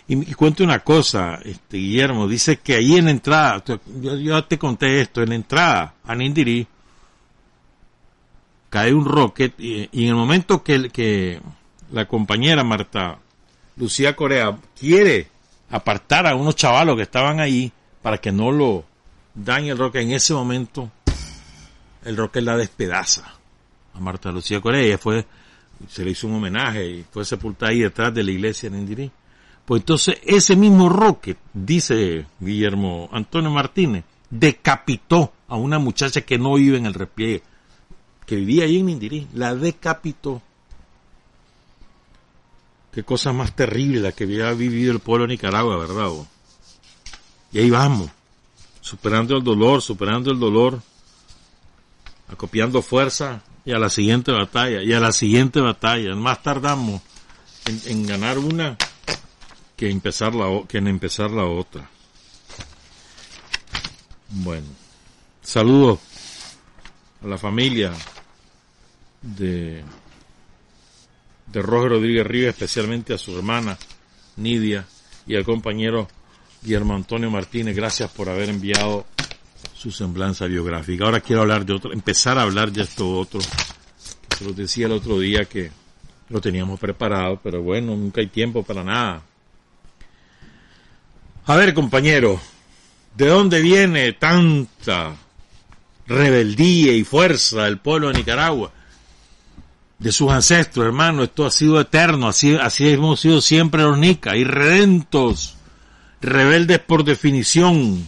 Y, 0.08 0.30
y 0.30 0.62
una 0.62 0.80
cosa, 0.80 1.38
este 1.44 1.76
Guillermo, 1.76 2.26
dice 2.26 2.56
que 2.56 2.76
ahí 2.76 2.96
en 2.96 3.04
la 3.04 3.10
entrada, 3.10 3.62
yo, 4.00 4.16
yo 4.16 4.44
te 4.44 4.58
conté 4.58 5.02
esto, 5.02 5.22
en 5.22 5.28
la 5.28 5.34
entrada 5.34 5.94
a 6.02 6.14
Nindirí, 6.14 6.66
cae 8.70 8.92
un 8.92 9.04
rocket 9.04 9.54
y, 9.58 9.88
en 9.92 10.08
el 10.08 10.14
momento 10.14 10.62
que, 10.62 11.40
la 11.90 12.06
compañera 12.06 12.64
Marta 12.64 13.18
Lucía 13.76 14.14
Corea 14.14 14.58
quiere 14.78 15.28
apartar 15.70 16.26
a 16.26 16.34
unos 16.34 16.54
chavalos 16.54 16.96
que 16.96 17.02
estaban 17.02 17.40
ahí 17.40 17.72
para 18.02 18.18
que 18.18 18.30
no 18.30 18.52
lo 18.52 18.84
dañe 19.34 19.70
el 19.70 19.78
rocket, 19.78 20.02
en 20.02 20.12
ese 20.12 20.34
momento 20.34 20.90
el 22.04 22.14
rocket 22.14 22.42
la 22.42 22.58
despedaza 22.58 23.24
a 23.94 24.00
Marta 24.00 24.30
Lucía 24.30 24.60
Corea. 24.60 24.82
Ella 24.82 24.98
fue, 24.98 25.24
se 25.88 26.04
le 26.04 26.10
hizo 26.10 26.26
un 26.26 26.34
homenaje 26.34 26.86
y 26.86 27.06
fue 27.10 27.24
sepultada 27.24 27.72
ahí 27.72 27.80
detrás 27.80 28.12
de 28.12 28.22
la 28.22 28.30
iglesia 28.30 28.68
de 28.68 28.78
Indirí. 28.78 29.10
Pues 29.68 29.82
entonces 29.82 30.18
ese 30.24 30.56
mismo 30.56 30.88
rocket, 30.88 31.36
dice 31.52 32.24
Guillermo 32.40 33.10
Antonio 33.12 33.50
Martínez, 33.50 34.02
decapitó 34.30 35.34
a 35.46 35.56
una 35.56 35.78
muchacha 35.78 36.22
que 36.22 36.38
no 36.38 36.54
vive 36.54 36.78
en 36.78 36.86
el 36.86 36.94
repliegue, 36.94 37.42
que 38.24 38.36
vivía 38.36 38.64
ahí 38.64 38.78
en 38.78 38.88
Indirí, 38.88 39.28
la 39.34 39.54
decapitó. 39.54 40.40
Qué 42.94 43.02
cosa 43.02 43.34
más 43.34 43.54
terrible 43.54 44.00
la 44.00 44.12
que 44.12 44.24
había 44.24 44.50
vivido 44.54 44.90
el 44.90 45.00
pueblo 45.00 45.26
de 45.26 45.34
Nicaragua, 45.34 45.76
¿verdad? 45.76 46.12
Y 47.52 47.58
ahí 47.58 47.68
vamos, 47.68 48.08
superando 48.80 49.36
el 49.36 49.44
dolor, 49.44 49.82
superando 49.82 50.30
el 50.30 50.40
dolor, 50.40 50.80
acopiando 52.26 52.80
fuerza 52.80 53.42
y 53.66 53.72
a 53.72 53.78
la 53.78 53.90
siguiente 53.90 54.32
batalla, 54.32 54.82
y 54.82 54.94
a 54.94 55.00
la 55.00 55.12
siguiente 55.12 55.60
batalla. 55.60 56.14
Más 56.14 56.42
tardamos 56.42 57.02
en 57.66 58.06
ganar 58.06 58.38
una 58.38 58.78
que 59.78 59.88
empezar 59.88 60.34
la, 60.34 60.46
que 60.66 60.78
en 60.78 60.88
empezar 60.88 61.30
la 61.30 61.44
otra. 61.44 61.88
Bueno, 64.30 64.66
saludos 65.40 66.00
a 67.22 67.28
la 67.28 67.38
familia 67.38 67.92
de, 69.22 69.84
de 71.46 71.62
Roger 71.62 71.92
Rodríguez 71.92 72.26
Ríos, 72.26 72.48
especialmente 72.48 73.14
a 73.14 73.18
su 73.18 73.38
hermana 73.38 73.78
Nidia 74.36 74.84
y 75.28 75.36
al 75.36 75.44
compañero 75.44 76.08
Guillermo 76.60 76.96
Antonio 76.96 77.30
Martínez. 77.30 77.76
Gracias 77.76 78.10
por 78.10 78.28
haber 78.28 78.48
enviado 78.48 79.06
su 79.74 79.92
semblanza 79.92 80.46
biográfica. 80.46 81.04
Ahora 81.04 81.20
quiero 81.20 81.42
hablar 81.42 81.64
de 81.64 81.74
otro, 81.74 81.92
empezar 81.92 82.36
a 82.36 82.42
hablar 82.42 82.72
de 82.72 82.82
esto 82.82 83.16
otro. 83.16 83.40
Se 83.40 84.44
lo 84.44 84.52
decía 84.52 84.86
el 84.86 84.92
otro 84.92 85.20
día 85.20 85.44
que 85.44 85.70
lo 86.30 86.40
teníamos 86.40 86.80
preparado, 86.80 87.38
pero 87.40 87.62
bueno, 87.62 87.94
nunca 87.94 88.20
hay 88.20 88.26
tiempo 88.26 88.64
para 88.64 88.82
nada. 88.82 89.22
A 91.48 91.56
ver, 91.56 91.72
compañero, 91.72 92.38
¿de 93.16 93.26
dónde 93.26 93.62
viene 93.62 94.12
tanta 94.12 95.16
rebeldía 96.06 96.92
y 96.92 97.04
fuerza 97.04 97.64
del 97.64 97.78
pueblo 97.78 98.08
de 98.08 98.18
Nicaragua? 98.18 98.70
De 99.98 100.12
sus 100.12 100.30
ancestros, 100.30 100.84
hermano, 100.84 101.22
esto 101.22 101.46
ha 101.46 101.50
sido 101.50 101.80
eterno, 101.80 102.28
así, 102.28 102.54
así 102.54 102.90
hemos 102.90 103.20
sido 103.20 103.40
siempre 103.40 103.82
los 103.82 103.96
nicas, 103.96 104.36
irredentos, 104.36 105.56
rebeldes 106.20 106.80
por 106.80 107.02
definición, 107.02 108.06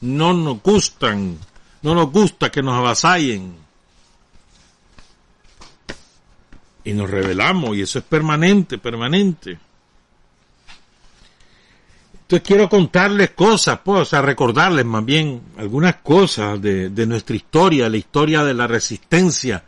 no 0.00 0.32
nos 0.32 0.62
gustan, 0.62 1.38
no 1.82 1.96
nos 1.96 2.12
gusta 2.12 2.52
que 2.52 2.62
nos 2.62 2.74
avasallen. 2.74 3.56
Y 6.84 6.92
nos 6.92 7.10
rebelamos, 7.10 7.76
y 7.76 7.82
eso 7.82 7.98
es 7.98 8.04
permanente, 8.04 8.78
permanente. 8.78 9.65
Entonces 12.26 12.44
quiero 12.44 12.68
contarles 12.68 13.30
cosas, 13.30 13.78
pues, 13.84 14.00
o 14.00 14.04
sea, 14.04 14.20
recordarles 14.20 14.84
más 14.84 15.04
bien 15.04 15.42
algunas 15.58 15.94
cosas 15.96 16.60
de, 16.60 17.06
nuestra 17.06 17.36
historia, 17.36 17.88
la 17.88 17.98
historia 17.98 18.42
de 18.42 18.52
la 18.52 18.66
resistencia 18.66 19.62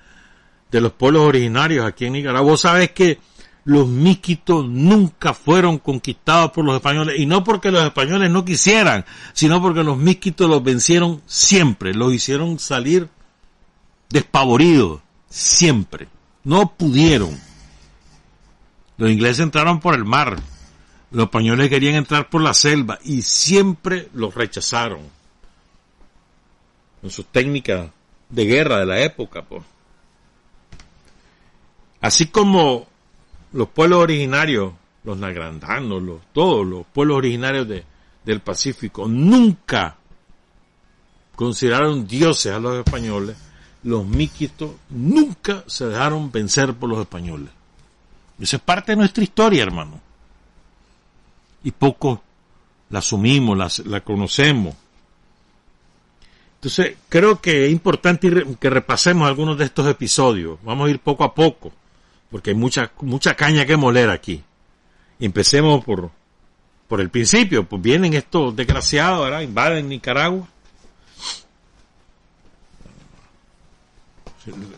de 0.68 0.80
los 0.80 0.90
pueblos 0.90 1.22
originarios 1.22 1.86
aquí 1.86 2.06
en 2.06 2.14
Nicaragua. 2.14 2.50
Vos 2.50 2.62
sabés 2.62 2.90
que 2.90 3.20
los 3.62 3.86
miquitos 3.86 4.66
nunca 4.66 5.34
fueron 5.34 5.78
conquistados 5.78 6.50
por 6.50 6.64
los 6.64 6.74
españoles, 6.74 7.20
y 7.20 7.26
no 7.26 7.44
porque 7.44 7.70
los 7.70 7.84
españoles 7.84 8.28
no 8.28 8.44
quisieran, 8.44 9.04
sino 9.34 9.62
porque 9.62 9.84
los 9.84 9.96
miquitos 9.96 10.50
los 10.50 10.60
vencieron 10.60 11.22
siempre, 11.26 11.94
los 11.94 12.12
hicieron 12.12 12.58
salir 12.58 13.08
despavoridos, 14.10 15.00
siempre. 15.30 16.08
No 16.42 16.74
pudieron. 16.76 17.38
Los 18.96 19.12
ingleses 19.12 19.38
entraron 19.38 19.78
por 19.78 19.94
el 19.94 20.04
mar, 20.04 20.40
los 21.10 21.24
españoles 21.24 21.70
querían 21.70 21.94
entrar 21.94 22.28
por 22.28 22.42
la 22.42 22.52
selva 22.52 22.98
y 23.02 23.22
siempre 23.22 24.08
los 24.14 24.34
rechazaron. 24.34 25.00
Con 27.00 27.10
sus 27.10 27.26
técnicas 27.26 27.90
de 28.28 28.44
guerra 28.44 28.80
de 28.80 28.86
la 28.86 29.00
época, 29.00 29.42
pues. 29.42 29.62
Así 32.00 32.26
como 32.26 32.86
los 33.52 33.68
pueblos 33.68 34.00
originarios, 34.00 34.72
los 35.04 35.16
nagrandanos, 35.16 36.02
los, 36.02 36.20
todos 36.32 36.66
los 36.66 36.86
pueblos 36.86 37.18
originarios 37.18 37.66
de, 37.68 37.84
del 38.24 38.40
Pacífico, 38.40 39.08
nunca 39.08 39.96
consideraron 41.34 42.06
dioses 42.06 42.52
a 42.52 42.58
los 42.58 42.76
españoles, 42.76 43.36
los 43.84 44.04
miquitos 44.04 44.72
nunca 44.90 45.64
se 45.66 45.86
dejaron 45.86 46.30
vencer 46.30 46.74
por 46.74 46.90
los 46.90 47.00
españoles. 47.00 47.50
Eso 48.40 48.56
es 48.56 48.62
parte 48.62 48.92
de 48.92 48.96
nuestra 48.96 49.22
historia, 49.22 49.62
hermano 49.62 50.07
y 51.62 51.70
poco 51.72 52.22
la 52.90 53.00
asumimos, 53.00 53.56
la, 53.56 53.70
la 53.90 54.00
conocemos. 54.00 54.74
Entonces, 56.56 56.96
creo 57.08 57.40
que 57.40 57.66
es 57.66 57.72
importante 57.72 58.30
que 58.58 58.70
repasemos 58.70 59.28
algunos 59.28 59.56
de 59.58 59.64
estos 59.64 59.86
episodios. 59.86 60.58
Vamos 60.64 60.88
a 60.88 60.90
ir 60.90 60.98
poco 60.98 61.22
a 61.22 61.34
poco, 61.34 61.72
porque 62.30 62.50
hay 62.50 62.56
mucha, 62.56 62.90
mucha 63.02 63.34
caña 63.34 63.64
que 63.64 63.76
moler 63.76 64.10
aquí. 64.10 64.42
Empecemos 65.20 65.84
por, 65.84 66.10
por 66.88 67.00
el 67.00 67.10
principio. 67.10 67.64
Pues 67.64 67.80
vienen 67.80 68.14
estos 68.14 68.56
desgraciados, 68.56 69.24
¿verdad? 69.24 69.42
Invaden 69.42 69.88
Nicaragua. 69.88 70.48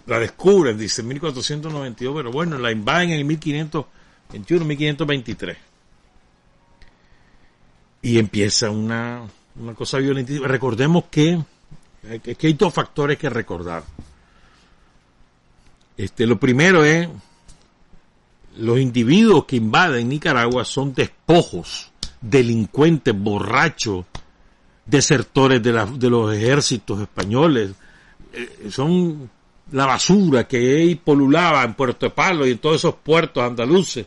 La 0.07 0.18
descubren, 0.18 0.76
dice 0.76 1.03
1492, 1.03 2.14
pero 2.14 2.33
bueno, 2.33 2.59
la 2.59 2.72
invaden 2.72 3.11
en 3.11 3.20
el 3.20 3.24
1521, 3.24 4.64
1523 4.64 5.70
y 8.03 8.18
empieza 8.18 8.70
una, 8.70 9.22
una 9.57 9.74
cosa 9.74 9.98
violenta. 9.98 10.32
Recordemos 10.42 11.05
que, 11.11 11.38
que 12.22 12.46
hay 12.46 12.53
dos 12.55 12.72
factores 12.72 13.18
que 13.18 13.28
recordar. 13.30 13.82
Este, 15.96 16.26
lo 16.26 16.40
primero 16.40 16.84
es, 16.84 17.09
los 18.57 18.78
individuos 18.78 19.44
que 19.44 19.57
invaden 19.57 20.09
Nicaragua 20.09 20.64
son 20.64 20.94
despojos, 20.94 21.92
delincuentes, 22.20 23.14
borrachos, 23.14 24.07
desertores 24.86 25.62
de, 25.62 25.72
la, 25.72 25.86
de 25.86 26.11
los 26.11 26.34
ejércitos 26.34 27.01
españoles, 27.01 27.72
eh, 28.32 28.68
son 28.70 29.30
la 29.72 29.86
basura 29.86 30.48
que 30.48 30.98
polulaba 31.05 31.62
en 31.64 31.74
Puerto 31.74 32.12
Palo 32.12 32.46
y 32.46 32.53
en 32.53 32.59
todos 32.59 32.76
esos 32.76 32.94
puertos 32.96 33.42
andaluces. 33.42 34.07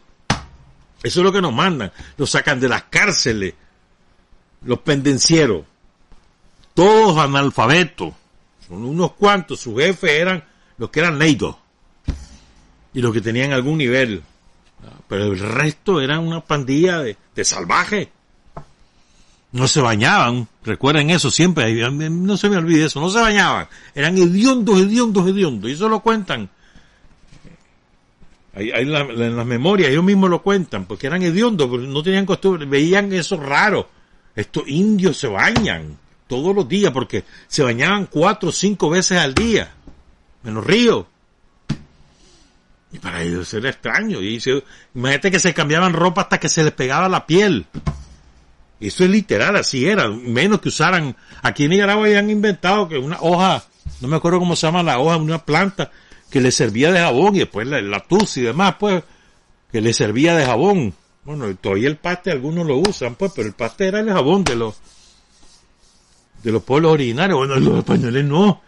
Eso 1.01 1.19
es 1.19 1.23
lo 1.23 1.31
que 1.31 1.41
nos 1.41 1.53
mandan. 1.53 1.91
Los 2.17 2.31
sacan 2.31 2.59
de 2.59 2.69
las 2.69 2.83
cárceles, 2.83 3.53
los 4.65 4.79
pendencieros, 4.79 5.65
todos 6.73 7.17
analfabetos, 7.17 8.13
son 8.67 8.85
unos 8.85 9.13
cuantos, 9.13 9.59
sus 9.59 9.79
jefes 9.79 10.11
eran 10.11 10.43
los 10.77 10.89
que 10.89 10.99
eran 11.01 11.19
leidos 11.19 11.55
y 12.93 13.01
los 13.01 13.13
que 13.13 13.21
tenían 13.21 13.51
algún 13.51 13.77
nivel, 13.77 14.23
pero 15.07 15.25
el 15.25 15.39
resto 15.39 16.01
eran 16.01 16.19
una 16.19 16.41
pandilla 16.41 16.99
de, 16.99 17.17
de 17.35 17.45
salvajes. 17.45 18.07
No 19.51 19.67
se 19.67 19.81
bañaban, 19.81 20.47
recuerden 20.63 21.11
eso 21.11 21.29
siempre, 21.29 21.75
no 21.91 22.37
se 22.37 22.49
me 22.49 22.57
olvide 22.57 22.85
eso, 22.85 22.99
no 22.99 23.09
se 23.09 23.19
bañaban, 23.19 23.67
eran 23.93 24.17
hediondos, 24.17 24.79
hediondos, 24.79 25.27
hediondos, 25.27 25.69
y 25.69 25.73
eso 25.73 25.89
lo 25.89 25.99
cuentan. 25.99 26.49
Ahí, 28.55 28.71
ahí 28.71 28.83
en 28.83 29.35
las 29.35 29.45
memorias 29.45 29.91
ellos 29.91 30.03
mismos 30.03 30.29
lo 30.29 30.41
cuentan, 30.41 30.85
porque 30.85 31.05
eran 31.05 31.21
hediondos, 31.21 31.69
no 31.69 32.01
tenían 32.01 32.25
costumbre, 32.25 32.65
veían 32.65 33.13
eso 33.13 33.37
raro, 33.37 33.89
estos 34.35 34.63
indios 34.67 35.17
se 35.17 35.27
bañan 35.27 35.97
todos 36.27 36.55
los 36.55 36.67
días 36.67 36.91
porque 36.91 37.23
se 37.47 37.63
bañaban 37.63 38.07
cuatro 38.07 38.49
o 38.49 38.51
cinco 38.51 38.89
veces 38.89 39.19
al 39.19 39.33
día 39.33 39.71
en 40.43 40.53
los 40.53 40.65
ríos. 40.65 41.05
Y 42.91 42.99
para 42.99 43.23
ellos 43.23 43.51
era 43.53 43.69
extraño. 43.69 44.21
Y 44.21 44.39
se, 44.39 44.63
imagínate 44.93 45.31
que 45.31 45.39
se 45.39 45.53
cambiaban 45.53 45.93
ropa 45.93 46.21
hasta 46.21 46.39
que 46.39 46.49
se 46.49 46.63
les 46.63 46.73
pegaba 46.73 47.09
la 47.09 47.25
piel. 47.25 47.65
Eso 48.79 49.03
es 49.03 49.09
literal, 49.09 49.55
así 49.55 49.85
era. 49.85 50.09
Menos 50.09 50.61
que 50.61 50.69
usaran. 50.69 51.15
Aquí 51.41 51.63
en 51.63 51.71
Nicaragua 51.71 52.05
habían 52.05 52.29
inventado 52.29 52.87
que 52.87 52.97
una 52.97 53.17
hoja, 53.21 53.63
no 54.01 54.07
me 54.07 54.17
acuerdo 54.17 54.39
cómo 54.39 54.55
se 54.55 54.67
llama 54.67 54.83
la 54.83 54.99
hoja, 54.99 55.17
una 55.17 55.43
planta 55.43 55.91
que 56.29 56.41
le 56.41 56.51
servía 56.51 56.91
de 56.91 56.99
jabón 56.99 57.35
y 57.35 57.39
después 57.39 57.67
la, 57.67 57.81
la 57.81 58.01
tus 58.01 58.37
y 58.37 58.41
demás, 58.41 58.75
pues, 58.79 59.03
que 59.71 59.81
le 59.81 59.93
servía 59.93 60.35
de 60.35 60.45
jabón. 60.45 60.93
Bueno, 61.25 61.55
todavía 61.55 61.87
el 61.87 61.97
paste 61.97 62.31
algunos 62.31 62.67
lo 62.67 62.77
usan, 62.77 63.15
pues, 63.15 63.31
pero 63.33 63.47
el 63.47 63.53
paste 63.53 63.87
era 63.87 63.99
el 63.99 64.09
jabón 64.09 64.43
de 64.43 64.55
los 64.55 64.75
de 66.43 66.51
los 66.51 66.63
pueblos 66.63 66.91
originarios. 66.93 67.37
Bueno, 67.37 67.55
los 67.55 67.79
españoles 67.79 68.25
no. 68.25 68.61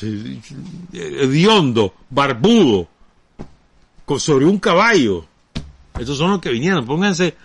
Hediondo, 0.92 1.94
barbudo, 2.10 2.88
con, 4.04 4.18
sobre 4.18 4.44
un 4.44 4.58
caballo. 4.58 5.24
Esos 5.98 6.18
son 6.18 6.32
los 6.32 6.40
que 6.40 6.50
vinieron. 6.50 6.84
Pónganse, 6.84 7.36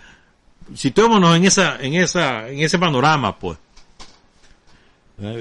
situémonos 0.74 1.36
en 1.36 1.44
esa, 1.44 1.80
en 1.80 1.94
esa, 1.94 2.48
en 2.48 2.58
ese 2.60 2.78
panorama, 2.78 3.38
pues. 3.38 3.58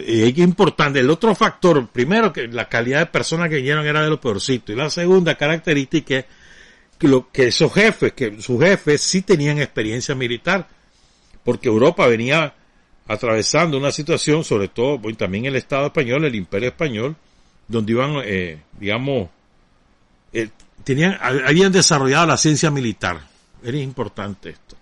Y 0.06 0.22
es 0.22 0.38
importante. 0.38 1.00
El 1.00 1.10
otro 1.10 1.34
factor, 1.34 1.88
primero 1.88 2.32
que 2.32 2.48
la 2.48 2.70
calidad 2.70 3.00
de 3.00 3.06
personas 3.08 3.50
que 3.50 3.56
vinieron 3.56 3.86
era 3.86 4.04
de 4.04 4.10
los 4.10 4.20
peorcitos. 4.20 4.76
Y 4.76 4.78
la 4.78 4.92
segunda 4.92 5.34
característica 5.36 6.18
es 6.20 6.26
que, 7.32 7.48
esos 7.48 7.74
jefes, 7.74 8.14
que 8.14 8.42
sus 8.42 8.62
jefes 8.62 9.02
sí 9.02 9.22
tenían 9.22 9.60
experiencia 9.60 10.16
militar. 10.16 10.68
Porque 11.44 11.70
Europa 11.70 12.06
venía 12.08 12.54
atravesando 13.08 13.78
una 13.78 13.92
situación, 13.92 14.44
sobre 14.44 14.68
todo 14.68 15.02
pues, 15.02 15.18
también 15.18 15.46
el 15.46 15.56
Estado 15.56 15.88
español, 15.88 16.26
el 16.26 16.36
Imperio 16.36 16.70
español, 16.70 17.16
donde 17.68 17.92
iban, 17.92 18.16
eh, 18.24 18.62
digamos, 18.80 19.30
eh, 20.34 20.50
tenían, 20.84 21.18
habían 21.22 21.72
desarrollado 21.72 22.28
la 22.28 22.38
ciencia 22.38 22.70
militar. 22.70 23.22
Era 23.64 23.78
importante 23.78 24.50
esto. 24.52 24.78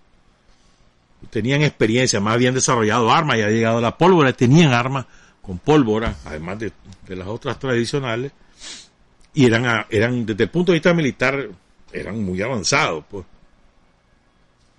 Tenían 1.30 1.62
experiencia, 1.62 2.20
más 2.20 2.34
habían 2.34 2.54
desarrollado 2.54 3.12
armas, 3.12 3.38
ya 3.38 3.46
había 3.46 3.58
llegado 3.58 3.82
la 3.82 3.98
pólvora, 3.98 4.34
tenían 4.34 4.74
armas 4.74 5.06
con 5.42 5.60
pólvora, 5.60 6.16
además 6.26 6.60
de, 6.60 6.72
de 7.08 7.16
las 7.16 7.28
otras 7.28 7.60
tradicionales, 7.60 8.32
y 9.34 9.46
eran, 9.46 9.86
eran, 9.90 10.26
desde 10.26 10.44
el 10.44 10.50
punto 10.50 10.72
de 10.72 10.78
vista 10.78 10.94
militar, 10.94 11.50
eran 11.92 12.24
muy 12.24 12.42
avanzados, 12.42 13.04
pues. 13.10 13.26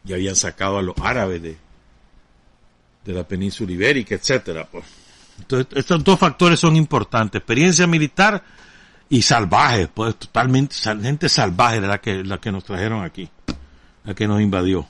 Y 0.04 0.12
habían 0.12 0.36
sacado 0.36 0.78
a 0.78 0.82
los 0.82 0.94
árabes 0.98 1.42
de, 1.42 1.56
de 3.04 3.12
la 3.12 3.26
península 3.26 3.72
ibérica, 3.72 4.14
etcétera. 4.14 4.66
Pues. 4.70 4.84
Entonces, 5.38 5.68
estos 5.76 6.02
dos 6.04 6.18
factores 6.18 6.60
son 6.60 6.76
importantes, 6.76 7.38
experiencia 7.38 7.86
militar 7.86 8.42
y 9.08 9.22
salvaje, 9.22 9.88
pues 9.88 10.16
totalmente, 10.16 10.74
gente 10.76 11.28
salvaje 11.28 11.80
de 11.80 11.88
la 11.88 12.00
que, 12.00 12.22
la 12.22 12.38
que 12.38 12.52
nos 12.52 12.64
trajeron 12.64 13.04
aquí, 13.04 13.28
la 14.04 14.14
que 14.14 14.28
nos 14.28 14.40
invadió. 14.40 14.86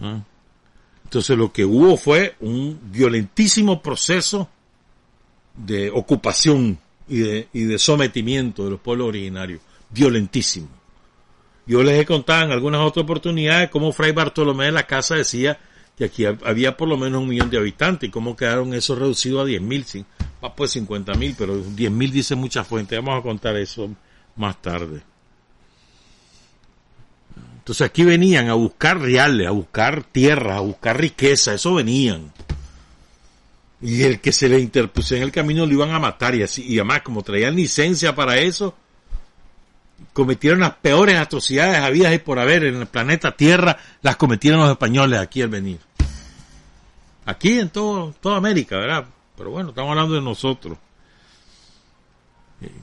¿Ah? 0.00 0.22
Entonces 1.04 1.36
lo 1.36 1.52
que 1.52 1.64
hubo 1.64 1.96
fue 1.96 2.36
un 2.40 2.78
violentísimo 2.84 3.82
proceso 3.82 4.48
de 5.56 5.90
ocupación 5.90 6.78
y 7.08 7.18
de, 7.18 7.48
y 7.52 7.64
de 7.64 7.78
sometimiento 7.78 8.64
de 8.64 8.70
los 8.70 8.80
pueblos 8.80 9.08
originarios, 9.08 9.60
violentísimo. 9.90 10.68
Yo 11.66 11.82
les 11.82 12.00
he 12.00 12.06
contado 12.06 12.46
en 12.46 12.52
algunas 12.52 12.80
otras 12.80 13.04
oportunidades 13.04 13.70
cómo 13.70 13.92
Fray 13.92 14.12
Bartolomé 14.12 14.66
de 14.66 14.72
la 14.72 14.86
Casa 14.86 15.14
decía 15.14 15.58
que 15.96 16.04
aquí 16.06 16.24
había 16.24 16.76
por 16.76 16.88
lo 16.88 16.96
menos 16.96 17.22
un 17.22 17.28
millón 17.28 17.50
de 17.50 17.58
habitantes 17.58 18.08
y 18.08 18.10
cómo 18.10 18.34
quedaron 18.34 18.72
esos 18.74 18.98
reducidos 18.98 19.42
a 19.42 19.44
10 19.44 19.62
mil, 19.62 19.84
va 20.42 20.54
pues 20.54 20.72
50 20.72 21.14
mil, 21.14 21.34
pero 21.36 21.58
10 21.58 21.90
mil 21.92 22.10
dice 22.10 22.34
mucha 22.34 22.64
fuente, 22.64 22.96
vamos 22.96 23.18
a 23.18 23.22
contar 23.22 23.56
eso 23.56 23.90
más 24.36 24.60
tarde. 24.62 25.02
Entonces 27.58 27.86
aquí 27.86 28.02
venían 28.04 28.48
a 28.48 28.54
buscar 28.54 28.98
reales, 28.98 29.46
a 29.46 29.50
buscar 29.50 30.02
tierra, 30.02 30.56
a 30.56 30.60
buscar 30.60 30.98
riqueza, 30.98 31.54
eso 31.54 31.74
venían. 31.74 32.32
Y 33.82 34.02
el 34.02 34.20
que 34.20 34.32
se 34.32 34.48
le 34.48 34.58
interpuso 34.58 35.14
en 35.14 35.22
el 35.22 35.30
camino 35.30 35.66
lo 35.66 35.72
iban 35.74 35.90
a 35.90 35.98
matar 35.98 36.34
y 36.34 36.42
así, 36.42 36.64
y 36.66 36.78
además 36.78 37.02
como 37.02 37.22
traían 37.22 37.54
licencia 37.54 38.14
para 38.14 38.38
eso, 38.38 38.74
cometieron 40.12 40.60
las 40.60 40.74
peores 40.74 41.16
atrocidades 41.18 41.78
habidas 41.78 42.14
y 42.14 42.18
por 42.18 42.38
haber 42.38 42.64
en 42.64 42.76
el 42.76 42.86
planeta 42.86 43.32
Tierra, 43.32 43.78
las 44.02 44.16
cometieron 44.16 44.60
los 44.60 44.70
españoles 44.70 45.20
aquí 45.20 45.42
al 45.42 45.48
venir. 45.48 45.78
Aquí 47.26 47.58
en 47.58 47.70
todo, 47.70 48.14
toda 48.20 48.36
América, 48.36 48.76
¿verdad? 48.76 49.06
Pero 49.36 49.50
bueno, 49.50 49.70
estamos 49.70 49.90
hablando 49.90 50.14
de 50.14 50.20
nosotros. 50.20 50.78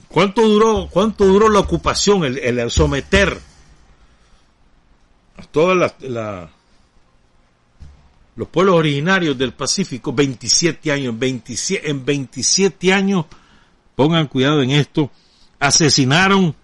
¿Cuánto 0.08 0.42
duró, 0.42 0.88
cuánto 0.90 1.26
duró 1.26 1.50
la 1.50 1.60
ocupación, 1.60 2.24
el, 2.24 2.72
someter 2.72 3.40
a 5.38 5.44
todos 5.44 5.94
la, 6.00 6.50
los 8.36 8.48
pueblos 8.48 8.76
originarios 8.76 9.38
del 9.38 9.54
Pacífico? 9.54 10.14
27 10.14 10.92
años, 10.92 11.20
27, 11.20 11.90
en 11.92 12.06
27 12.06 12.94
años, 12.94 13.26
pongan 13.96 14.28
cuidado 14.28 14.64
en 14.64 14.72
esto, 14.72 15.12
asesinaron 15.60 16.56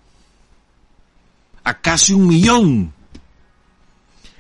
a 1.64 1.80
casi 1.80 2.14
un 2.14 2.28
millón. 2.28 2.94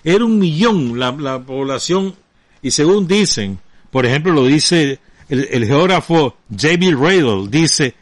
Era 0.03 0.26
un 0.26 0.38
millón 0.38 0.99
la, 0.99 1.11
la 1.11 1.39
población 1.39 2.15
y 2.61 2.71
según 2.71 3.07
dicen, 3.07 3.59
por 3.91 4.05
ejemplo 4.05 4.34
lo 4.34 4.45
dice 4.45 4.99
el, 5.30 5.65
geógrafo 5.65 6.38
J.B. 6.49 6.91
Radle, 6.91 7.47
dice, 7.49 7.95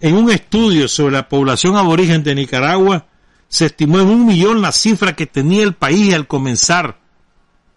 en 0.00 0.14
un 0.14 0.30
estudio 0.30 0.88
sobre 0.88 1.12
la 1.12 1.28
población 1.28 1.76
aborigen 1.76 2.22
de 2.22 2.34
Nicaragua, 2.34 3.06
se 3.48 3.66
estimó 3.66 4.00
en 4.00 4.08
un 4.08 4.26
millón 4.26 4.60
la 4.60 4.72
cifra 4.72 5.16
que 5.16 5.26
tenía 5.26 5.64
el 5.64 5.74
país 5.74 6.14
al 6.14 6.26
comenzar 6.26 6.98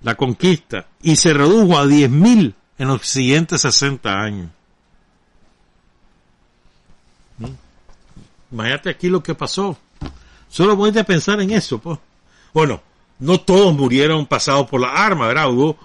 la 0.03 0.15
conquista 0.15 0.87
y 1.01 1.15
se 1.15 1.33
redujo 1.33 1.77
a 1.77 1.87
diez 1.87 2.09
mil 2.09 2.55
en 2.77 2.87
los 2.87 3.07
siguientes 3.07 3.61
60 3.61 4.11
años. 4.11 4.49
¿Mm? 7.37 7.45
Imagínate 8.51 8.89
aquí 8.89 9.07
lo 9.07 9.23
que 9.23 9.35
pasó. 9.35 9.77
Solo 10.51 10.85
a 10.85 11.03
pensar 11.05 11.39
en 11.39 11.51
eso, 11.51 11.79
pues. 11.79 11.97
Bueno, 12.53 12.83
no 13.19 13.39
todos 13.39 13.73
murieron 13.73 14.25
pasados 14.25 14.69
por 14.69 14.81
la 14.81 14.89
arma, 14.91 15.27
¿verdad? 15.27 15.49
Hubo 15.49 15.77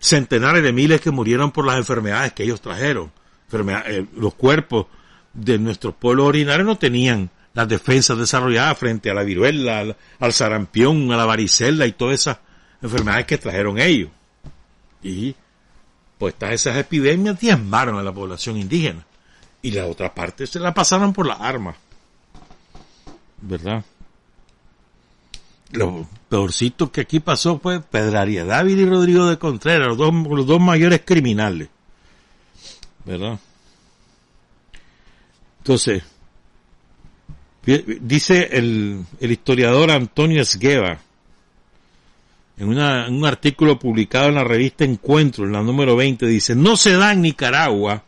centenares 0.00 0.64
de 0.64 0.72
miles 0.72 1.00
que 1.00 1.12
murieron 1.12 1.52
por 1.52 1.64
las 1.64 1.76
enfermedades 1.76 2.32
que 2.32 2.42
ellos 2.42 2.60
trajeron. 2.60 3.12
Eh, 3.52 4.06
los 4.16 4.34
cuerpos 4.34 4.86
de 5.32 5.56
nuestros 5.58 5.94
pueblos 5.94 6.26
originarios 6.26 6.66
no 6.66 6.76
tenían 6.76 7.30
las 7.54 7.68
defensas 7.68 8.18
desarrolladas 8.18 8.76
frente 8.76 9.08
a 9.08 9.14
la 9.14 9.22
viruela, 9.22 9.94
al, 10.18 10.32
sarampión, 10.32 11.12
a 11.12 11.16
la 11.16 11.24
varicela 11.24 11.86
y 11.86 11.92
todas 11.92 12.14
esas 12.14 12.38
enfermedades 12.82 13.26
que 13.26 13.38
trajeron 13.38 13.78
ellos. 13.78 14.10
Y 15.00 15.36
pues 16.18 16.34
esas 16.40 16.76
epidemias 16.76 17.38
diezmaron 17.38 17.98
a 17.98 18.02
la 18.02 18.12
población 18.12 18.56
indígena. 18.56 19.06
Y 19.60 19.70
la 19.70 19.86
otra 19.86 20.12
parte 20.12 20.44
se 20.48 20.58
la 20.58 20.74
pasaron 20.74 21.12
por 21.12 21.28
las 21.28 21.40
armas. 21.40 21.76
¿Verdad? 23.42 23.84
Lo 25.72 26.06
peorcito 26.28 26.92
que 26.92 27.00
aquí 27.00 27.20
pasó 27.20 27.58
fue 27.58 27.80
Pedraria 27.80 28.44
David 28.44 28.78
y 28.78 28.84
Rodrigo 28.86 29.26
de 29.26 29.38
Contreras, 29.38 29.88
los 29.88 29.98
dos, 29.98 30.12
los 30.12 30.46
dos 30.46 30.60
mayores 30.60 31.02
criminales. 31.04 31.68
¿Verdad? 33.04 33.38
Entonces, 35.58 36.02
dice 37.64 38.48
el, 38.52 39.04
el 39.20 39.30
historiador 39.30 39.90
Antonio 39.90 40.42
Esgueva, 40.42 40.98
en, 42.58 42.68
una, 42.68 43.08
un 43.08 43.24
artículo 43.24 43.78
publicado 43.78 44.28
en 44.28 44.34
la 44.34 44.44
revista 44.44 44.84
Encuentro, 44.84 45.44
en 45.44 45.52
la 45.52 45.62
número 45.62 45.96
20, 45.96 46.26
dice, 46.26 46.54
no 46.54 46.76
se 46.76 46.92
da 46.92 47.12
en 47.12 47.22
Nicaragua 47.22 48.04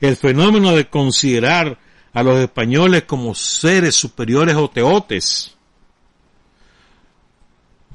el 0.00 0.16
fenómeno 0.16 0.72
de 0.72 0.88
considerar 0.88 1.78
a 2.12 2.22
los 2.22 2.38
españoles 2.38 3.04
como 3.04 3.34
seres 3.34 3.94
superiores 3.94 4.56
o 4.56 4.68
teotes 4.68 5.54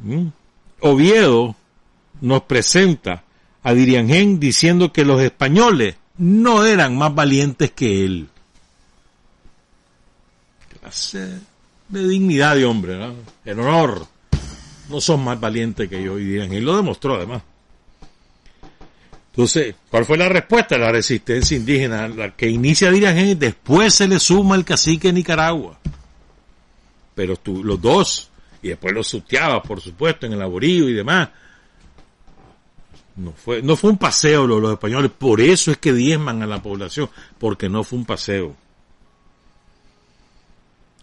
¿Mm? 0.02 0.28
Oviedo 0.82 1.56
nos 2.22 2.44
presenta 2.44 3.24
a 3.64 3.74
Diriangén 3.74 4.40
diciendo 4.40 4.92
que 4.94 5.06
los 5.06 5.22
españoles 5.22 5.96
no 6.18 6.66
eran 6.66 6.98
más 6.98 7.14
valientes 7.14 7.72
que 7.72 8.06
él. 8.06 8.30
Clase 10.80 11.40
de 11.90 12.08
dignidad 12.08 12.56
de 12.56 12.66
hombre, 12.66 12.98
¿no? 12.98 13.14
El 13.46 13.60
honor. 13.60 14.06
No 14.90 15.02
son 15.02 15.24
más 15.24 15.40
valientes 15.40 15.90
que 15.90 16.02
yo. 16.02 16.18
Y 16.18 16.26
Diriangén 16.26 16.66
lo 16.66 16.76
demostró 16.76 17.16
además. 17.16 17.44
Entonces, 19.32 19.76
¿cuál 19.90 20.06
fue 20.06 20.18
la 20.18 20.28
respuesta? 20.28 20.78
La 20.78 20.92
resistencia 20.92 21.56
indígena, 21.56 22.08
la 22.08 22.36
que 22.36 22.50
inicia 22.50 22.92
Diriangén 22.92 23.30
y 23.30 23.36
después 23.36 23.94
se 23.94 24.08
le 24.08 24.20
suma 24.20 24.56
el 24.56 24.66
cacique 24.66 25.10
de 25.10 25.14
Nicaragua. 25.14 25.80
Pero 27.16 27.38
tú, 27.38 27.64
los 27.64 27.82
dos 27.82 28.29
y 28.62 28.70
después 28.70 28.94
lo 28.94 29.04
suteaba, 29.04 29.62
por 29.62 29.82
supuesto, 29.82 30.26
en 30.26 30.34
el 30.34 30.40
laborío 30.40 30.90
y 30.90 30.94
demás. 30.94 31.30
No 33.16 33.34
fue, 33.34 33.62
no 33.62 33.76
fue 33.76 33.92
un 33.92 33.98
paseo 33.98 34.48
los, 34.48 34.72
españoles, 34.72 35.12
por 35.18 35.42
eso 35.42 35.72
es 35.72 35.78
que 35.78 35.94
diezman 35.94 36.42
a 36.42 36.48
la 36.48 36.62
población, 36.62 37.10
porque 37.38 37.68
no 37.68 37.84
fue 37.84 38.00
un 38.00 38.06
paseo. 38.06 38.56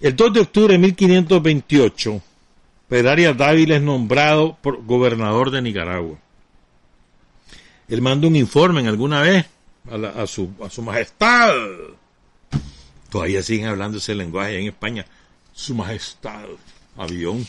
El 0.01 0.17
2 0.17 0.33
de 0.33 0.41
octubre 0.41 0.73
de 0.73 0.79
1528, 0.79 2.23
Pedro 2.89 3.35
Dávila 3.35 3.77
es 3.77 3.83
nombrado 3.83 4.59
gobernador 4.63 5.51
de 5.51 5.63
Nicaragua. 5.63 6.19
Él 7.89 8.03
manda 8.03 8.27
un 8.27 8.37
informe 8.37 8.81
en 8.81 8.89
alguna 8.89 9.23
vez 9.23 9.47
a 9.91 10.27
su, 10.27 10.51
a 10.65 10.71
su 10.71 10.83
majestad. 10.83 11.55
Todavía 13.11 13.43
siguen 13.43 13.67
hablando 13.67 13.99
ese 13.99 14.15
lenguaje 14.15 14.59
en 14.59 14.69
España. 14.69 15.07
Su 15.53 15.75
majestad. 15.75 16.45
Avión. 16.97 17.45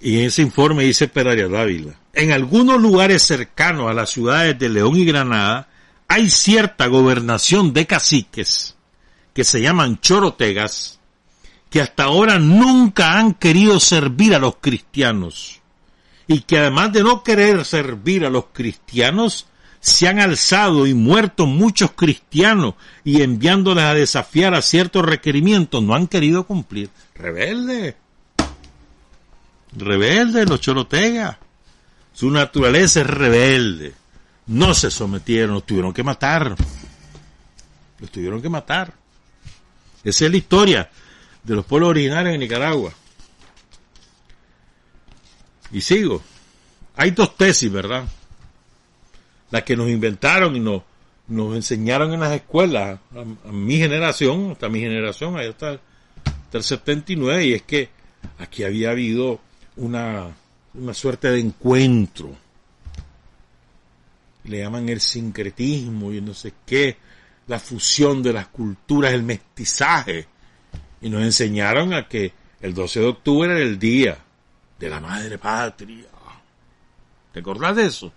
Y 0.00 0.20
en 0.20 0.26
ese 0.26 0.42
informe 0.42 0.84
dice 0.84 1.08
Peraria 1.08 1.48
Dávila. 1.48 1.94
En 2.12 2.32
algunos 2.32 2.80
lugares 2.80 3.22
cercanos 3.22 3.90
a 3.90 3.94
las 3.94 4.10
ciudades 4.10 4.58
de 4.58 4.68
León 4.68 4.96
y 4.96 5.04
Granada 5.04 5.68
hay 6.08 6.30
cierta 6.30 6.86
gobernación 6.86 7.72
de 7.72 7.86
caciques 7.86 8.76
que 9.32 9.44
se 9.44 9.60
llaman 9.60 10.00
chorotegas 10.00 11.00
que 11.74 11.80
hasta 11.80 12.04
ahora 12.04 12.38
nunca 12.38 13.18
han 13.18 13.34
querido 13.34 13.80
servir 13.80 14.32
a 14.34 14.38
los 14.38 14.56
cristianos 14.60 15.60
y 16.28 16.42
que 16.42 16.58
además 16.58 16.92
de 16.92 17.02
no 17.02 17.24
querer 17.24 17.64
servir 17.64 18.24
a 18.24 18.30
los 18.30 18.46
cristianos, 18.52 19.48
se 19.84 20.08
han 20.08 20.18
alzado 20.18 20.86
y 20.86 20.94
muerto 20.94 21.44
muchos 21.44 21.90
cristianos 21.90 22.72
y 23.04 23.20
enviándoles 23.20 23.84
a 23.84 23.92
desafiar 23.92 24.54
a 24.54 24.62
ciertos 24.62 25.04
requerimientos 25.04 25.82
no 25.82 25.94
han 25.94 26.06
querido 26.06 26.46
cumplir. 26.46 26.88
Rebelde. 27.14 27.94
Rebelde 29.76 30.46
los 30.46 30.62
chorotegas. 30.62 31.36
Su 32.14 32.30
naturaleza 32.30 33.02
es 33.02 33.06
rebelde. 33.06 33.92
No 34.46 34.72
se 34.72 34.90
sometieron, 34.90 35.56
los 35.56 35.66
tuvieron 35.66 35.92
que 35.92 36.02
matar. 36.02 36.56
Los 37.98 38.10
tuvieron 38.10 38.40
que 38.40 38.48
matar. 38.48 38.94
Esa 40.02 40.24
es 40.24 40.30
la 40.30 40.36
historia 40.38 40.90
de 41.42 41.54
los 41.54 41.66
pueblos 41.66 41.90
originarios 41.90 42.32
de 42.32 42.38
Nicaragua. 42.38 42.90
Y 45.72 45.82
sigo. 45.82 46.22
Hay 46.96 47.10
dos 47.10 47.36
tesis, 47.36 47.70
¿verdad? 47.70 48.04
Las 49.54 49.62
que 49.62 49.76
nos 49.76 49.88
inventaron 49.88 50.56
y 50.56 50.58
nos, 50.58 50.82
nos 51.28 51.54
enseñaron 51.54 52.12
en 52.12 52.18
las 52.18 52.32
escuelas, 52.32 52.98
a, 53.14 53.52
mi 53.52 53.76
generación, 53.76 54.50
hasta 54.50 54.68
mi 54.68 54.80
generación, 54.80 55.38
ahí 55.38 55.46
hasta 55.46 55.78
el 56.52 56.62
79, 56.64 57.46
y 57.46 57.52
es 57.52 57.62
que 57.62 57.88
aquí 58.40 58.64
había 58.64 58.90
habido 58.90 59.38
una, 59.76 60.26
una 60.74 60.92
suerte 60.92 61.30
de 61.30 61.38
encuentro. 61.38 62.34
Le 64.42 64.58
llaman 64.58 64.88
el 64.88 65.00
sincretismo 65.00 66.10
y 66.10 66.20
no 66.20 66.34
sé 66.34 66.54
qué, 66.66 66.96
la 67.46 67.60
fusión 67.60 68.24
de 68.24 68.32
las 68.32 68.48
culturas, 68.48 69.12
el 69.12 69.22
mestizaje. 69.22 70.26
Y 71.00 71.08
nos 71.08 71.22
enseñaron 71.22 71.94
a 71.94 72.08
que 72.08 72.32
el 72.60 72.74
12 72.74 72.98
de 72.98 73.06
octubre 73.06 73.52
era 73.52 73.60
el 73.60 73.78
día 73.78 74.18
de 74.80 74.90
la 74.90 74.98
madre 74.98 75.38
patria. 75.38 76.06
¿Te 77.32 77.38
acordás 77.38 77.76
de 77.76 77.86
eso? 77.86 78.12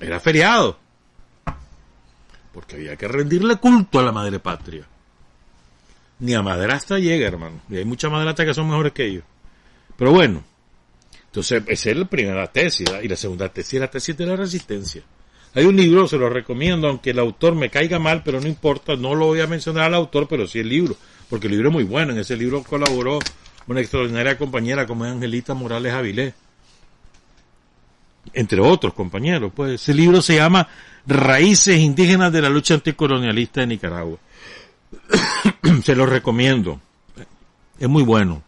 Era 0.00 0.20
feriado. 0.20 0.78
Porque 2.52 2.76
había 2.76 2.96
que 2.96 3.08
rendirle 3.08 3.56
culto 3.56 3.98
a 3.98 4.02
la 4.02 4.12
madre 4.12 4.38
patria. 4.38 4.86
Ni 6.20 6.34
a 6.34 6.42
madrastra 6.42 6.98
llega, 6.98 7.26
hermano. 7.26 7.60
Y 7.68 7.76
hay 7.76 7.84
muchas 7.84 8.10
madrastras 8.10 8.48
que 8.48 8.54
son 8.54 8.68
mejores 8.68 8.92
que 8.92 9.06
ellos. 9.06 9.24
Pero 9.96 10.12
bueno. 10.12 10.42
Entonces, 11.26 11.62
esa 11.66 11.90
es 11.90 11.96
la 11.96 12.04
primera 12.04 12.46
tesis. 12.46 12.88
Y 13.02 13.08
la 13.08 13.16
segunda 13.16 13.48
tesis 13.48 13.74
es 13.74 13.80
la 13.80 13.90
tesis 13.90 14.16
de 14.16 14.26
la 14.26 14.36
resistencia. 14.36 15.02
Hay 15.56 15.64
un 15.66 15.76
libro, 15.76 16.08
se 16.08 16.18
lo 16.18 16.28
recomiendo, 16.28 16.88
aunque 16.88 17.10
el 17.10 17.18
autor 17.20 17.54
me 17.54 17.70
caiga 17.70 18.00
mal, 18.00 18.22
pero 18.24 18.40
no 18.40 18.48
importa, 18.48 18.96
no 18.96 19.14
lo 19.14 19.26
voy 19.26 19.40
a 19.40 19.46
mencionar 19.46 19.84
al 19.84 19.94
autor, 19.94 20.26
pero 20.28 20.48
sí 20.48 20.58
el 20.58 20.68
libro, 20.68 20.96
porque 21.30 21.46
el 21.46 21.52
libro 21.52 21.68
es 21.68 21.72
muy 21.72 21.84
bueno. 21.84 22.12
En 22.12 22.18
ese 22.18 22.36
libro 22.36 22.64
colaboró 22.64 23.20
una 23.68 23.80
extraordinaria 23.80 24.36
compañera 24.36 24.84
como 24.84 25.06
es 25.06 25.12
Angelita 25.12 25.54
Morales 25.54 25.92
Avilés, 25.92 26.34
entre 28.32 28.60
otros 28.60 28.94
compañeros. 28.94 29.52
Pues 29.54 29.80
ese 29.80 29.94
libro 29.94 30.22
se 30.22 30.36
llama 30.36 30.68
Raíces 31.06 31.78
Indígenas 31.78 32.32
de 32.32 32.42
la 32.42 32.48
Lucha 32.48 32.74
Anticolonialista 32.74 33.60
de 33.60 33.66
Nicaragua. 33.66 34.18
se 35.84 35.94
lo 35.94 36.06
recomiendo. 36.06 36.80
Es 37.78 37.88
muy 37.88 38.02
bueno. 38.02 38.42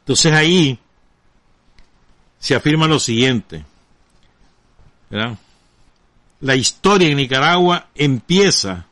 Entonces 0.00 0.32
ahí 0.32 0.78
se 2.38 2.54
afirma 2.54 2.86
lo 2.86 2.98
siguiente. 2.98 3.64
La 6.40 6.56
historia 6.56 7.08
en 7.08 7.16
Nicaragua 7.16 7.88
empieza 7.94 8.86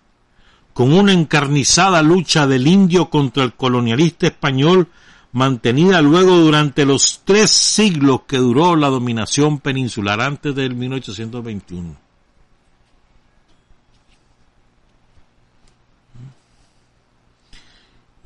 con 0.73 0.93
una 0.93 1.13
encarnizada 1.13 2.03
lucha 2.03 2.47
del 2.47 2.67
indio 2.67 3.09
contra 3.09 3.45
el 3.45 3.55
colonialista 3.55 4.27
español 4.27 4.89
mantenida 5.33 6.01
luego 6.03 6.37
durante 6.37 6.85
los 6.85 7.23
tres 7.25 7.51
siglos 7.51 8.23
que 8.27 8.39
duró 8.39 8.77
la 8.77 8.89
dominación 8.89 9.59
peninsular 9.59 10.21
antes 10.21 10.55
del 10.55 10.75
1821. 10.75 12.07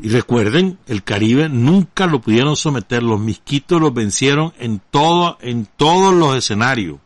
Y 0.02 0.08
recuerden, 0.08 0.78
el 0.86 1.04
Caribe 1.04 1.48
nunca 1.50 2.06
lo 2.06 2.20
pudieron 2.20 2.56
someter, 2.56 3.02
los 3.02 3.20
misquitos 3.20 3.80
los 3.80 3.92
vencieron 3.92 4.54
en 4.58 4.80
todo, 4.90 5.36
en 5.42 5.66
todos 5.76 6.14
los 6.14 6.36
escenarios. 6.36 6.98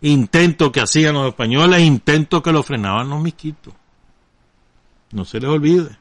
Intento 0.00 0.70
que 0.70 0.80
hacían 0.80 1.14
los 1.14 1.26
españoles, 1.26 1.80
intento 1.80 2.40
que 2.40 2.52
lo 2.52 2.62
frenaban 2.62 3.08
los 3.08 3.20
misquitos. 3.20 3.74
No 5.10 5.24
se 5.24 5.40
les 5.40 5.50
olvide. 5.50 5.98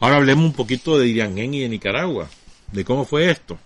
Ahora 0.00 0.16
hablemos 0.16 0.44
un 0.44 0.52
poquito 0.52 0.98
de 0.98 1.06
Iriangén 1.06 1.54
y 1.54 1.60
de 1.60 1.68
Nicaragua, 1.68 2.28
de 2.72 2.84
cómo 2.84 3.04
fue 3.04 3.30
esto. 3.30 3.58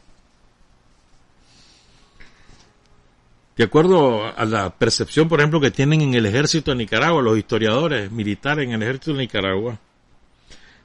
De 3.57 3.64
acuerdo 3.64 4.24
a 4.24 4.45
la 4.47 4.70
percepción, 4.70 5.28
por 5.28 5.41
ejemplo, 5.41 5.61
que 5.61 5.70
tienen 5.70 6.01
en 6.01 6.14
el 6.14 6.24
ejército 6.24 6.70
de 6.70 6.78
Nicaragua, 6.78 7.20
los 7.20 7.37
historiadores 7.37 8.11
militares 8.11 8.64
en 8.64 8.72
el 8.72 8.83
ejército 8.83 9.12
de 9.12 9.18
Nicaragua, 9.18 9.78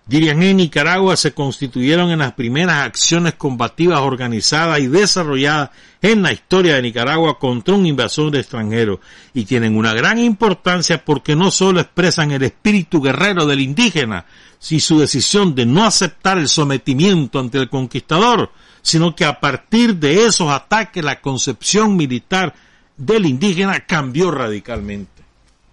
Diriangén 0.07 0.59
y 0.59 0.65
Nicaragua 0.65 1.17
se 1.17 1.33
constituyeron 1.33 2.11
en 2.11 2.19
las 2.19 2.33
primeras 2.33 2.85
acciones 2.85 3.33
combativas 3.33 4.01
organizadas 4.01 4.79
y 4.79 4.85
desarrolladas 4.85 5.71
en 5.99 6.21
la 6.21 6.31
historia 6.31 6.75
de 6.75 6.83
Nicaragua 6.83 7.39
contra 7.39 7.73
un 7.73 7.87
invasor 7.87 8.35
extranjero 8.35 8.99
y 9.33 9.45
tienen 9.45 9.75
una 9.75 9.95
gran 9.95 10.19
importancia 10.19 11.03
porque 11.03 11.35
no 11.35 11.49
solo 11.49 11.79
expresan 11.79 12.31
el 12.31 12.43
espíritu 12.43 13.01
guerrero 13.01 13.47
del 13.47 13.61
indígena, 13.61 14.27
si 14.59 14.79
su 14.79 14.99
decisión 14.99 15.55
de 15.55 15.65
no 15.65 15.83
aceptar 15.83 16.37
el 16.37 16.49
sometimiento 16.49 17.39
ante 17.39 17.57
el 17.57 17.67
conquistador, 17.67 18.51
sino 18.83 19.15
que 19.15 19.25
a 19.25 19.39
partir 19.39 19.95
de 19.95 20.25
esos 20.25 20.51
ataques 20.51 21.03
la 21.03 21.19
concepción 21.19 21.95
militar 21.97 22.53
del 22.95 23.25
indígena 23.25 23.79
cambió 23.87 24.29
radicalmente. 24.29 25.23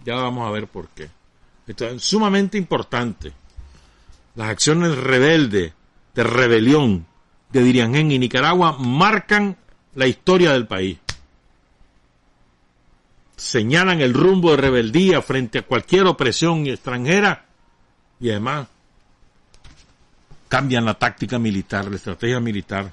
Ya 0.07 0.15
vamos 0.15 0.49
a 0.49 0.51
ver 0.51 0.69
por 0.69 0.89
qué. 0.89 1.11
Esto 1.67 1.87
es 1.87 2.03
sumamente 2.03 2.57
importante. 2.57 3.42
Las 4.35 4.49
acciones 4.49 4.97
rebeldes, 4.97 5.73
de 6.15 6.25
rebelión 6.25 7.07
de 7.51 7.63
Diriangén 7.63 8.13
y 8.13 8.19
Nicaragua 8.19 8.77
marcan 8.79 9.57
la 9.95 10.07
historia 10.07 10.53
del 10.53 10.67
país. 10.67 10.99
Señalan 13.37 14.01
el 14.01 14.15
rumbo 14.15 14.53
de 14.53 14.59
rebeldía 14.59 15.21
frente 15.21 15.59
a 15.59 15.63
cualquier 15.63 16.07
opresión 16.07 16.67
extranjera 16.67 17.47
y 18.21 18.31
además 18.31 18.69
cambian 20.49 20.85
la 20.85 20.95
táctica 20.95 21.39
militar, 21.39 21.87
la 21.87 21.97
estrategia 21.97 22.39
militar, 22.39 22.93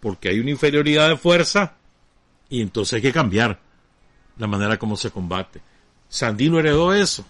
porque 0.00 0.30
hay 0.30 0.40
una 0.40 0.50
inferioridad 0.50 1.08
de 1.08 1.16
fuerza 1.16 1.74
y 2.48 2.62
entonces 2.62 2.94
hay 2.94 3.02
que 3.02 3.12
cambiar 3.12 3.58
la 4.38 4.46
manera 4.46 4.78
como 4.78 4.96
se 4.96 5.10
combate. 5.10 5.60
Sandino 6.08 6.58
heredó 6.58 6.94
eso. 6.94 7.24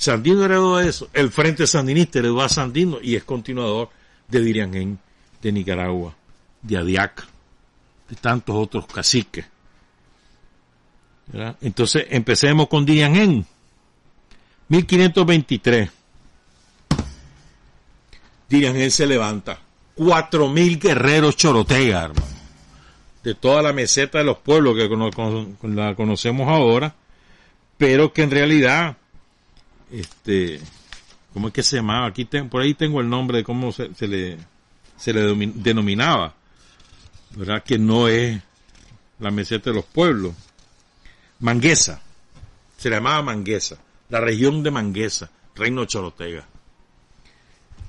Sandino 0.00 0.46
heredó 0.46 0.80
eso. 0.80 1.10
El 1.12 1.30
Frente 1.30 1.66
Sandinista 1.66 2.20
heredó 2.20 2.40
a 2.40 2.48
Sandino 2.48 2.96
y 3.02 3.16
es 3.16 3.24
continuador 3.24 3.90
de 4.28 4.40
Diriangén, 4.40 4.98
de 5.42 5.52
Nicaragua, 5.52 6.16
de 6.62 6.78
Adiac, 6.78 7.26
de 8.08 8.16
tantos 8.16 8.56
otros 8.56 8.86
caciques. 8.86 9.44
Entonces 11.60 12.06
empecemos 12.08 12.68
con 12.68 12.86
Diriangén. 12.86 13.44
1523. 14.68 15.90
Diriangén 18.48 18.90
se 18.90 19.06
levanta. 19.06 19.58
Cuatro 19.94 20.48
mil 20.48 20.78
guerreros 20.78 21.36
chorotega, 21.36 22.04
hermano. 22.04 22.26
De 23.22 23.34
toda 23.34 23.60
la 23.60 23.74
meseta 23.74 24.16
de 24.16 24.24
los 24.24 24.38
pueblos 24.38 24.76
que 24.76 24.88
la 25.68 25.94
conocemos 25.94 26.48
ahora, 26.48 26.94
pero 27.76 28.14
que 28.14 28.22
en 28.22 28.30
realidad 28.30 28.96
este, 29.92 30.60
¿cómo 31.32 31.48
es 31.48 31.54
que 31.54 31.62
se 31.62 31.76
llamaba? 31.76 32.06
Aquí 32.06 32.24
por 32.24 32.62
ahí 32.62 32.74
tengo 32.74 33.00
el 33.00 33.08
nombre 33.08 33.38
de 33.38 33.44
cómo 33.44 33.72
se, 33.72 33.88
le, 34.06 34.38
se 34.96 35.12
le 35.12 35.34
denominaba, 35.54 36.34
¿verdad? 37.36 37.62
Que 37.62 37.78
no 37.78 38.08
es 38.08 38.40
la 39.18 39.30
meseta 39.30 39.70
de 39.70 39.76
los 39.76 39.84
pueblos. 39.84 40.34
Manguesa, 41.40 42.02
se 42.76 42.90
llamaba 42.90 43.22
Manguesa, 43.22 43.78
la 44.08 44.20
región 44.20 44.62
de 44.62 44.70
Manguesa, 44.70 45.30
Reino 45.54 45.84
Chorotega. 45.84 46.46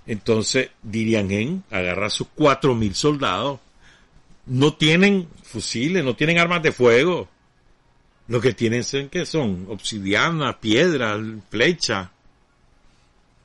Entonces, 0.08 0.72
Diriangén 0.82 1.64
agarra 1.70 2.08
a 2.08 2.10
sus 2.10 2.28
cuatro 2.34 2.76
mil 2.76 2.96
soldados. 2.96 3.60
No 4.46 4.74
tienen 4.74 5.28
fusiles, 5.44 6.04
no 6.04 6.16
tienen 6.16 6.40
armas 6.40 6.64
de 6.64 6.72
fuego. 6.72 7.30
Lo 8.32 8.40
que 8.40 8.54
tienen 8.54 8.86
son, 8.86 9.10
¿qué 9.10 9.26
son? 9.26 9.66
Obsidiana, 9.68 10.58
piedra, 10.58 11.20
flecha. 11.50 12.12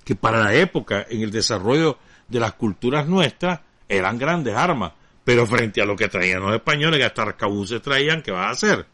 Que 0.05 0.15
para 0.15 0.39
la 0.39 0.55
época, 0.55 1.05
en 1.11 1.23
el 1.23 1.33
desarrollo 1.33 1.99
de 2.29 2.39
las 2.39 2.53
culturas 2.53 3.09
nuestras, 3.09 3.59
eran 3.89 4.17
grandes 4.17 4.55
armas. 4.55 4.93
Pero 5.25 5.45
frente 5.45 5.83
a 5.83 5.87
lo 5.87 5.97
que 5.97 6.07
traían 6.07 6.41
los 6.41 6.55
españoles, 6.55 7.01
que 7.01 7.05
hasta 7.05 7.23
arcabuces 7.23 7.83
traían, 7.83 8.23
¿qué 8.23 8.31
va 8.31 8.47
a 8.47 8.53
hacer? 8.53 8.87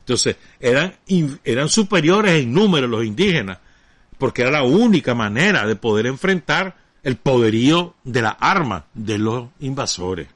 Entonces, 0.00 0.36
eran, 0.58 0.96
eran 1.44 1.68
superiores 1.68 2.42
en 2.42 2.54
número 2.54 2.86
los 2.86 3.04
indígenas 3.04 3.58
porque 4.16 4.40
era 4.40 4.50
la 4.50 4.62
única 4.62 5.14
manera 5.14 5.66
de 5.66 5.76
poder 5.76 6.06
enfrentar 6.06 6.76
el 7.02 7.16
poderío 7.16 7.94
de 8.04 8.22
la 8.22 8.30
arma 8.30 8.86
de 8.94 9.18
los 9.18 9.48
invasores. 9.60 10.28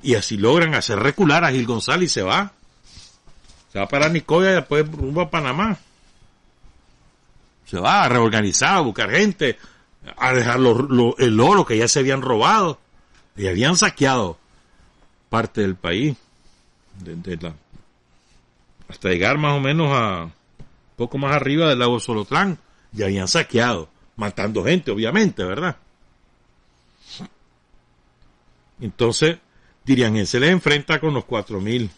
Y 0.00 0.14
así 0.14 0.36
logran 0.36 0.76
hacer 0.76 1.00
recular 1.00 1.44
a 1.44 1.50
Gil 1.50 1.66
González 1.66 2.12
y 2.12 2.14
se 2.14 2.22
va. 2.22 2.52
Se 3.74 3.80
va 3.80 3.88
para 3.88 4.08
Nicoya 4.08 4.52
y 4.52 4.54
después 4.54 4.88
rumbo 4.88 5.20
a 5.20 5.30
Panamá. 5.30 5.76
Se 7.66 7.80
va 7.80 8.04
a 8.04 8.08
reorganizar, 8.08 8.76
a 8.76 8.80
buscar 8.82 9.10
gente, 9.10 9.58
a 10.16 10.32
dejar 10.32 10.60
el 10.60 11.40
oro 11.40 11.66
que 11.66 11.76
ya 11.76 11.88
se 11.88 11.98
habían 11.98 12.22
robado 12.22 12.78
y 13.36 13.48
habían 13.48 13.76
saqueado 13.76 14.38
parte 15.28 15.62
del 15.62 15.74
país. 15.74 16.16
hasta 18.88 19.08
llegar 19.08 19.38
más 19.38 19.54
o 19.54 19.60
menos 19.60 19.88
a, 19.90 20.30
poco 20.94 21.18
más 21.18 21.34
arriba 21.34 21.68
del 21.68 21.80
lago 21.80 21.98
Solotlán, 21.98 22.56
ya 22.92 23.06
habían 23.06 23.26
saqueado, 23.26 23.88
matando 24.14 24.62
gente, 24.62 24.92
obviamente, 24.92 25.42
¿verdad? 25.42 25.78
Entonces, 28.80 29.38
Dirian 29.84 30.24
se 30.26 30.38
le 30.38 30.50
enfrenta 30.50 31.00
con 31.00 31.12
los 31.12 31.24
cuatro 31.24 31.60
mil 31.60 31.90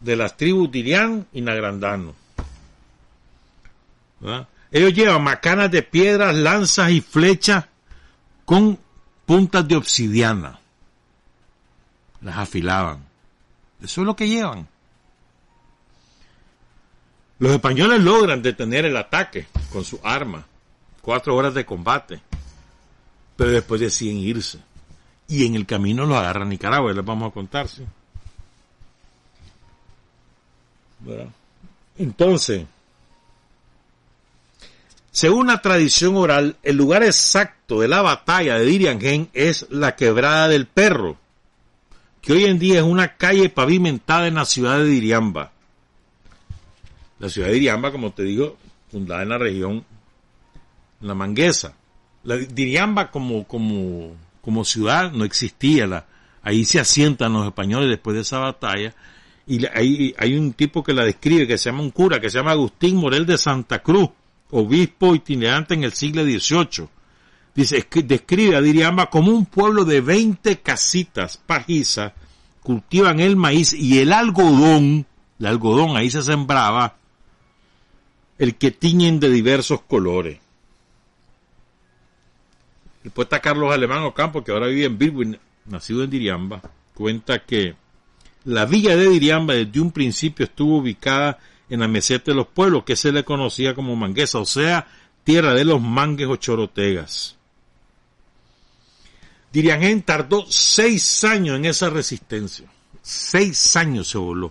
de 0.00 0.16
las 0.16 0.36
tribus 0.36 0.70
Dirian 0.70 1.26
y 1.32 1.40
Nagrandano. 1.40 2.14
Ellos 4.70 4.94
llevan 4.94 5.22
macanas 5.22 5.70
de 5.70 5.82
piedras, 5.82 6.34
lanzas 6.34 6.90
y 6.90 7.00
flechas 7.00 7.66
con 8.44 8.78
puntas 9.24 9.66
de 9.66 9.76
obsidiana. 9.76 10.58
Las 12.20 12.36
afilaban. 12.36 13.04
Eso 13.82 14.00
es 14.00 14.06
lo 14.06 14.16
que 14.16 14.28
llevan. 14.28 14.66
Los 17.38 17.52
españoles 17.52 18.00
logran 18.00 18.42
detener 18.42 18.84
el 18.84 18.96
ataque 18.96 19.46
con 19.70 19.84
su 19.84 20.00
arma. 20.02 20.44
Cuatro 21.00 21.36
horas 21.36 21.54
de 21.54 21.64
combate. 21.64 22.20
Pero 23.36 23.50
después 23.50 23.80
deciden 23.80 24.16
irse. 24.16 24.58
Y 25.28 25.46
en 25.46 25.54
el 25.54 25.66
camino 25.66 26.04
los 26.04 26.16
agarra 26.18 26.44
Nicaragua, 26.44 26.92
les 26.92 27.04
vamos 27.04 27.30
a 27.30 27.34
contar, 27.34 27.68
¿sí? 27.68 27.84
Entonces, 31.96 32.66
según 35.10 35.48
la 35.48 35.60
tradición 35.60 36.16
oral, 36.16 36.56
el 36.62 36.76
lugar 36.76 37.02
exacto 37.02 37.80
de 37.80 37.88
la 37.88 38.02
batalla 38.02 38.58
de 38.58 38.64
Diriangén 38.64 39.28
es 39.32 39.66
la 39.70 39.96
quebrada 39.96 40.48
del 40.48 40.66
perro, 40.66 41.16
que 42.20 42.32
hoy 42.32 42.44
en 42.44 42.58
día 42.58 42.78
es 42.78 42.84
una 42.84 43.16
calle 43.16 43.48
pavimentada 43.48 44.28
en 44.28 44.34
la 44.34 44.44
ciudad 44.44 44.78
de 44.78 44.84
Diriamba. 44.84 45.50
La 47.18 47.28
ciudad 47.28 47.48
de 47.48 47.54
Diriamba, 47.54 47.90
como 47.90 48.12
te 48.12 48.22
digo, 48.22 48.56
fundada 48.92 49.22
en 49.22 49.28
la 49.30 49.38
región, 49.38 49.84
la 51.00 51.14
Manguesa. 51.14 51.74
La 52.22 52.36
Diriamba 52.36 53.10
como, 53.10 53.44
como, 53.44 54.14
como 54.40 54.64
ciudad 54.64 55.10
no 55.10 55.24
existía. 55.24 55.86
La, 55.86 56.06
ahí 56.42 56.64
se 56.64 56.78
asientan 56.80 57.32
los 57.32 57.46
españoles 57.46 57.88
después 57.88 58.14
de 58.14 58.22
esa 58.22 58.38
batalla. 58.38 58.94
Y 59.48 59.64
hay, 59.64 60.14
hay 60.18 60.36
un 60.36 60.52
tipo 60.52 60.84
que 60.84 60.92
la 60.92 61.04
describe, 61.04 61.46
que 61.46 61.56
se 61.56 61.70
llama 61.70 61.82
un 61.82 61.90
cura, 61.90 62.20
que 62.20 62.28
se 62.28 62.36
llama 62.36 62.50
Agustín 62.50 62.96
Morel 62.96 63.24
de 63.24 63.38
Santa 63.38 63.82
Cruz, 63.82 64.10
obispo 64.50 65.14
itinerante 65.14 65.72
en 65.72 65.84
el 65.84 65.94
siglo 65.94 66.22
XVIII. 66.22 66.86
Dice, 67.54 67.88
describe 68.04 68.56
a 68.56 68.60
Diriamba 68.60 69.08
como 69.08 69.32
un 69.32 69.46
pueblo 69.46 69.86
de 69.86 70.02
20 70.02 70.58
casitas 70.58 71.38
pajizas, 71.38 72.12
cultivan 72.62 73.20
el 73.20 73.36
maíz 73.36 73.72
y 73.72 73.98
el 74.00 74.12
algodón, 74.12 75.06
el 75.40 75.46
algodón 75.46 75.96
ahí 75.96 76.10
se 76.10 76.22
sembraba, 76.22 76.96
el 78.36 78.56
que 78.56 78.70
tiñen 78.70 79.18
de 79.18 79.30
diversos 79.30 79.80
colores. 79.80 80.38
El 83.02 83.12
poeta 83.12 83.40
Carlos 83.40 83.72
Alemán 83.72 84.02
Ocampo, 84.02 84.44
que 84.44 84.52
ahora 84.52 84.66
vive 84.66 84.84
en 84.84 84.98
Bilbao, 84.98 85.40
nacido 85.64 86.04
en 86.04 86.10
Diriamba, 86.10 86.60
cuenta 86.94 87.38
que 87.38 87.74
la 88.48 88.64
villa 88.64 88.96
de 88.96 89.10
Diriamba 89.10 89.52
desde 89.52 89.78
un 89.78 89.92
principio 89.92 90.46
estuvo 90.46 90.78
ubicada 90.78 91.38
en 91.68 91.80
la 91.80 91.88
meseta 91.88 92.30
de 92.30 92.34
los 92.34 92.46
pueblos, 92.46 92.82
que 92.84 92.96
se 92.96 93.12
le 93.12 93.22
conocía 93.22 93.74
como 93.74 93.94
Manguesa, 93.94 94.38
o 94.38 94.46
sea, 94.46 94.86
tierra 95.22 95.52
de 95.52 95.66
los 95.66 95.82
mangues 95.82 96.28
o 96.28 96.36
chorotegas. 96.36 97.36
Diriangén 99.52 100.00
tardó 100.00 100.46
seis 100.48 101.24
años 101.24 101.56
en 101.56 101.66
esa 101.66 101.90
resistencia. 101.90 102.66
Seis 103.02 103.76
años 103.76 104.08
se 104.08 104.16
voló. 104.16 104.50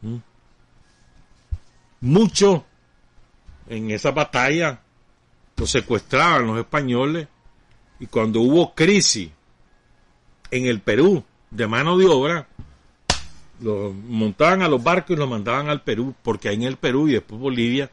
¿Mm? 0.00 0.16
Muchos 2.00 2.62
en 3.68 3.90
esa 3.90 4.10
batalla 4.10 4.80
los 5.56 5.70
secuestraban 5.70 6.46
los 6.46 6.58
españoles 6.58 7.28
y 8.00 8.06
cuando 8.06 8.40
hubo 8.40 8.74
crisis 8.74 9.30
en 10.50 10.64
el 10.64 10.80
Perú 10.80 11.22
de 11.54 11.66
mano 11.66 11.96
de 11.96 12.06
obra, 12.06 12.46
los 13.60 13.94
montaban 13.94 14.62
a 14.62 14.68
los 14.68 14.82
barcos 14.82 15.16
y 15.16 15.18
los 15.18 15.28
mandaban 15.28 15.68
al 15.68 15.82
Perú, 15.82 16.14
porque 16.22 16.48
ahí 16.48 16.56
en 16.56 16.64
el 16.64 16.76
Perú 16.76 17.08
y 17.08 17.12
después 17.12 17.40
Bolivia 17.40 17.90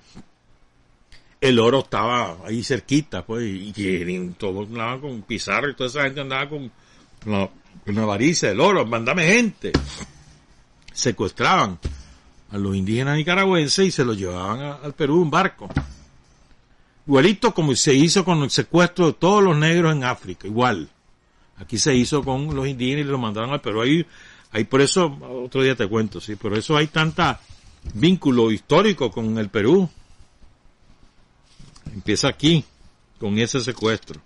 el 1.39 1.57
oro 1.57 1.79
estaba 1.79 2.37
ahí 2.45 2.63
cerquita, 2.63 3.25
pues, 3.25 3.43
y, 3.43 4.33
todos 4.37 4.67
andaban 4.67 5.01
con 5.01 5.21
Pizarro 5.23 5.69
y 5.69 5.75
toda 5.75 5.89
esa 5.89 6.03
gente 6.03 6.21
andaba 6.21 6.47
con 6.47 6.71
la 7.25 8.03
avaricia 8.03 8.49
del 8.49 8.59
oro, 8.59 8.85
mandame 8.85 9.25
gente. 9.25 9.71
Secuestraban 10.93 11.79
a 12.51 12.57
los 12.57 12.75
indígenas 12.75 13.17
nicaragüenses 13.17 13.87
y 13.87 13.91
se 13.91 14.05
los 14.05 14.17
llevaban 14.17 14.79
al 14.83 14.93
Perú 14.93 15.23
en 15.23 15.31
barco. 15.31 15.67
Igualito 17.07 17.55
como 17.55 17.75
se 17.75 17.95
hizo 17.95 18.23
con 18.23 18.43
el 18.43 18.51
secuestro 18.51 19.07
de 19.07 19.13
todos 19.13 19.43
los 19.43 19.57
negros 19.57 19.93
en 19.93 20.03
África, 20.03 20.47
igual. 20.47 20.89
Aquí 21.61 21.77
se 21.77 21.95
hizo 21.95 22.23
con 22.23 22.53
los 22.55 22.67
indígenas 22.67 23.05
y 23.05 23.09
los 23.09 23.19
mandaron 23.19 23.51
al 23.51 23.61
Perú. 23.61 23.81
Ahí, 23.81 24.05
ahí 24.51 24.63
por 24.63 24.81
eso, 24.81 25.17
otro 25.45 25.61
día 25.61 25.75
te 25.75 25.87
cuento, 25.87 26.19
sí, 26.19 26.35
por 26.35 26.53
eso 26.57 26.75
hay 26.75 26.87
tanta 26.87 27.39
vínculo 27.93 28.51
histórico 28.51 29.11
con 29.11 29.37
el 29.37 29.49
Perú. 29.49 29.87
Empieza 31.93 32.29
aquí, 32.29 32.63
con 33.19 33.37
ese 33.37 33.59
secuestro. 33.59 34.19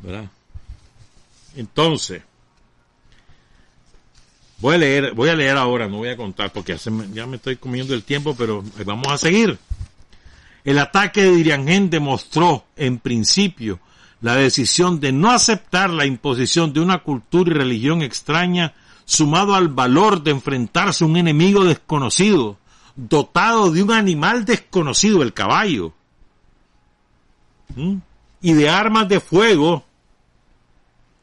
¿Verdad? 0.00 0.30
Entonces, 1.56 2.22
Voy 4.60 4.74
a 4.74 4.78
leer, 4.78 5.14
voy 5.14 5.28
a 5.28 5.36
leer 5.36 5.56
ahora, 5.56 5.86
no 5.86 5.98
voy 5.98 6.08
a 6.08 6.16
contar 6.16 6.52
porque 6.52 6.76
ya 7.12 7.26
me 7.26 7.36
estoy 7.36 7.56
comiendo 7.56 7.94
el 7.94 8.02
tiempo, 8.02 8.34
pero 8.36 8.64
vamos 8.84 9.06
a 9.08 9.16
seguir. 9.16 9.56
El 10.64 10.80
ataque 10.80 11.22
de 11.22 11.30
Diriangén 11.30 11.88
demostró, 11.88 12.64
en 12.76 12.98
principio, 12.98 13.78
la 14.20 14.34
decisión 14.34 15.00
de 15.00 15.12
no 15.12 15.30
aceptar 15.30 15.90
la 15.90 16.06
imposición 16.06 16.72
de 16.72 16.80
una 16.80 16.98
cultura 16.98 17.50
y 17.50 17.54
religión 17.54 18.02
extraña, 18.02 18.74
sumado 19.04 19.54
al 19.54 19.68
valor 19.68 20.22
de 20.22 20.32
enfrentarse 20.32 21.04
a 21.04 21.06
un 21.06 21.16
enemigo 21.16 21.64
desconocido, 21.64 22.58
dotado 22.96 23.70
de 23.70 23.82
un 23.82 23.92
animal 23.92 24.44
desconocido, 24.44 25.22
el 25.22 25.32
caballo, 25.32 25.92
y 28.40 28.52
de 28.52 28.68
armas 28.68 29.08
de 29.08 29.20
fuego, 29.20 29.84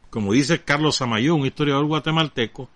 como 0.09 0.31
dice 0.31 0.61
Carlos 0.63 1.01
Amayón, 1.01 1.41
un 1.41 1.47
historiador 1.47 1.85
guatemalteco, 1.85 2.69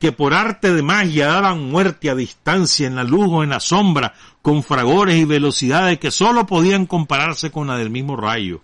que 0.00 0.10
por 0.10 0.34
arte 0.34 0.74
de 0.74 0.82
magia 0.82 1.28
daban 1.28 1.70
muerte 1.70 2.10
a 2.10 2.16
distancia, 2.16 2.88
en 2.88 2.96
la 2.96 3.04
luz 3.04 3.28
o 3.30 3.44
en 3.44 3.50
la 3.50 3.60
sombra, 3.60 4.14
con 4.42 4.64
fragores 4.64 5.14
y 5.14 5.24
velocidades 5.24 6.00
que 6.00 6.10
sólo 6.10 6.44
podían 6.44 6.86
compararse 6.86 7.52
con 7.52 7.68
la 7.68 7.76
del 7.76 7.90
mismo 7.90 8.16
rayo. 8.16 8.62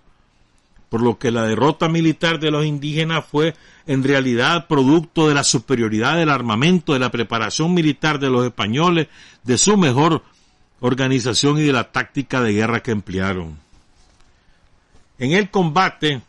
Por 0.88 1.02
lo 1.02 1.18
que 1.18 1.30
la 1.30 1.44
derrota 1.44 1.88
militar 1.88 2.40
de 2.40 2.50
los 2.50 2.64
indígenas 2.64 3.24
fue 3.26 3.54
en 3.86 4.02
realidad 4.02 4.66
producto 4.68 5.28
de 5.28 5.34
la 5.34 5.44
superioridad 5.44 6.16
del 6.16 6.30
armamento, 6.30 6.94
de 6.94 6.98
la 6.98 7.10
preparación 7.10 7.74
militar 7.74 8.18
de 8.18 8.30
los 8.30 8.44
españoles, 8.46 9.08
de 9.42 9.58
su 9.58 9.76
mejor 9.76 10.22
organización 10.80 11.58
y 11.58 11.62
de 11.62 11.72
la 11.72 11.90
táctica 11.92 12.40
de 12.40 12.52
guerra 12.52 12.82
que 12.82 12.92
emplearon. 12.92 13.58
En 15.18 15.32
el 15.32 15.50
combate, 15.50 16.22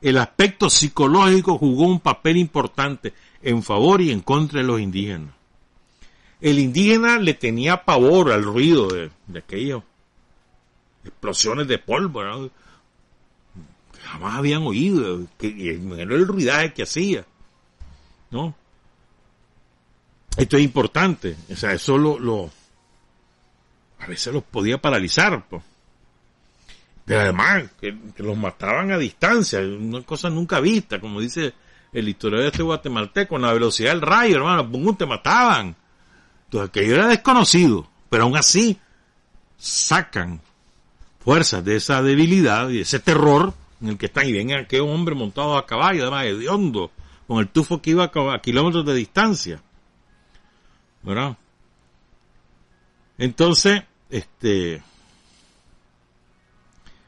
el 0.00 0.16
aspecto 0.18 0.70
psicológico 0.70 1.58
jugó 1.58 1.84
un 1.84 2.00
papel 2.00 2.36
importante 2.38 3.12
en 3.42 3.62
favor 3.62 4.00
y 4.00 4.10
en 4.10 4.20
contra 4.20 4.60
de 4.60 4.66
los 4.66 4.80
indígenas. 4.80 5.34
el 6.40 6.58
indígena 6.58 7.18
le 7.18 7.34
tenía 7.34 7.84
pavor 7.84 8.32
al 8.32 8.42
ruido 8.42 8.88
de, 8.88 9.10
de 9.26 9.82
explosiones 11.04 11.68
de 11.68 11.78
polvo, 11.78 12.24
¿no? 12.24 12.50
Jamás 14.10 14.34
habían 14.36 14.62
oído, 14.62 15.26
que, 15.38 15.48
el 15.70 16.26
ruidaje 16.26 16.72
que 16.72 16.82
hacía, 16.82 17.24
¿no? 18.30 18.54
Esto 20.36 20.56
es 20.56 20.62
importante, 20.62 21.36
o 21.50 21.56
sea, 21.56 21.72
eso 21.72 21.96
lo, 21.96 22.50
a 23.98 24.06
veces 24.06 24.32
los 24.32 24.42
podía 24.42 24.78
paralizar, 24.78 25.44
pues. 25.48 25.62
Pero 27.04 27.20
además, 27.20 27.64
que, 27.80 27.96
los 28.18 28.36
mataban 28.36 28.92
a 28.92 28.98
distancia, 28.98 29.60
una 29.60 30.02
cosa 30.02 30.30
nunca 30.30 30.60
vista, 30.60 31.00
como 31.00 31.20
dice 31.20 31.54
el 31.92 32.08
historiador 32.08 32.44
de 32.44 32.50
este 32.50 32.62
guatemalteco, 32.62 33.30
con 33.30 33.42
la 33.42 33.52
velocidad 33.52 33.90
del 33.90 34.02
rayo, 34.02 34.36
hermano, 34.36 34.70
pum, 34.70 34.96
te 34.96 35.06
mataban. 35.06 35.74
Entonces, 36.44 36.68
aquello 36.68 36.94
era 36.94 37.08
desconocido, 37.08 37.88
pero 38.08 38.24
aún 38.24 38.36
así 38.36 38.78
sacan 39.56 40.40
fuerzas 41.22 41.64
de 41.64 41.76
esa 41.76 42.02
debilidad 42.02 42.70
y 42.70 42.80
ese 42.80 42.98
terror 42.98 43.54
en 43.80 43.88
el 43.88 43.98
que 43.98 44.06
están, 44.06 44.26
y 44.26 44.32
ven 44.32 44.52
a 44.52 44.60
aquel 44.60 44.82
hombre 44.82 45.14
montado 45.14 45.56
a 45.56 45.66
caballo, 45.66 46.02
además 46.02 46.38
de 46.38 46.48
hondo, 46.48 46.90
con 47.26 47.38
el 47.38 47.48
tufo 47.48 47.80
que 47.80 47.90
iba 47.90 48.04
a, 48.04 48.40
kilómetros 48.40 48.84
de 48.84 48.94
distancia. 48.94 49.62
¿Verdad? 51.02 51.36
Entonces, 53.16 53.82
este, 54.10 54.82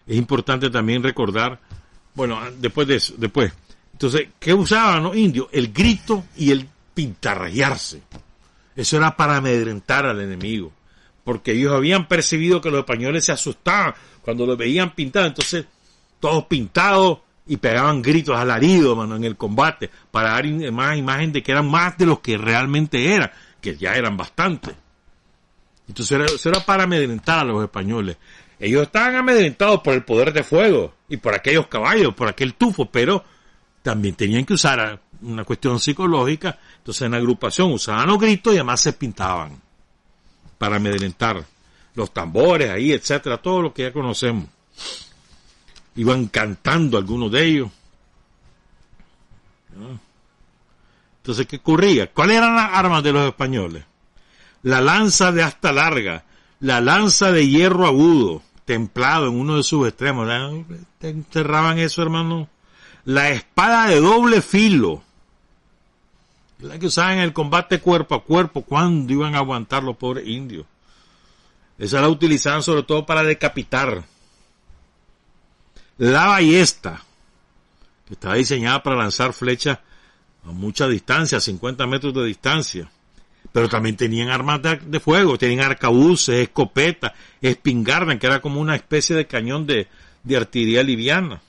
es 0.07 0.17
importante 0.17 0.71
también 0.71 1.03
recordar, 1.03 1.59
bueno, 2.15 2.39
después 2.59 2.87
de 2.89 2.97
eso, 2.97 3.15
después, 3.17 3.53
entonces, 3.93 4.29
¿qué 4.39 4.55
usaban 4.55 5.05
los 5.05 5.17
indios? 5.17 5.49
El 5.53 5.73
grito 5.73 6.25
y 6.37 6.51
el 6.51 6.69
pintarrayarse. 6.95 8.03
Eso 8.75 8.97
era 8.97 9.17
para 9.17 9.37
amedrentar 9.37 10.07
al 10.07 10.21
enemigo, 10.21 10.73
porque 11.25 11.53
ellos 11.53 11.73
habían 11.73 12.09
percibido 12.09 12.61
que 12.61 12.71
los 12.71 12.81
españoles 12.81 13.25
se 13.25 13.33
asustaban 13.33 13.95
cuando 14.23 14.47
los 14.47 14.57
veían 14.57 14.95
pintados, 14.95 15.29
entonces 15.29 15.67
todos 16.23 16.45
pintados 16.45 17.19
y 17.49 17.57
pegaban 17.57 18.01
gritos 18.01 18.37
alaridos, 18.37 18.97
mano, 18.97 19.17
en 19.17 19.25
el 19.25 19.37
combate, 19.37 19.91
para 20.13 20.31
dar 20.31 20.47
más 20.71 20.97
imagen 20.97 21.33
de 21.33 21.43
que 21.43 21.51
eran 21.51 21.69
más 21.69 21.99
de 21.99 22.07
los 22.07 22.21
que 22.21 22.39
realmente 22.39 23.13
eran, 23.13 23.33
que 23.61 23.77
ya 23.77 23.97
eran 23.97 24.17
bastantes. 24.17 24.73
Entonces 25.89 26.13
era, 26.13 26.27
eso 26.27 26.49
era 26.49 26.65
para 26.65 26.85
amedrentar 26.85 27.41
a 27.41 27.45
los 27.45 27.65
españoles. 27.65 28.17
Ellos 28.61 28.83
estaban 28.85 29.17
amedrentados 29.17 29.81
por 29.81 29.95
el 29.95 30.05
poder 30.05 30.33
de 30.33 30.45
fuego 30.45 30.95
y 31.09 31.17
por 31.17 31.35
aquellos 31.35 31.67
caballos, 31.67 32.15
por 32.15 32.29
aquel 32.29 32.55
tufo, 32.55 32.87
pero 32.87 33.25
también 33.83 34.15
tenían 34.15 34.45
que 34.45 34.55
usar 34.55 35.01
una 35.23 35.43
cuestión 35.43 35.81
psicológica. 35.81 36.57
Entonces 36.79 37.03
en 37.03 37.11
la 37.11 37.19
agrupación 37.19 37.73
usaban 37.73 38.07
los 38.07 38.21
gritos 38.21 38.53
y 38.53 38.59
además 38.59 38.81
se 38.81 38.93
pintaban 38.93 39.61
para 40.57 40.77
amedrentar 40.77 41.45
los 41.97 42.15
tambores 42.15 42.71
ahí, 42.71 42.93
etcétera, 42.93 43.39
todo 43.39 43.61
lo 43.61 43.75
que 43.75 43.83
ya 43.83 43.93
conocemos 43.93 44.47
iban 45.97 46.27
cantando 46.27 46.99
algunos 46.99 47.31
de 47.31 47.45
ellos. 47.45 47.71
Entonces, 51.19 51.47
¿qué 51.47 51.57
ocurría? 51.57 52.11
¿Cuáles 52.11 52.39
eran 52.39 52.57
las 52.57 52.71
armas 52.73 53.03
de 53.03 53.13
los 53.13 53.27
españoles? 53.29 53.85
La 54.63 54.81
lanza 54.81 55.33
de 55.33 55.43
asta 55.43 55.73
larga, 55.73 56.25
la 56.61 56.81
lanza 56.81 57.33
de 57.33 57.49
hierro 57.49 57.87
agudo, 57.87 58.43
templado 58.65 59.29
en 59.29 59.35
uno 59.39 59.57
de 59.57 59.63
sus 59.63 59.87
extremos. 59.87 60.29
Te 60.99 61.09
enterraban 61.11 61.79
eso, 61.79 62.03
hermano. 62.03 62.49
La 63.05 63.31
espada 63.31 63.89
de 63.89 64.01
doble 64.01 64.41
filo, 64.43 65.03
la 66.61 66.79
que 66.79 66.87
usaban 66.87 67.15
en 67.15 67.25
el 67.25 67.33
combate 67.33 67.81
cuerpo 67.81 68.15
a 68.15 68.23
cuerpo, 68.23 68.63
cuando 68.63 69.13
iban 69.13 69.35
a 69.35 69.39
aguantar 69.39 69.83
los 69.83 69.97
pobres 69.97 70.27
indios. 70.29 70.67
Esa 71.79 72.01
la 72.01 72.09
utilizaban 72.09 72.63
sobre 72.63 72.85
todo 72.85 73.05
para 73.05 73.25
decapitar. 73.25 74.05
La 75.99 76.27
ballesta, 76.27 77.03
que 78.07 78.15
estaba 78.15 78.35
diseñada 78.35 78.83
para 78.83 78.97
lanzar 78.97 79.33
flechas 79.33 79.79
a 80.45 80.51
mucha 80.51 80.89
distancia, 80.89 81.39
a 81.39 81.41
50 81.41 81.87
metros 81.87 82.15
de 82.15 82.25
distancia. 82.25 82.91
Pero 83.53 83.69
también 83.69 83.97
tenían 83.97 84.31
armas 84.31 84.61
de, 84.63 85.01
fuego, 85.01 85.37
tenían 85.37 85.61
arcabuces, 85.61 86.37
escopetas, 86.37 87.13
espingardas, 87.41 88.19
que 88.19 88.27
era 88.27 88.41
como 88.41 88.61
una 88.61 88.75
especie 88.75 89.15
de 89.15 89.27
cañón 89.27 89.67
de, 89.67 89.89
artillería 90.35 90.83
liviana. 90.83 91.43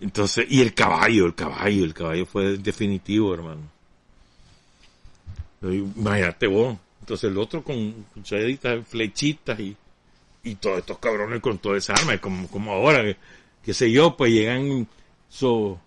Entonces, 0.00 0.46
y 0.48 0.62
el 0.62 0.72
caballo, 0.72 1.26
el 1.26 1.34
caballo, 1.34 1.84
el 1.84 1.92
caballo 1.92 2.24
fue 2.24 2.56
definitivo, 2.56 3.34
hermano. 3.34 3.62
Imagínate 5.60 6.46
vos. 6.46 6.78
Entonces 7.00 7.30
el 7.30 7.38
otro 7.38 7.62
con, 7.62 8.06
con 8.14 8.84
flechitas 8.84 9.58
y 9.60 9.76
y 10.44 10.56
todos 10.56 10.78
estos 10.78 10.98
cabrones 10.98 11.40
con 11.40 11.58
toda 11.58 11.78
esa 11.78 11.94
arma, 11.94 12.18
como, 12.18 12.72
ahora, 12.72 13.02
que, 13.02 13.16
qué 13.64 13.74
sé 13.74 13.90
yo, 13.90 14.16
pues 14.16 14.32
llegan 14.32 14.88
esos 15.30 15.78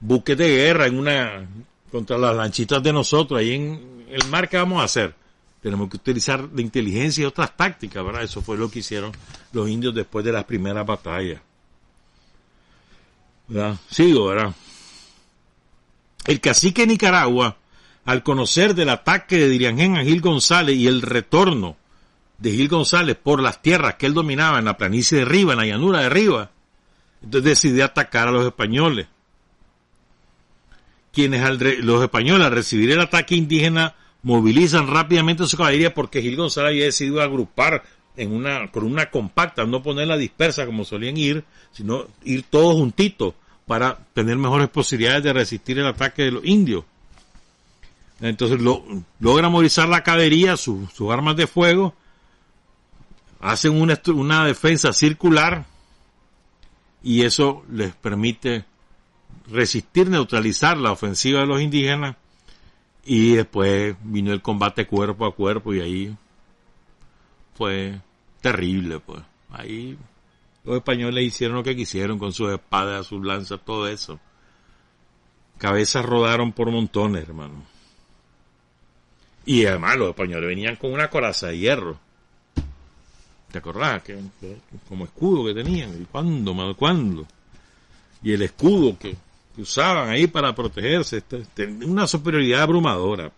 buques 0.00 0.36
de 0.36 0.48
guerra 0.48 0.86
en 0.86 0.98
una, 0.98 1.48
contra 1.90 2.18
las 2.18 2.36
lanchitas 2.36 2.82
de 2.82 2.92
nosotros, 2.92 3.40
ahí 3.40 3.54
en 3.54 4.06
el 4.10 4.26
mar, 4.28 4.48
¿qué 4.48 4.56
vamos 4.58 4.80
a 4.80 4.84
hacer? 4.84 5.14
Tenemos 5.62 5.88
que 5.88 5.96
utilizar 5.96 6.46
la 6.54 6.60
inteligencia 6.60 7.22
y 7.22 7.24
otras 7.24 7.56
tácticas, 7.56 8.04
¿verdad? 8.04 8.22
Eso 8.22 8.42
fue 8.42 8.58
lo 8.58 8.70
que 8.70 8.80
hicieron 8.80 9.12
los 9.52 9.68
indios 9.68 9.94
después 9.94 10.24
de 10.24 10.32
las 10.32 10.44
primeras 10.44 10.84
batallas. 10.84 11.40
¿Verdad? 13.48 13.76
Sigo, 13.88 14.26
¿verdad? 14.26 14.54
El 16.26 16.40
cacique 16.40 16.82
de 16.82 16.88
Nicaragua, 16.88 17.56
al 18.04 18.22
conocer 18.22 18.74
del 18.74 18.90
ataque 18.90 19.38
de 19.38 19.48
Diriangén 19.48 19.96
Gil 20.04 20.20
González 20.20 20.76
y 20.76 20.86
el 20.86 21.00
retorno 21.00 21.76
de 22.38 22.50
Gil 22.50 22.68
González 22.68 23.16
por 23.16 23.42
las 23.42 23.62
tierras 23.62 23.94
que 23.94 24.06
él 24.06 24.14
dominaba 24.14 24.58
en 24.58 24.64
la 24.64 24.76
planicie 24.76 25.18
de 25.18 25.24
arriba, 25.24 25.52
en 25.52 25.58
la 25.58 25.66
llanura 25.66 26.00
de 26.00 26.06
arriba. 26.06 26.50
Entonces 27.22 27.50
decidió 27.50 27.84
atacar 27.84 28.28
a 28.28 28.32
los 28.32 28.46
españoles. 28.46 29.06
Quienes 31.12 31.60
los 31.84 32.02
españoles 32.02 32.46
al 32.46 32.52
recibir 32.52 32.90
el 32.90 33.00
ataque 33.00 33.36
indígena 33.36 33.94
movilizan 34.22 34.88
rápidamente 34.88 35.46
su 35.46 35.56
caballería 35.56 35.94
porque 35.94 36.22
Gil 36.22 36.36
González 36.36 36.70
había 36.70 36.84
decidido 36.86 37.22
agrupar 37.22 37.84
en 38.16 38.32
una, 38.32 38.70
con 38.70 38.84
una 38.84 39.10
compacta, 39.10 39.64
no 39.64 39.82
ponerla 39.82 40.16
dispersa 40.16 40.66
como 40.66 40.84
solían 40.84 41.16
ir, 41.16 41.44
sino 41.72 42.06
ir 42.24 42.44
todos 42.44 42.74
juntitos 42.74 43.34
para 43.66 43.98
tener 44.12 44.36
mejores 44.36 44.68
posibilidades 44.68 45.24
de 45.24 45.32
resistir 45.32 45.78
el 45.78 45.86
ataque 45.86 46.24
de 46.24 46.30
los 46.32 46.44
indios. 46.44 46.84
Entonces 48.20 48.60
lo, 48.60 48.84
logra 49.20 49.48
movilizar 49.48 49.88
la 49.88 50.02
caballería, 50.02 50.56
sus 50.56 50.88
armas 51.10 51.36
de 51.36 51.46
fuego, 51.46 51.94
hacen 53.40 53.80
una, 53.80 54.00
una 54.06 54.44
defensa 54.44 54.92
circular 54.92 55.66
y 57.02 57.22
eso 57.22 57.64
les 57.70 57.94
permite 57.94 58.64
resistir, 59.48 60.08
neutralizar 60.08 60.78
la 60.78 60.92
ofensiva 60.92 61.40
de 61.40 61.46
los 61.46 61.60
indígenas 61.60 62.16
y 63.04 63.34
después 63.34 63.94
vino 64.02 64.32
el 64.32 64.40
combate 64.40 64.86
cuerpo 64.86 65.26
a 65.26 65.34
cuerpo 65.34 65.74
y 65.74 65.80
ahí 65.80 66.16
fue 67.54 68.00
terrible 68.40 69.00
pues. 69.00 69.22
Ahí 69.50 69.98
los 70.64 70.76
españoles 70.76 71.24
hicieron 71.24 71.56
lo 71.56 71.62
que 71.62 71.76
quisieron 71.76 72.18
con 72.18 72.32
sus 72.32 72.50
espadas, 72.50 73.06
sus 73.06 73.24
lanzas, 73.24 73.60
todo 73.64 73.86
eso. 73.86 74.18
Cabezas 75.58 76.04
rodaron 76.04 76.52
por 76.52 76.70
montones 76.70 77.22
hermano. 77.22 77.62
Y 79.44 79.66
además 79.66 79.98
los 79.98 80.08
españoles 80.08 80.48
venían 80.48 80.76
con 80.76 80.92
una 80.92 81.10
coraza 81.10 81.48
de 81.48 81.58
hierro 81.58 82.03
¿Te 83.54 83.58
acordás? 83.58 84.02
Que, 84.02 84.18
como 84.88 85.04
escudo 85.04 85.44
que 85.44 85.54
tenían. 85.54 85.90
¿Y 86.02 86.06
cuándo? 86.06 86.74
¿Cuándo? 86.74 87.24
Y 88.20 88.32
el 88.32 88.42
escudo 88.42 88.98
que, 88.98 89.14
usaban 89.56 90.08
ahí 90.08 90.26
para 90.26 90.52
protegerse. 90.52 91.18
Este, 91.18 91.64
una 91.64 92.08
superioridad 92.08 92.62
abrumadora. 92.62 93.30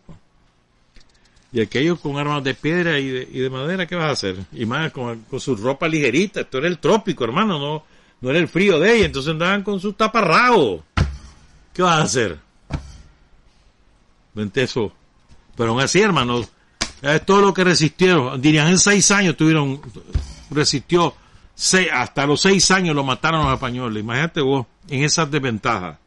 Y 1.52 1.60
aquellos 1.60 2.00
con 2.00 2.16
armas 2.16 2.42
de 2.42 2.54
piedra 2.54 2.98
y 2.98 3.10
de, 3.10 3.50
madera, 3.50 3.86
¿qué 3.86 3.94
vas 3.94 4.08
a 4.08 4.12
hacer? 4.12 4.36
Y 4.52 4.64
más 4.64 4.90
con, 4.90 5.26
su 5.38 5.54
ropa 5.54 5.86
ligerita. 5.86 6.40
Esto 6.40 6.56
era 6.56 6.68
el 6.68 6.78
trópico, 6.78 7.24
hermano. 7.24 7.58
No, 7.58 7.84
no 8.22 8.30
era 8.30 8.38
el 8.38 8.48
frío 8.48 8.80
de 8.80 8.96
ella. 8.96 9.04
Entonces 9.04 9.32
andaban 9.32 9.62
con 9.62 9.78
sus 9.80 9.98
taparrabos. 9.98 10.80
¿Qué 11.74 11.82
vas 11.82 11.98
a 11.98 12.02
hacer? 12.04 12.38
Vente 14.32 14.62
eso. 14.62 14.90
Pero 15.58 15.72
aún 15.72 15.82
así, 15.82 16.00
hermanos, 16.00 16.48
es 17.02 17.26
todo 17.26 17.40
lo 17.40 17.54
que 17.54 17.64
resistieron. 17.64 18.40
Dirían, 18.40 18.68
en 18.68 18.78
seis 18.78 19.10
años 19.10 19.36
tuvieron, 19.36 19.80
resistió, 20.50 21.14
hasta 21.92 22.26
los 22.26 22.40
seis 22.40 22.70
años 22.70 22.94
lo 22.94 23.04
mataron 23.04 23.44
los 23.44 23.54
españoles. 23.54 24.02
Imagínate 24.02 24.40
vos, 24.40 24.66
en 24.88 25.04
esas 25.04 25.30
desventajas. 25.30 25.98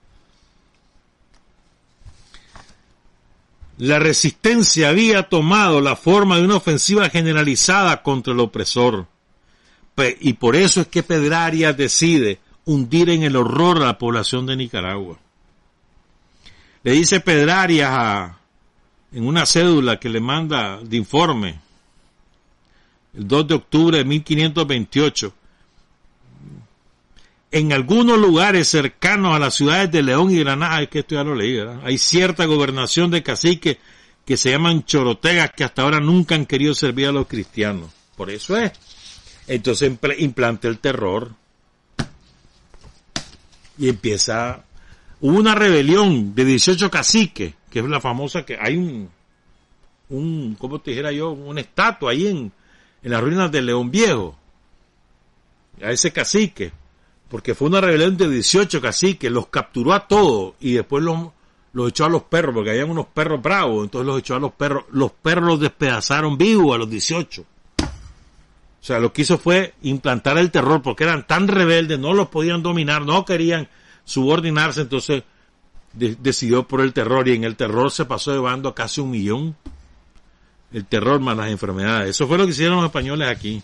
La 3.77 3.97
resistencia 3.97 4.89
había 4.89 5.23
tomado 5.23 5.79
la 5.79 5.95
forma 5.95 6.37
de 6.37 6.43
una 6.43 6.57
ofensiva 6.57 7.09
generalizada 7.09 8.03
contra 8.03 8.33
el 8.33 8.39
opresor. 8.41 9.07
Y 10.19 10.33
por 10.33 10.55
eso 10.55 10.81
es 10.81 10.87
que 10.87 11.03
Pedraria 11.03 11.73
decide 11.73 12.39
hundir 12.65 13.09
en 13.09 13.23
el 13.23 13.35
horror 13.35 13.77
a 13.77 13.87
la 13.87 13.97
población 13.97 14.45
de 14.45 14.55
Nicaragua. 14.55 15.17
Le 16.83 16.91
dice 16.91 17.19
Pedrarias 17.19 17.89
a, 17.91 18.38
en 19.11 19.25
una 19.25 19.45
cédula 19.45 19.99
que 19.99 20.09
le 20.09 20.19
manda 20.19 20.79
de 20.81 20.97
informe, 20.97 21.59
el 23.13 23.27
2 23.27 23.47
de 23.47 23.53
octubre 23.55 23.97
de 23.97 24.05
1528, 24.05 25.33
en 27.51 27.73
algunos 27.73 28.19
lugares 28.19 28.67
cercanos 28.67 29.35
a 29.35 29.39
las 29.39 29.55
ciudades 29.55 29.91
de 29.91 30.03
León 30.03 30.29
y 30.29 30.39
Granada, 30.39 30.81
es 30.81 30.89
que 30.89 30.99
esto 30.99 31.15
ya 31.15 31.23
lo 31.23 31.33
leí, 31.33 31.55
¿verdad? 31.55 31.81
hay 31.83 31.97
cierta 31.97 32.45
gobernación 32.45 33.09
de 33.09 33.23
caciques 33.23 33.77
que 34.25 34.37
se 34.37 34.51
llaman 34.51 34.85
chorotegas 34.85 35.51
que 35.55 35.63
hasta 35.63 35.81
ahora 35.81 35.99
nunca 35.99 36.35
han 36.35 36.45
querido 36.45 36.75
servir 36.75 37.07
a 37.07 37.11
los 37.11 37.25
cristianos. 37.25 37.89
Por 38.15 38.29
eso 38.29 38.55
es. 38.57 38.71
Entonces 39.47 39.91
implanta 40.19 40.67
el 40.67 40.77
terror. 40.77 41.31
Y 43.79 43.89
empieza... 43.89 44.63
Hubo 45.21 45.37
una 45.37 45.55
rebelión 45.55 46.33
de 46.33 46.45
18 46.45 46.89
caciques, 46.89 47.53
que 47.69 47.79
es 47.79 47.85
la 47.85 47.99
famosa 47.99 48.45
que 48.45 48.57
hay 48.59 48.77
un, 48.77 49.09
un, 50.09 50.55
¿cómo 50.57 50.79
te 50.79 50.91
dijera 50.91 51.11
yo? 51.11 51.31
Una 51.31 51.61
estatua 51.61 52.11
ahí 52.11 52.27
en, 52.27 52.51
en 53.03 53.11
las 53.11 53.21
ruinas 53.21 53.51
de 53.51 53.61
León 53.61 53.91
Viejo. 53.91 54.37
A 55.81 55.91
ese 55.91 56.11
cacique 56.11 56.71
porque 57.29 57.53
fue 57.53 57.67
una 57.67 57.79
rebelión 57.79 58.17
de 58.17 58.27
18 58.27 58.81
caciques, 58.81 59.31
los 59.31 59.47
capturó 59.47 59.93
a 59.93 60.07
todos 60.07 60.55
y 60.59 60.73
después 60.73 61.03
los, 61.03 61.29
los 61.73 61.89
echó 61.89 62.05
a 62.05 62.09
los 62.09 62.23
perros, 62.23 62.55
porque 62.55 62.71
habían 62.71 62.89
unos 62.89 63.05
perros 63.05 63.41
bravos, 63.41 63.83
entonces 63.83 64.07
los 64.07 64.19
echó 64.19 64.35
a 64.35 64.39
los 64.39 64.51
perros, 64.53 64.85
los 64.91 65.11
perros 65.11 65.45
los 65.45 65.59
despedazaron 65.59 66.37
vivos 66.37 66.73
a 66.73 66.79
los 66.79 66.89
18. 66.89 67.41
O 67.81 68.81
sea, 68.81 68.99
lo 68.99 69.13
que 69.13 69.21
hizo 69.21 69.37
fue 69.37 69.75
implantar 69.83 70.37
el 70.37 70.51
terror, 70.51 70.81
porque 70.81 71.03
eran 71.03 71.27
tan 71.27 71.47
rebeldes, 71.47 71.99
no 71.99 72.13
los 72.13 72.29
podían 72.29 72.63
dominar, 72.63 73.03
no 73.03 73.23
querían 73.25 73.69
subordinarse, 74.09 74.81
entonces 74.81 75.23
decidió 75.93 76.67
por 76.67 76.81
el 76.81 76.93
terror 76.93 77.27
y 77.27 77.35
en 77.35 77.43
el 77.43 77.55
terror 77.55 77.91
se 77.91 78.05
pasó 78.05 78.31
llevando 78.31 78.69
a 78.69 78.75
casi 78.75 79.01
un 79.01 79.11
millón. 79.11 79.55
El 80.73 80.85
terror 80.85 81.19
más 81.19 81.37
las 81.37 81.51
enfermedades. 81.51 82.11
Eso 82.11 82.27
fue 82.27 82.37
lo 82.37 82.45
que 82.45 82.51
hicieron 82.51 82.77
los 82.77 82.85
españoles 82.85 83.27
aquí. 83.27 83.61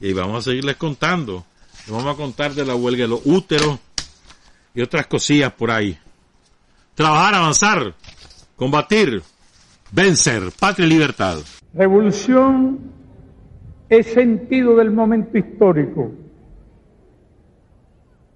Y 0.00 0.12
vamos 0.14 0.38
a 0.38 0.50
seguirles 0.50 0.76
contando. 0.76 1.44
Les 1.80 1.90
vamos 1.90 2.14
a 2.14 2.16
contar 2.16 2.54
de 2.54 2.64
la 2.64 2.74
huelga 2.74 3.02
de 3.02 3.08
los 3.08 3.20
úteros 3.24 3.78
y 4.74 4.80
otras 4.80 5.06
cosillas 5.06 5.52
por 5.52 5.70
ahí. 5.70 5.98
Trabajar, 6.94 7.34
avanzar, 7.34 7.94
combatir, 8.56 9.22
vencer, 9.90 10.50
patria 10.58 10.86
y 10.86 10.90
libertad. 10.90 11.38
Revolución 11.74 12.78
es 13.90 14.06
sentido 14.12 14.76
del 14.76 14.90
momento 14.90 15.36
histórico. 15.36 16.10